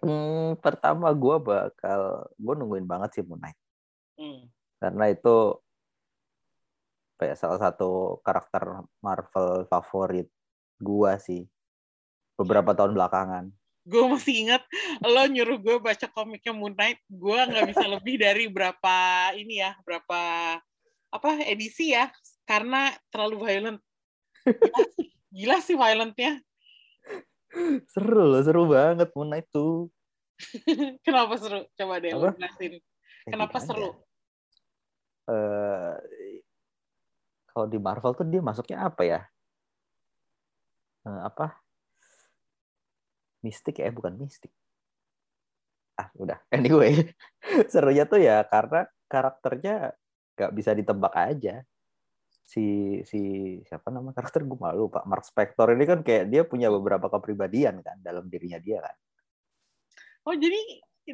Hmm, 0.00 0.56
pertama 0.60 1.12
gue 1.12 1.36
bakal 1.40 2.28
gue 2.36 2.54
nungguin 2.56 2.84
banget 2.84 3.20
sih 3.20 3.24
Moon 3.24 3.40
Knight. 3.40 3.56
Hmm. 4.20 4.52
karena 4.76 5.08
itu 5.08 5.56
ya, 7.24 7.32
salah 7.32 7.56
satu 7.56 8.20
karakter 8.20 8.84
Marvel 9.00 9.64
favorit 9.64 10.28
gua 10.76 11.16
sih 11.16 11.48
beberapa 12.36 12.76
tahun 12.76 12.92
belakangan. 12.92 13.48
gue 13.80 14.04
masih 14.12 14.44
ingat 14.44 14.62
lo 15.00 15.24
nyuruh 15.24 15.56
gue 15.56 15.76
baca 15.80 16.04
komiknya 16.12 16.52
Moon 16.52 16.76
Knight 16.76 17.00
gue 17.08 17.40
nggak 17.48 17.64
bisa 17.72 17.84
lebih 17.96 18.20
dari 18.20 18.44
berapa 18.52 18.96
ini 19.40 19.64
ya 19.64 19.72
berapa 19.88 20.20
apa 21.10 21.30
edisi 21.48 21.96
ya 21.96 22.12
karena 22.44 22.92
terlalu 23.08 23.48
violent 23.48 23.80
gila, 24.46 24.82
sih- 24.96 25.10
gila 25.30 25.56
sih 25.60 25.76
violentnya 25.76 26.32
Seru 27.90 28.30
loh, 28.30 28.42
seru 28.46 28.62
banget 28.70 29.10
Moon 29.18 29.26
Knight 29.26 29.50
tuh. 29.50 29.90
kenapa 31.06 31.34
seru 31.34 31.66
coba 31.74 31.98
deh 31.98 32.14
Apa? 32.14 32.30
jelasin 32.38 32.78
Ya, 33.26 33.32
kenapa 33.36 33.58
seru? 33.60 33.90
Eh, 35.28 35.94
kalau 37.50 37.66
di 37.66 37.78
Marvel 37.82 38.14
tuh 38.14 38.26
dia 38.26 38.40
masuknya 38.40 38.86
apa 38.86 39.02
ya? 39.02 39.20
Eh, 41.04 41.20
apa? 41.26 41.58
Mistik 43.42 43.82
ya, 43.82 43.90
eh, 43.90 43.94
bukan 43.94 44.14
mistik. 44.16 44.54
Ah, 45.98 46.08
udah. 46.16 46.38
Anyway, 46.56 47.12
serunya 47.68 48.06
tuh 48.08 48.22
ya 48.22 48.46
karena 48.46 48.88
karakternya 49.10 49.92
nggak 50.38 50.52
bisa 50.54 50.70
ditebak 50.72 51.12
aja. 51.12 51.66
Si 52.50 52.98
si 53.06 53.20
siapa 53.62 53.94
nama 53.94 54.10
karakter 54.10 54.42
gue 54.42 54.58
malu 54.58 54.90
Pak 54.90 55.06
Mark 55.06 55.22
Spector 55.22 55.70
ini 55.78 55.86
kan 55.86 56.02
kayak 56.02 56.34
dia 56.34 56.42
punya 56.42 56.66
beberapa 56.66 57.06
kepribadian 57.06 57.78
kan 57.78 58.02
dalam 58.02 58.26
dirinya 58.26 58.58
dia 58.58 58.82
kan. 58.82 58.96
Oh 60.26 60.34
jadi 60.34 60.58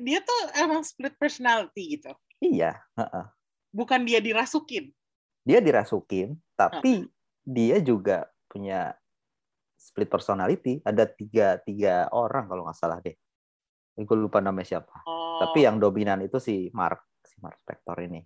dia 0.01 0.25
tuh 0.25 0.41
emang 0.57 0.81
split 0.81 1.13
personality 1.21 2.01
gitu. 2.01 2.09
Iya, 2.41 2.81
heeh. 2.97 3.25
Bukan 3.69 4.09
dia 4.09 4.25
dirasukin. 4.25 4.97
dia 5.47 5.63
dirasukin, 5.63 6.35
tapi 6.59 7.07
dia 7.47 7.79
juga 7.79 8.27
punya 8.51 8.99
split 9.79 10.11
personality. 10.11 10.83
Ada 10.83 11.07
tiga 11.07 11.61
tiga 11.63 12.11
orang 12.11 12.51
kalau 12.51 12.67
nggak 12.67 12.81
salah 12.81 12.99
deh. 12.99 13.15
Ini 13.95 14.03
gue 14.09 14.19
lupa 14.19 14.43
namanya 14.43 14.81
siapa. 14.81 15.07
Oh, 15.07 15.39
Tapi 15.45 15.69
yang 15.69 15.79
dominan 15.79 16.19
itu 16.25 16.43
si 16.43 16.73
Mark, 16.75 17.07
si 17.23 17.39
Mark 17.39 17.63
Spector 17.63 17.95
ini. 18.09 18.25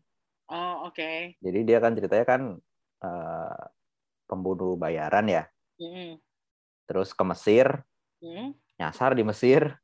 Oh 0.48 0.88
oke. 0.88 1.36
Jadi 1.36 1.58
dia 1.66 1.76
kan 1.82 1.92
ceritanya 1.92 2.24
kan 2.24 2.42
eh, 3.00 3.62
pembunuh 4.24 4.76
bayaran 4.76 5.26
ya. 5.26 5.44
Mm-mm. 5.80 6.20
Terus 6.86 7.10
ke 7.10 7.24
Mesir, 7.24 7.66
Mm. 8.20 8.52
nyasar 8.76 9.16
di 9.16 9.24
Mesir, 9.24 9.74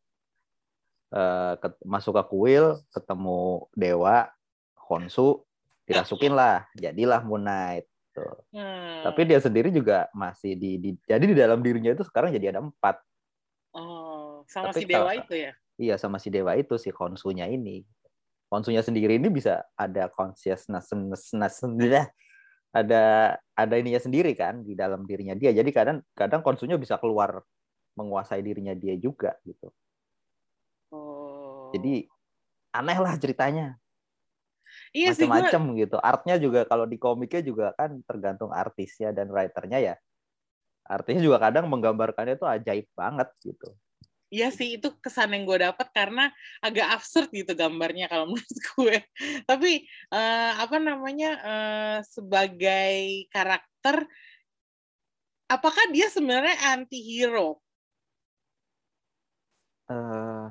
eh, 1.11 1.55
ke- 1.57 1.81
masuk 1.83 2.17
ke 2.19 2.25
kuil, 2.29 2.77
ketemu 2.93 3.65
dewa, 3.73 4.29
Khonsu, 4.77 5.43
dirasukin 5.87 6.35
lah, 6.35 6.67
jadilah 6.75 7.23
Moon 7.23 7.43
Knight. 7.43 7.87
Tuh. 8.11 8.33
Hmm. 8.49 9.05
Tapi 9.05 9.29
dia 9.29 9.37
sendiri 9.37 9.69
juga 9.69 10.09
masih 10.17 10.57
di, 10.57 10.81
di 10.81 10.91
jadi 11.05 11.21
di 11.21 11.37
dalam 11.37 11.61
dirinya 11.61 11.93
itu 11.93 12.01
sekarang 12.01 12.33
jadi 12.33 12.49
ada 12.57 12.65
empat. 12.65 12.97
Oh, 13.77 14.41
sama 14.49 14.73
Tapi 14.73 14.81
si 14.81 14.85
dewa 14.89 15.05
kalau- 15.05 15.21
itu 15.21 15.35
ya. 15.37 15.53
Iya 15.77 15.95
sama 16.01 16.17
si 16.17 16.33
dewa 16.33 16.57
itu 16.57 16.81
si 16.81 16.89
konsunya 16.89 17.45
ini. 17.45 17.85
Konsunya 18.49 18.81
sendiri 18.81 19.21
ini 19.21 19.29
bisa 19.29 19.69
ada 19.77 20.09
consciousness 20.09 20.89
ada 22.75 23.37
ada 23.57 23.75
ininya 23.79 24.01
sendiri 24.01 24.37
kan 24.37 24.63
di 24.63 24.77
dalam 24.77 25.07
dirinya 25.07 25.35
dia. 25.37 25.51
Jadi 25.55 25.71
kadang 25.73 25.99
kadang 26.13 26.41
konsunya 26.45 26.77
bisa 26.77 27.01
keluar 27.01 27.43
menguasai 27.97 28.45
dirinya 28.45 28.77
dia 28.77 28.95
juga 29.01 29.35
gitu. 29.49 29.73
Oh. 30.93 31.73
Jadi 31.73 32.07
aneh 32.77 32.99
lah 33.01 33.17
ceritanya. 33.17 33.77
iya 34.93 35.15
Macam-macam 35.15 35.63
gitu. 35.81 35.97
Artnya 36.03 36.37
juga 36.37 36.61
kalau 36.69 36.85
di 36.85 37.01
komiknya 37.01 37.41
juga 37.41 37.67
kan 37.75 38.03
tergantung 38.05 38.53
artisnya 38.53 39.15
dan 39.17 39.33
writernya 39.33 39.79
ya. 39.81 39.95
Artinya 40.87 41.21
juga 41.25 41.43
kadang 41.43 41.67
menggambarkannya 41.67 42.39
itu 42.39 42.47
ajaib 42.47 42.87
banget 42.95 43.29
gitu. 43.43 43.75
Iya 44.37 44.53
sih 44.53 44.77
itu 44.77 44.93
kesan 45.01 45.33
yang 45.33 45.49
gue 45.49 45.65
dapat 45.65 45.89
karena 45.97 46.29
agak 46.61 47.01
absurd 47.01 47.33
gitu 47.33 47.57
gambarnya 47.57 48.05
kalau 48.13 48.29
menurut 48.37 48.59
gue. 48.77 48.97
Tapi 49.49 49.73
eh, 50.13 50.53
apa 50.61 50.77
namanya 50.77 51.31
eh, 51.41 51.99
sebagai 52.05 53.25
karakter, 53.33 54.05
apakah 55.49 55.85
dia 55.89 56.13
sebenarnya 56.13 56.77
anti 56.77 57.01
hero? 57.01 57.65
eh 59.87 60.47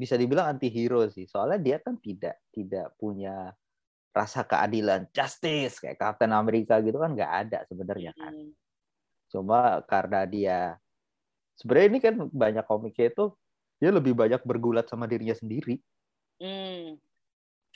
bisa 0.00 0.16
dibilang 0.16 0.56
anti 0.56 0.72
hero 0.72 1.04
sih. 1.12 1.28
Soalnya 1.28 1.60
dia 1.60 1.76
kan 1.84 2.00
tidak 2.00 2.40
tidak 2.48 2.96
punya 2.96 3.52
rasa 4.10 4.42
keadilan, 4.48 5.06
justice 5.12 5.78
kayak 5.78 6.00
Captain 6.00 6.32
America 6.32 6.80
gitu 6.80 6.96
kan 6.96 7.12
nggak 7.12 7.32
ada 7.46 7.58
sebenarnya 7.68 8.16
kan. 8.16 8.32
Hmm. 8.32 8.50
Cuma 9.30 9.84
karena 9.84 10.24
dia 10.24 10.58
sebenarnya 11.60 11.86
ini 11.92 11.98
kan 12.00 12.14
banyak 12.32 12.64
komiknya 12.64 13.12
itu 13.12 13.36
dia 13.76 13.92
lebih 13.92 14.16
banyak 14.16 14.40
bergulat 14.44 14.88
sama 14.88 15.04
dirinya 15.04 15.36
sendiri. 15.36 15.76
Hmm. 16.40 16.96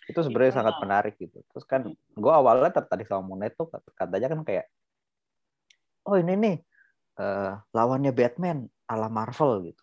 Itu 0.04 0.20
sebenarnya 0.20 0.52
Iya. 0.52 0.58
sangat 0.64 0.74
menarik 0.80 1.14
gitu. 1.20 1.44
Terus 1.52 1.64
kan 1.68 1.84
gue 1.92 2.32
awalnya 2.32 2.72
tertarik 2.72 3.04
sama 3.04 3.20
Moon 3.24 3.40
Knight 3.40 3.56
tuh 3.56 3.68
katanya 3.92 4.32
kan 4.32 4.40
kayak 4.44 4.66
oh 6.04 6.16
ini 6.16 6.32
nih 6.36 6.56
eh, 7.14 7.52
lawannya 7.72 8.12
Batman 8.12 8.68
ala 8.84 9.08
Marvel 9.08 9.72
gitu. 9.72 9.82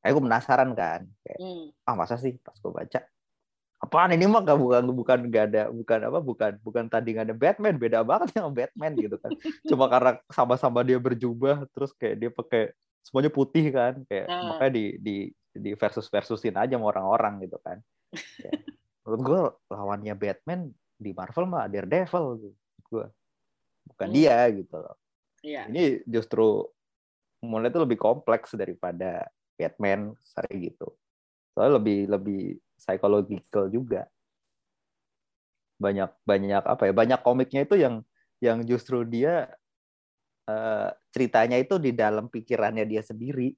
Eh 0.00 0.12
gue 0.14 0.22
penasaran 0.22 0.70
kan 0.72 1.04
kayak 1.24 1.38
Hmm. 1.40 1.66
ah 1.84 1.94
masa 1.96 2.16
sih 2.16 2.36
pas 2.40 2.56
gue 2.56 2.72
baca 2.72 3.00
apaan 3.76 4.16
ini 4.16 4.24
mah 4.24 4.40
gak 4.40 4.56
bukan 4.56 4.82
bukan 4.90 5.18
gak 5.28 5.44
ada 5.52 5.62
bukan 5.68 5.98
apa 6.08 6.18
bukan 6.18 6.52
bukan 6.64 6.84
tandingannya 6.88 7.36
Batman 7.36 7.76
beda 7.76 8.00
banget 8.02 8.32
sama 8.32 8.50
Batman 8.50 8.96
gitu 8.96 9.16
kan 9.20 9.30
cuma 9.68 9.84
karena 9.86 10.16
sama-sama 10.32 10.80
dia 10.80 10.96
berjubah 10.96 11.68
terus 11.70 11.92
kayak 11.92 12.16
dia 12.16 12.30
pakai 12.32 12.62
semuanya 13.04 13.30
putih 13.30 13.68
kan 13.70 14.00
kayak 14.08 14.26
Ah. 14.26 14.56
makanya 14.56 14.72
di 14.74 14.84
di 14.98 15.16
di 15.52 15.70
versus 15.72 16.08
versusin 16.08 16.56
aja 16.56 16.74
sama 16.74 16.88
orang-orang 16.90 17.44
gitu 17.44 17.60
kan 17.60 17.78
Ya. 18.40 18.50
menurut 19.04 19.20
gue 19.22 19.40
lawannya 19.70 20.14
Batman 20.14 20.60
di 20.96 21.10
Marvel 21.12 21.44
mah 21.46 21.68
Daredevil 21.68 22.26
gitu 22.40 22.56
gue 22.88 23.06
bukan 23.86 24.08
Hmm. 24.08 24.16
dia 24.16 24.36
gitu 24.50 24.74
loh 24.74 24.96
Iya. 25.44 25.68
ini 25.68 26.00
justru 26.08 26.64
mulai 27.44 27.68
itu 27.68 27.78
lebih 27.78 28.00
kompleks 28.00 28.56
daripada 28.56 29.28
Batman 29.54 30.16
sering 30.24 30.64
gitu 30.64 30.90
soalnya 31.52 31.76
lebih 31.78 31.98
lebih 32.08 32.42
psychological 32.76 33.68
juga 33.72 34.06
banyak 35.76 36.08
banyak 36.24 36.64
apa 36.64 36.88
ya 36.88 36.92
banyak 36.96 37.20
komiknya 37.20 37.68
itu 37.68 37.76
yang 37.76 38.00
yang 38.40 38.64
justru 38.64 39.04
dia 39.04 39.52
eh, 40.48 40.88
ceritanya 41.12 41.60
itu 41.60 41.76
di 41.76 41.92
dalam 41.92 42.28
pikirannya 42.32 42.84
dia 42.88 43.04
sendiri 43.04 43.52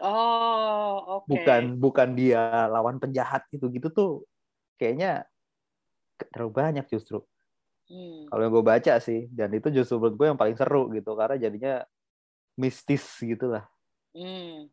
Oh, 0.00 1.20
oke. 1.20 1.28
bukan 1.28 1.76
bukan 1.76 2.08
dia 2.16 2.64
lawan 2.72 2.96
penjahat 2.96 3.44
gitu 3.52 3.68
gitu 3.68 3.92
tuh 3.92 4.10
kayaknya 4.80 5.28
terlalu 6.32 6.52
banyak 6.56 6.86
justru 6.88 7.20
Hmm. 7.90 8.30
kalau 8.30 8.46
yang 8.46 8.54
gue 8.54 8.62
baca 8.62 8.94
sih 9.02 9.26
dan 9.34 9.50
itu 9.50 9.66
justru 9.74 9.98
menurut 9.98 10.14
gue 10.14 10.26
yang 10.30 10.38
paling 10.38 10.54
seru 10.54 10.86
gitu 10.94 11.10
karena 11.18 11.36
jadinya 11.42 11.74
mistis 12.54 13.02
gitu 13.18 13.50
lah 13.50 13.66
Hmm. 14.14 14.70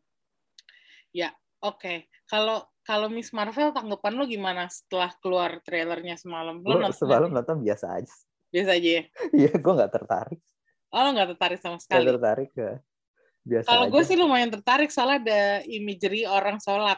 Ya, 1.13 1.33
oke. 1.61 2.09
Kalau 2.29 2.65
kalau 2.87 3.11
Miss 3.11 3.35
Marvel 3.35 3.75
tanggapan 3.75 4.15
lo 4.15 4.23
gimana 4.23 4.71
setelah 4.71 5.11
keluar 5.19 5.59
trailernya 5.59 6.15
semalam? 6.15 6.63
Lo 6.63 6.63
Gue 6.63 6.79
nonton 6.79 6.95
semalam 6.95 7.27
nggak 7.27 7.43
nonton 7.43 7.59
biasa 7.59 7.85
aja 7.99 8.15
biasa 8.47 8.69
aja 8.79 8.89
ya? 8.89 9.03
iya 9.43 9.51
gue 9.51 9.73
nggak 9.75 9.91
tertarik 9.91 10.39
Oh, 10.87 11.03
lo 11.03 11.09
nggak 11.11 11.35
tertarik 11.35 11.59
sama 11.59 11.77
sekali? 11.83 12.07
tertarik 12.07 12.51
ya 12.55 12.79
biasa 13.43 13.67
Kalau 13.67 13.85
gue 13.91 13.99
aja. 13.99 14.07
sih 14.07 14.15
lumayan 14.15 14.49
tertarik 14.49 14.87
soalnya 14.87 15.19
ada 15.19 15.41
imagery 15.67 16.23
orang 16.23 16.57
sholat. 16.63 16.95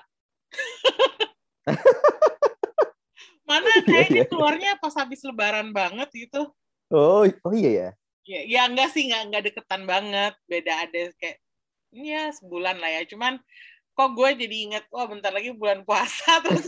Mana 3.50 3.66
Iya, 3.66 3.82
kayaknya 3.82 4.24
iya. 4.24 4.30
keluarnya 4.30 4.72
pas 4.78 4.94
habis 4.94 5.26
lebaran 5.26 5.74
banget 5.74 6.06
gitu. 6.14 6.54
oh 6.94 7.26
oh 7.26 7.54
iya 7.54 7.72
ya 7.74 7.90
Ya, 8.30 8.46
ya 8.46 8.62
enggak 8.70 8.94
sih, 8.94 9.10
enggak, 9.10 9.24
enggak 9.26 9.44
deketan 9.50 9.90
banget. 9.90 10.38
Beda 10.46 10.86
ada 10.86 11.10
kayak, 11.18 11.42
ya 11.90 12.30
sebulan 12.30 12.78
lah 12.78 12.94
ya. 12.94 13.02
Cuman 13.10 13.42
kok 14.00 14.16
gue 14.16 14.30
jadi 14.48 14.56
inget, 14.72 14.86
wah 14.96 15.04
bentar 15.12 15.36
lagi 15.36 15.52
bulan 15.52 15.84
puasa, 15.84 16.40
terus 16.48 16.64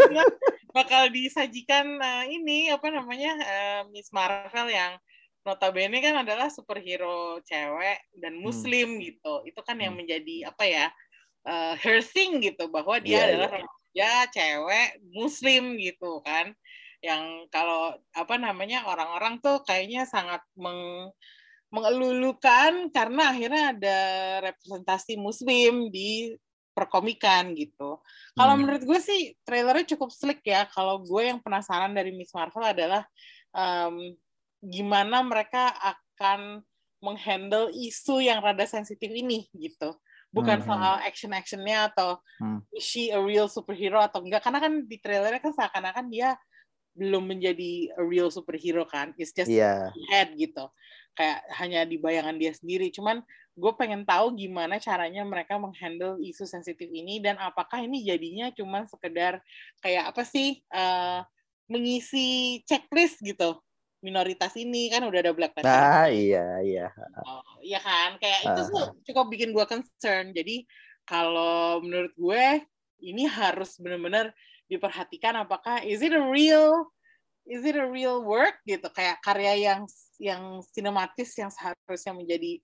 bakal 0.75 1.07
disajikan 1.07 1.95
eh, 1.95 2.35
ini, 2.35 2.67
apa 2.67 2.91
namanya, 2.91 3.31
eh, 3.39 3.81
Miss 3.95 4.11
Marvel 4.11 4.67
yang 4.67 4.99
notabene 5.47 6.03
kan 6.03 6.27
adalah 6.27 6.51
superhero 6.51 7.39
cewek 7.47 8.03
dan 8.19 8.35
muslim 8.35 8.99
gitu. 8.99 9.47
Itu 9.47 9.63
kan 9.63 9.79
yang 9.79 9.95
Hmm. 9.95 10.03
menjadi, 10.03 10.51
apa 10.51 10.63
ya, 10.67 10.85
eh, 11.47 11.73
her 11.79 12.03
thing 12.03 12.43
gitu, 12.43 12.67
bahwa 12.67 12.99
dia 12.99 13.23
Iya, 13.23 13.27
adalah 13.31 13.49
iya. 13.49 13.57
remaja 13.63 14.11
cewek 14.35 14.89
muslim 15.15 15.63
gitu 15.79 16.19
kan 16.27 16.51
yang 17.01 17.49
kalau 17.49 17.97
apa 18.13 18.37
namanya 18.37 18.85
orang-orang 18.85 19.41
tuh 19.41 19.65
kayaknya 19.65 20.05
sangat 20.05 20.37
meng, 20.53 21.09
mengelulukan 21.73 22.93
karena 22.93 23.33
akhirnya 23.33 23.63
ada 23.73 23.99
representasi 24.51 25.17
muslim 25.17 25.89
di 25.89 26.37
perkomikan 26.71 27.51
gitu. 27.53 27.99
Kalau 28.35 28.53
Hmm. 28.55 28.63
menurut 28.63 28.83
gue 28.83 28.99
sih 29.03 29.35
trailernya 29.43 29.95
cukup 29.95 30.09
slick 30.11 30.41
ya. 30.43 30.67
Kalau 30.71 31.03
gue 31.03 31.23
yang 31.27 31.39
penasaran 31.43 31.91
dari 31.91 32.15
Miss 32.15 32.31
Marvel 32.31 32.63
adalah 32.63 33.03
em, 33.51 34.15
gimana 34.63 35.19
mereka 35.25 35.75
akan 35.75 36.63
menghandle 37.01 37.73
isu 37.73 38.21
yang 38.23 38.39
rada 38.39 38.63
sensitif 38.63 39.09
ini 39.11 39.49
gitu. 39.57 39.97
Bukan 40.31 40.63
Hmm, 40.63 40.65
hmm. 40.65 40.69
soal 40.71 40.93
action-actionnya 41.03 41.91
atau 41.91 42.21
Hmm. 42.39 42.63
is 42.71 42.87
she 42.87 43.11
a 43.11 43.19
real 43.19 43.51
superhero 43.51 43.99
atau 43.99 44.23
enggak. 44.23 44.41
Karena 44.47 44.63
kan 44.63 44.87
di 44.87 44.97
trailernya 45.01 45.43
kan 45.43 45.51
seakan-akan 45.51 46.07
dia 46.07 46.39
belum 46.95 47.23
menjadi 47.27 47.91
a 47.99 48.03
real 48.03 48.31
superhero 48.31 48.87
kan. 48.87 49.11
It's 49.19 49.35
just 49.35 49.51
iya 49.51 49.91
head 50.11 50.35
gitu 50.39 50.71
kayak 51.11 51.43
hanya 51.59 51.83
di 51.83 51.99
bayangan 51.99 52.39
dia 52.39 52.55
sendiri 52.55 52.87
cuman 52.87 53.19
gue 53.51 53.71
pengen 53.75 54.07
tahu 54.07 54.31
gimana 54.39 54.79
caranya 54.79 55.27
mereka 55.27 55.59
menghandle 55.59 56.15
isu 56.23 56.47
sensitif 56.47 56.87
ini 56.87 57.19
dan 57.19 57.35
apakah 57.35 57.83
ini 57.83 58.01
jadinya 58.07 58.47
cuman 58.55 58.87
sekedar 58.87 59.43
kayak 59.83 60.11
apa 60.15 60.23
sih 60.23 60.63
eh, 60.63 61.19
mengisi 61.67 62.59
checklist 62.67 63.19
gitu 63.23 63.59
minoritas 64.01 64.57
ini 64.57 64.89
kan 64.89 65.05
udah 65.05 65.19
ada 65.21 65.31
Black 65.31 65.53
Panther. 65.53 65.69
Nah, 65.69 66.09
iya, 66.09 66.57
iya. 66.65 66.89
Oh, 67.21 67.61
iya 67.61 67.77
kan? 67.77 68.17
Kayak 68.17 68.39
itu 68.49 68.61
Ah. 68.65 68.67
tuh 68.73 68.85
cukup 69.05 69.29
bikin 69.29 69.53
gue 69.53 69.61
concern. 69.69 70.33
Jadi 70.33 70.65
kalau 71.05 71.79
menurut 71.85 72.09
gue 72.17 72.45
ini 73.05 73.29
harus 73.29 73.77
benar-benar 73.77 74.33
diperhatikan 74.65 75.37
apakah 75.45 75.85
is 75.85 76.01
it 76.01 76.17
a 76.17 76.23
real 76.23 76.89
is 77.45 77.61
it 77.61 77.75
a 77.77 77.85
real 77.85 78.23
work 78.25 78.57
gitu 78.63 78.87
kayak 78.93 79.19
karya 79.21 79.53
yang 79.69 79.81
yang 80.21 80.63
sinematis 80.71 81.33
yang 81.35 81.49
seharusnya 81.51 82.13
menjadi 82.15 82.61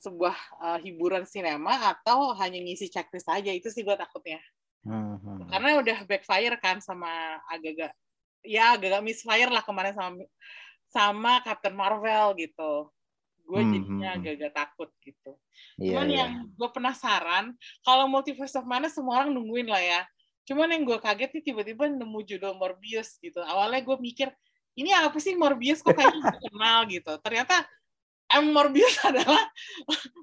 sebuah 0.00 0.36
uh, 0.62 0.78
hiburan 0.80 1.28
sinema 1.28 1.92
atau 1.92 2.32
hanya 2.40 2.56
ngisi 2.60 2.88
checklist 2.88 3.28
aja 3.28 3.52
itu 3.52 3.68
sih 3.68 3.84
gue 3.84 3.96
takutnya. 3.96 4.40
Hmm, 4.82 5.14
hmm. 5.22 5.46
karena 5.46 5.78
udah 5.78 5.98
backfire 6.10 6.58
kan 6.58 6.82
sama 6.82 7.38
agak-agak 7.46 7.94
ya 8.42 8.74
agak-agak 8.74 9.06
misfire 9.06 9.46
lah 9.46 9.62
kemarin 9.62 9.94
sama 9.94 10.26
sama 10.90 11.32
Captain 11.46 11.74
Marvel 11.74 12.34
gitu. 12.36 12.90
Gue 13.42 13.62
Hmm, 13.62 13.72
jadinya 13.74 14.08
hmm, 14.12 14.18
agak-agak 14.18 14.52
takut 14.54 14.90
gitu. 15.02 15.32
Iya, 15.78 15.86
cuman 15.94 16.08
iya. 16.10 16.18
yang 16.18 16.32
gue 16.50 16.68
penasaran 16.74 17.44
kalau 17.86 18.10
Multiverse 18.10 18.58
of 18.58 18.66
Madness 18.66 18.98
semua 18.98 19.22
orang 19.22 19.30
nungguin 19.34 19.70
lah 19.70 19.82
ya. 19.82 20.02
Cuman 20.46 20.74
yang 20.74 20.82
gue 20.82 20.98
kaget 20.98 21.30
nih 21.30 21.44
tiba-tiba 21.46 21.86
nemu 21.86 22.18
judul 22.26 22.58
Morbius 22.58 23.18
gitu. 23.22 23.38
Awalnya 23.38 23.86
gue 23.86 23.96
mikir 24.02 24.28
ini 24.74 24.90
apa 24.90 25.14
sih 25.22 25.38
Morbius? 25.38 25.82
Kok 25.84 25.94
kayaknya 25.94 26.32
kenal 26.42 26.78
gitu. 26.90 27.12
Ternyata 27.22 27.62
em 28.32 28.48
Morbius 28.48 28.96
adalah 29.08 29.44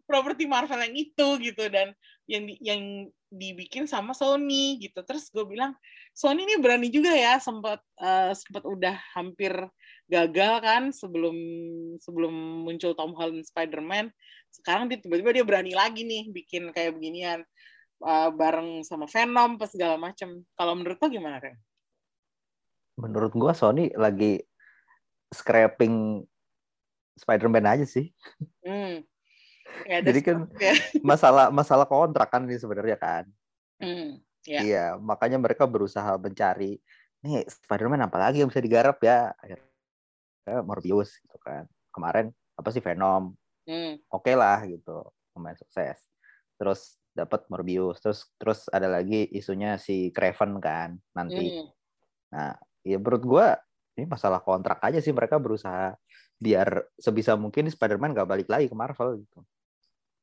properti 0.09 0.49
Marvel 0.49 0.81
yang 0.81 0.95
itu 0.97 1.27
gitu 1.41 1.63
dan 1.69 1.93
yang 2.25 2.43
di- 2.45 2.61
yang 2.61 2.81
dibikin 3.29 3.85
sama 3.85 4.17
Sony 4.17 4.81
gitu. 4.81 5.05
Terus 5.05 5.29
gue 5.29 5.45
bilang 5.45 5.77
Sony 6.17 6.49
ini 6.49 6.57
berani 6.57 6.89
juga 6.89 7.13
ya 7.13 7.37
sempat 7.37 7.81
eh, 8.01 8.33
sempat 8.33 8.65
udah 8.65 8.97
hampir 9.13 9.53
gagal 10.09 10.53
kan 10.65 10.83
sebelum 10.89 11.37
sebelum 12.01 12.65
muncul 12.65 12.97
Tom 12.97 13.13
Holland 13.13 13.45
Spider-Man. 13.45 14.09
Sekarang 14.49 14.89
tiba-tiba 14.89 15.29
dia 15.29 15.45
berani 15.45 15.77
lagi 15.77 16.01
nih 16.01 16.33
bikin 16.33 16.73
kayak 16.73 16.97
beginian 16.97 17.45
eh, 18.05 18.29
bareng 18.33 18.81
sama 18.81 19.05
Venom 19.05 19.61
pas 19.61 19.69
segala 19.69 20.01
macam 20.01 20.41
kalau 20.57 20.73
menurut 20.73 20.97
lo 20.97 21.07
gimana 21.09 21.37
Ren? 21.37 21.57
Menurut 22.99 23.31
gua 23.37 23.53
Sony 23.53 23.93
lagi 23.93 24.41
scrapping 25.29 26.25
Spider-Man 27.19 27.67
aja 27.67 27.85
sih. 27.85 28.15
Hmm. 28.63 29.03
Ya, 29.85 30.01
Jadi 30.01 30.19
kan 30.25 30.47
ya. 30.57 30.73
masalah 31.09 31.53
masalah 31.53 31.85
kontrak 31.85 32.31
kan 32.31 32.47
ini 32.47 32.57
sebenarnya 32.57 32.97
kan. 32.97 33.23
Hmm, 33.79 34.19
ya. 34.43 34.59
Iya, 34.59 34.85
makanya 34.99 35.39
mereka 35.39 35.67
berusaha 35.69 36.15
mencari 36.19 36.79
nih 37.19 37.43
Spider-Man 37.47 38.07
apa 38.07 38.17
lagi 38.17 38.41
yang 38.41 38.49
bisa 38.49 38.63
digarap 38.63 38.97
ya. 39.03 39.35
Akhirnya 39.39 40.59
Morbius 40.65 41.19
gitu 41.21 41.37
kan. 41.39 41.67
Kemarin 41.93 42.31
apa 42.57 42.69
sih 42.73 42.81
Venom? 42.81 43.35
Hmm. 43.69 44.01
Oke 44.09 44.33
lah 44.33 44.65
gitu, 44.65 45.05
lumayan 45.37 45.59
sukses. 45.59 46.01
Terus 46.57 46.97
dapat 47.13 47.45
Morbius, 47.51 48.01
terus 48.01 48.25
terus 48.39 48.59
ada 48.71 48.89
lagi 48.89 49.27
isunya 49.31 49.77
si 49.77 50.09
Craven 50.09 50.57
kan 50.57 50.97
nanti. 51.13 51.53
Hmm. 51.53 51.67
Nah, 52.33 52.53
ya 52.81 52.97
menurut 52.97 53.23
gua 53.23 53.47
ini 53.99 54.07
masalah 54.07 54.39
kontrak 54.39 54.79
aja 54.79 55.03
sih 55.03 55.11
mereka 55.11 55.35
berusaha 55.35 55.93
biar 56.39 56.87
sebisa 56.95 57.35
mungkin 57.35 57.67
Spider-Man 57.67 58.15
gak 58.15 58.29
balik 58.31 58.47
lagi 58.47 58.71
ke 58.71 58.75
Marvel 58.75 59.21
gitu. 59.21 59.43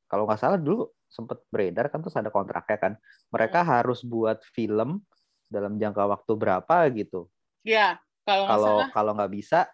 Kalau 0.09 0.25
nggak 0.25 0.41
salah 0.41 0.57
dulu 0.57 0.87
sempet 1.11 1.43
beredar 1.51 1.91
kan 1.91 2.01
terus 2.01 2.17
ada 2.17 2.33
kontraknya 2.33 2.79
kan. 2.79 2.93
Mereka 3.31 3.61
harus 3.63 4.01
buat 4.07 4.41
film 4.55 5.03
dalam 5.47 5.77
jangka 5.77 6.03
waktu 6.07 6.33
berapa 6.35 6.77
gitu. 6.95 7.27
Ya, 7.67 7.99
kalau 8.25 8.87
Kalau 8.91 9.13
nggak 9.19 9.33
bisa 9.35 9.67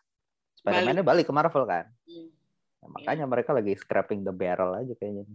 Spider-Man-nya 0.59 1.05
balik 1.05 1.29
ke 1.29 1.33
Marvel 1.33 1.65
kan. 1.69 1.87
Hmm. 2.09 2.29
Nah, 2.83 2.89
makanya 2.99 3.25
mereka 3.31 3.55
lagi 3.55 3.79
scrapping 3.79 4.27
the 4.27 4.35
barrel 4.35 4.75
aja 4.75 4.95
kayaknya. 4.99 5.29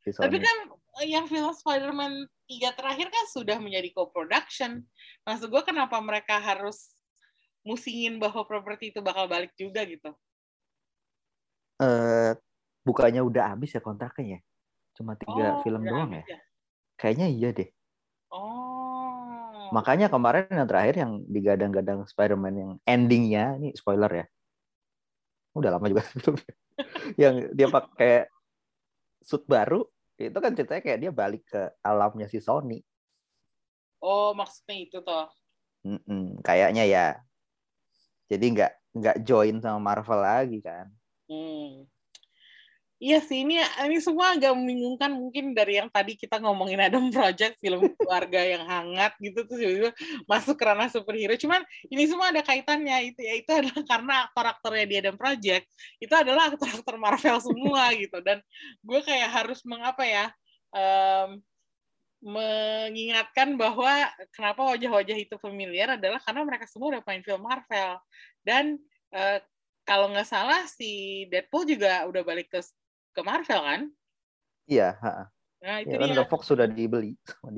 Tapi 0.00 0.38
kan 0.40 0.56
yang 1.04 1.26
film 1.28 1.52
Spider-Man 1.52 2.28
3 2.48 2.76
terakhir 2.76 3.08
kan 3.08 3.24
sudah 3.30 3.56
menjadi 3.56 3.88
co-production. 3.94 4.84
Maksud 5.24 5.48
gue 5.48 5.62
kenapa 5.64 5.96
mereka 6.00 6.40
harus 6.40 6.92
musingin 7.66 8.16
bahwa 8.22 8.42
properti 8.48 8.92
itu 8.92 9.00
bakal 9.04 9.24
balik 9.28 9.52
juga 9.56 9.84
gitu. 9.84 10.10
eh 11.80 12.32
bukannya 12.86 13.22
udah 13.24 13.44
habis 13.56 13.70
ya 13.76 13.80
kontraknya 13.80 14.26
ya? 14.36 14.40
Cuma 14.96 15.16
tiga 15.16 15.56
Oh, 15.56 15.62
film 15.64 15.82
doang 15.88 16.10
habis 16.12 16.28
ya? 16.28 16.38
Kayaknya 17.00 17.26
iya 17.32 17.48
deh. 17.56 17.68
Oh. 18.30 19.70
Makanya 19.72 20.10
kemarin 20.10 20.50
yang 20.50 20.68
terakhir 20.68 20.94
yang 20.98 21.12
digadang-gadang 21.30 22.04
Spider-Man 22.10 22.54
yang 22.58 22.70
endingnya, 22.84 23.56
ini 23.56 23.72
spoiler 23.78 24.10
ya. 24.10 24.26
Udah 25.54 25.70
lama 25.74 25.86
juga 25.90 26.02
yang 27.22 27.50
dia 27.54 27.68
pakai 27.70 28.26
suit 29.22 29.44
baru, 29.46 29.84
itu 30.18 30.38
kan 30.38 30.52
ceritanya 30.56 30.82
kayak 30.82 31.00
dia 31.00 31.12
balik 31.12 31.42
ke 31.48 31.62
alamnya 31.84 32.26
si 32.28 32.38
Sony. 32.42 32.82
Oh, 34.00 34.32
maksudnya 34.32 34.76
itu 34.80 34.98
toh. 35.04 35.28
Mm-mm, 35.84 36.44
kayaknya 36.44 36.84
ya. 36.84 37.06
Jadi 38.30 38.46
nggak 38.54 38.72
nggak 38.94 39.16
join 39.26 39.58
sama 39.58 39.82
Marvel 39.82 40.22
lagi 40.22 40.58
kan. 40.62 40.86
Hmm. 41.26 41.90
Iya 43.00 43.16
sih, 43.24 43.48
ini 43.48 43.56
ini 43.56 43.96
semua 43.96 44.36
agak 44.36 44.52
membingungkan 44.52 45.08
mungkin 45.16 45.56
dari 45.56 45.80
yang 45.80 45.88
tadi 45.88 46.20
kita 46.20 46.36
ngomongin 46.36 46.84
Adam 46.84 47.08
Project, 47.08 47.56
film 47.56 47.80
keluarga 47.96 48.44
yang 48.44 48.68
hangat 48.68 49.16
gitu, 49.24 49.40
terus 49.48 49.56
tiba-tiba 49.56 49.92
masuk 50.28 50.52
ke 50.60 50.64
ranah 50.68 50.92
superhero. 50.92 51.32
Cuman 51.40 51.64
ini 51.88 52.04
semua 52.04 52.28
ada 52.28 52.44
kaitannya, 52.44 53.08
itu 53.08 53.24
ya 53.24 53.40
itu 53.40 53.48
adalah 53.56 53.82
karena 53.88 54.14
aktor-aktornya 54.28 54.84
di 54.84 54.94
Adam 55.00 55.16
Project 55.16 55.64
itu 55.96 56.12
adalah 56.12 56.52
aktor-aktor 56.52 57.00
Marvel 57.00 57.40
semua 57.40 57.88
gitu. 58.04 58.20
Dan 58.20 58.44
gue 58.84 59.00
kayak 59.00 59.32
harus 59.32 59.64
mengapa 59.64 60.04
ya, 60.04 60.28
em, 60.76 61.40
mengingatkan 62.20 63.56
bahwa 63.56 64.08
kenapa 64.32 64.60
wajah-wajah 64.76 65.16
itu 65.16 65.36
familiar 65.40 65.96
adalah 65.96 66.20
karena 66.20 66.44
mereka 66.44 66.64
semua 66.68 66.96
udah 66.96 67.02
main 67.04 67.24
film 67.24 67.42
Marvel. 67.42 67.96
Dan 68.44 68.76
eh, 69.10 69.38
kalau 69.84 70.12
nggak 70.12 70.28
salah 70.28 70.64
si 70.68 71.24
Deadpool 71.32 71.64
juga 71.66 72.04
udah 72.06 72.22
balik 72.22 72.52
ke 72.52 72.60
ke 73.10 73.20
Marvel 73.24 73.60
kan? 73.64 73.82
Iya, 74.70 74.94
ha. 75.02 75.26
Nah 75.60 75.76
itu 75.84 75.92
Ya, 75.92 75.98
kan 76.00 76.08
dia. 76.08 76.14
udah 76.20 76.26
Fox 76.30 76.42
sudah 76.48 76.64
dibeli. 76.64 77.16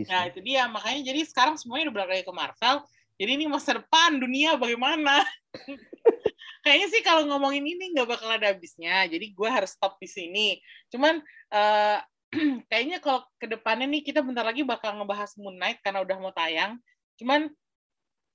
Nah 0.08 0.26
itu 0.26 0.40
dia 0.42 0.66
makanya 0.66 1.12
jadi 1.12 1.20
sekarang 1.28 1.54
semuanya 1.60 1.90
udah 1.90 1.96
balik 2.02 2.10
lagi 2.18 2.24
ke 2.26 2.34
Marvel. 2.34 2.76
Jadi 3.20 3.30
ini 3.38 3.46
masa 3.46 3.78
depan 3.78 4.18
dunia 4.18 4.56
bagaimana? 4.58 5.22
Kayaknya 6.64 6.88
sih 6.94 7.02
kalau 7.02 7.26
ngomongin 7.26 7.62
ini 7.66 7.90
nggak 7.94 8.08
bakal 8.08 8.30
ada 8.30 8.54
habisnya. 8.54 9.06
Jadi 9.10 9.34
gue 9.34 9.48
harus 9.50 9.74
stop 9.74 9.98
di 9.98 10.06
sini. 10.08 10.58
Cuman 10.90 11.18
eh, 11.52 11.98
kayaknya 12.72 12.98
kalau 12.98 13.22
ke 13.36 13.46
depannya 13.46 13.84
nih 13.86 14.02
kita 14.02 14.24
bentar 14.24 14.42
lagi 14.42 14.64
bakal 14.64 14.96
ngebahas 14.96 15.36
Moon 15.36 15.56
Knight 15.60 15.84
karena 15.84 16.00
udah 16.00 16.16
mau 16.16 16.32
tayang. 16.32 16.80
Cuman 17.20 17.52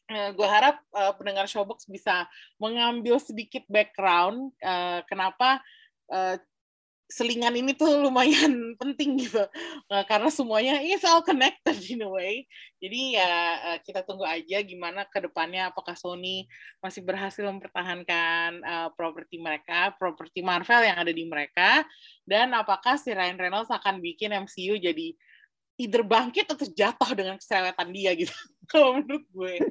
gue 0.07 0.47
harap 0.47 0.79
eh, 0.95 1.13
pendengar 1.19 1.45
Showbox 1.51 1.91
bisa 1.91 2.23
mengambil 2.63 3.19
sedikit 3.19 3.67
background 3.67 4.55
eh, 4.63 5.03
kenapa 5.03 5.59
eh, 6.07 6.39
selingan 7.07 7.55
ini 7.55 7.71
tuh 7.71 8.03
lumayan 8.03 8.51
penting 8.81 9.23
gitu. 9.23 9.43
Eh, 9.87 10.03
karena 10.05 10.27
semuanya 10.27 10.83
is 10.83 11.03
all 11.07 11.23
connected 11.23 11.79
in 11.87 12.03
a 12.03 12.09
way. 12.11 12.43
Jadi 12.83 13.15
ya 13.15 13.33
eh, 13.73 13.79
kita 13.81 14.03
tunggu 14.03 14.27
aja 14.27 14.59
gimana 14.61 15.07
ke 15.07 15.23
depannya 15.23 15.71
apakah 15.71 15.95
Sony 15.95 16.45
masih 16.83 17.01
berhasil 17.07 17.47
mempertahankan 17.47 18.49
eh, 18.59 18.89
properti 18.99 19.39
mereka 19.39 19.95
properti 19.95 20.43
Marvel 20.43 20.83
yang 20.83 20.99
ada 20.99 21.13
di 21.15 21.23
mereka 21.23 21.87
dan 22.27 22.51
apakah 22.51 22.99
si 22.99 23.15
Ryan 23.15 23.39
Reynolds 23.39 23.71
akan 23.71 24.03
bikin 24.03 24.35
MCU 24.35 24.75
jadi 24.75 25.15
either 25.79 26.03
bangkit 26.03 26.49
atau 26.51 26.67
jatuh 26.67 27.11
dengan 27.15 27.39
keseretan 27.39 27.89
dia 27.95 28.11
gitu 28.19 28.35
kalau 28.71 28.99
menurut 28.99 29.23
gue. 29.31 29.55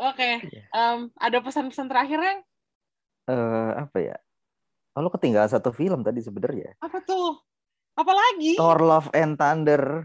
Oke 0.00 0.30
em, 0.72 1.12
ada 1.14 1.38
pesan-pesan 1.44 1.86
terakhir 1.86 2.18
yang 2.18 2.40
Eh, 3.30 3.72
apa 3.78 3.98
ya? 4.00 4.16
Oh, 5.00 5.08
lo 5.08 5.16
ketinggalan 5.16 5.48
satu 5.48 5.72
film 5.72 6.04
tadi 6.04 6.20
sebenarnya. 6.20 6.76
apa 6.76 7.00
tuh? 7.00 7.40
Apa 7.96 8.12
lagi 8.12 8.52
Thor 8.60 8.84
Love 8.84 9.08
and 9.16 9.40
Thunder. 9.40 10.04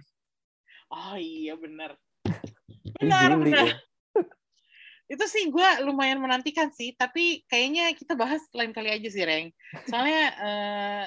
oh 0.88 1.20
iya 1.20 1.60
benar. 1.60 2.00
Benar 3.04 3.36
benar. 3.36 3.76
itu 5.12 5.26
sih 5.28 5.52
gue 5.52 5.70
lumayan 5.84 6.24
menantikan 6.24 6.72
sih 6.72 6.96
tapi 6.96 7.44
kayaknya 7.52 7.92
kita 7.94 8.16
bahas 8.16 8.40
lain 8.56 8.72
kali 8.72 8.88
aja 8.88 9.10
sih 9.12 9.28
Reng. 9.28 9.52
Soalnya 9.92 10.24
eh, 10.32 11.04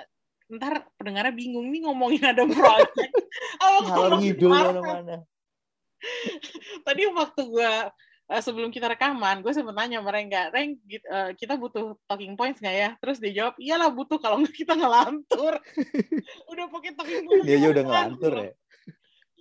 ntar 0.53 0.85
pendengarnya 1.01 1.33
bingung 1.33 1.73
nih 1.73 1.89
ngomongin 1.89 2.29
ada 2.29 2.45
project. 2.45 3.13
Ngomongin 3.89 4.21
ngidul 4.21 4.53
mana-mana. 4.53 5.25
tadi 6.85 7.09
waktu 7.09 7.41
gue 7.41 7.73
eh, 8.29 8.43
sebelum 8.45 8.69
kita 8.69 8.93
rekaman 8.93 9.41
gue 9.41 9.53
sempet 9.53 9.73
nanya 9.73 10.05
sama 10.05 10.13
Reng 10.13 10.29
Reng 10.29 10.71
eh, 10.85 11.31
kita 11.35 11.57
butuh 11.57 11.97
talking 12.05 12.37
points 12.37 12.61
nggak 12.61 12.77
ya 12.77 12.91
terus 13.01 13.17
dia 13.19 13.33
jawab 13.33 13.55
iyalah 13.57 13.89
butuh 13.89 14.21
kalau 14.21 14.45
nggak 14.45 14.55
kita 14.55 14.77
ngelantur 14.77 15.57
udah 16.53 16.65
pakai 16.69 16.93
talking 16.95 17.25
points 17.25 17.45
Dia 17.49 17.57
aja 17.57 17.67
kita 17.67 17.73
udah 17.73 17.85
ngelantur 17.89 18.33
ya. 18.37 18.53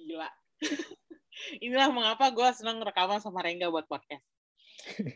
gila 0.08 0.30
inilah 1.66 1.90
mengapa 1.92 2.26
gue 2.32 2.48
seneng 2.56 2.82
rekaman 2.82 3.20
sama 3.20 3.44
Rengga 3.44 3.68
buat 3.70 3.86
podcast 3.86 4.28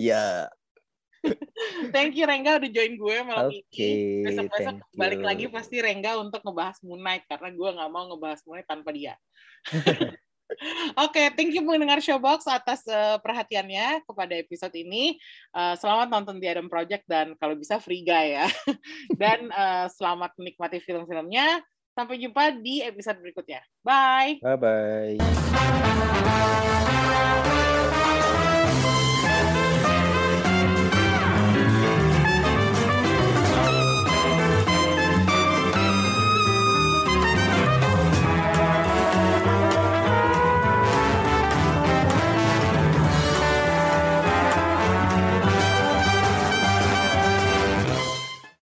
Ya, 0.00 0.48
Thank 1.92 2.16
you 2.16 2.24
Rengga 2.24 2.56
udah 2.56 2.70
join 2.72 2.96
gue 2.96 3.16
malam 3.20 3.52
oke. 3.52 3.60
ini. 3.76 4.24
Besok-besok 4.24 4.76
balik 4.96 5.20
you. 5.20 5.26
lagi 5.28 5.44
pasti 5.52 5.76
Rengga 5.84 6.16
untuk 6.16 6.40
ngebahas 6.40 6.80
Moon 6.80 7.00
Knight 7.04 7.28
karena 7.28 7.48
gue 7.52 7.68
nggak 7.76 7.90
mau 7.92 8.04
ngebahas 8.08 8.40
Moon 8.48 8.56
Knight 8.60 8.68
tanpa 8.68 8.90
dia. 8.96 9.14
Oke, 10.98 11.30
thank 11.38 11.54
you 11.54 11.62
mendengar 11.62 12.02
Showbox 12.02 12.44
atas 12.50 12.82
eh, 12.86 13.16
perhatiannya 13.22 14.02
kepada 14.04 14.34
episode 14.36 14.74
ini. 14.76 15.16
Eh, 15.54 15.74
selamat 15.78 16.08
nonton 16.10 16.36
The 16.42 16.48
Adam 16.50 16.68
Project 16.68 17.06
dan 17.06 17.34
kalau 17.38 17.54
bisa 17.56 17.78
free 17.80 18.02
guy 18.04 18.36
ya. 18.42 18.46
dan 19.20 19.48
eh, 19.50 19.86
selamat 19.94 20.34
menikmati 20.36 20.82
film-filmnya. 20.82 21.62
Sampai 21.90 22.22
jumpa 22.22 22.54
di 22.62 22.86
episode 22.86 23.18
berikutnya. 23.18 23.60
Bye. 23.82 24.38
Bye 24.40 24.58
bye. 24.58 25.18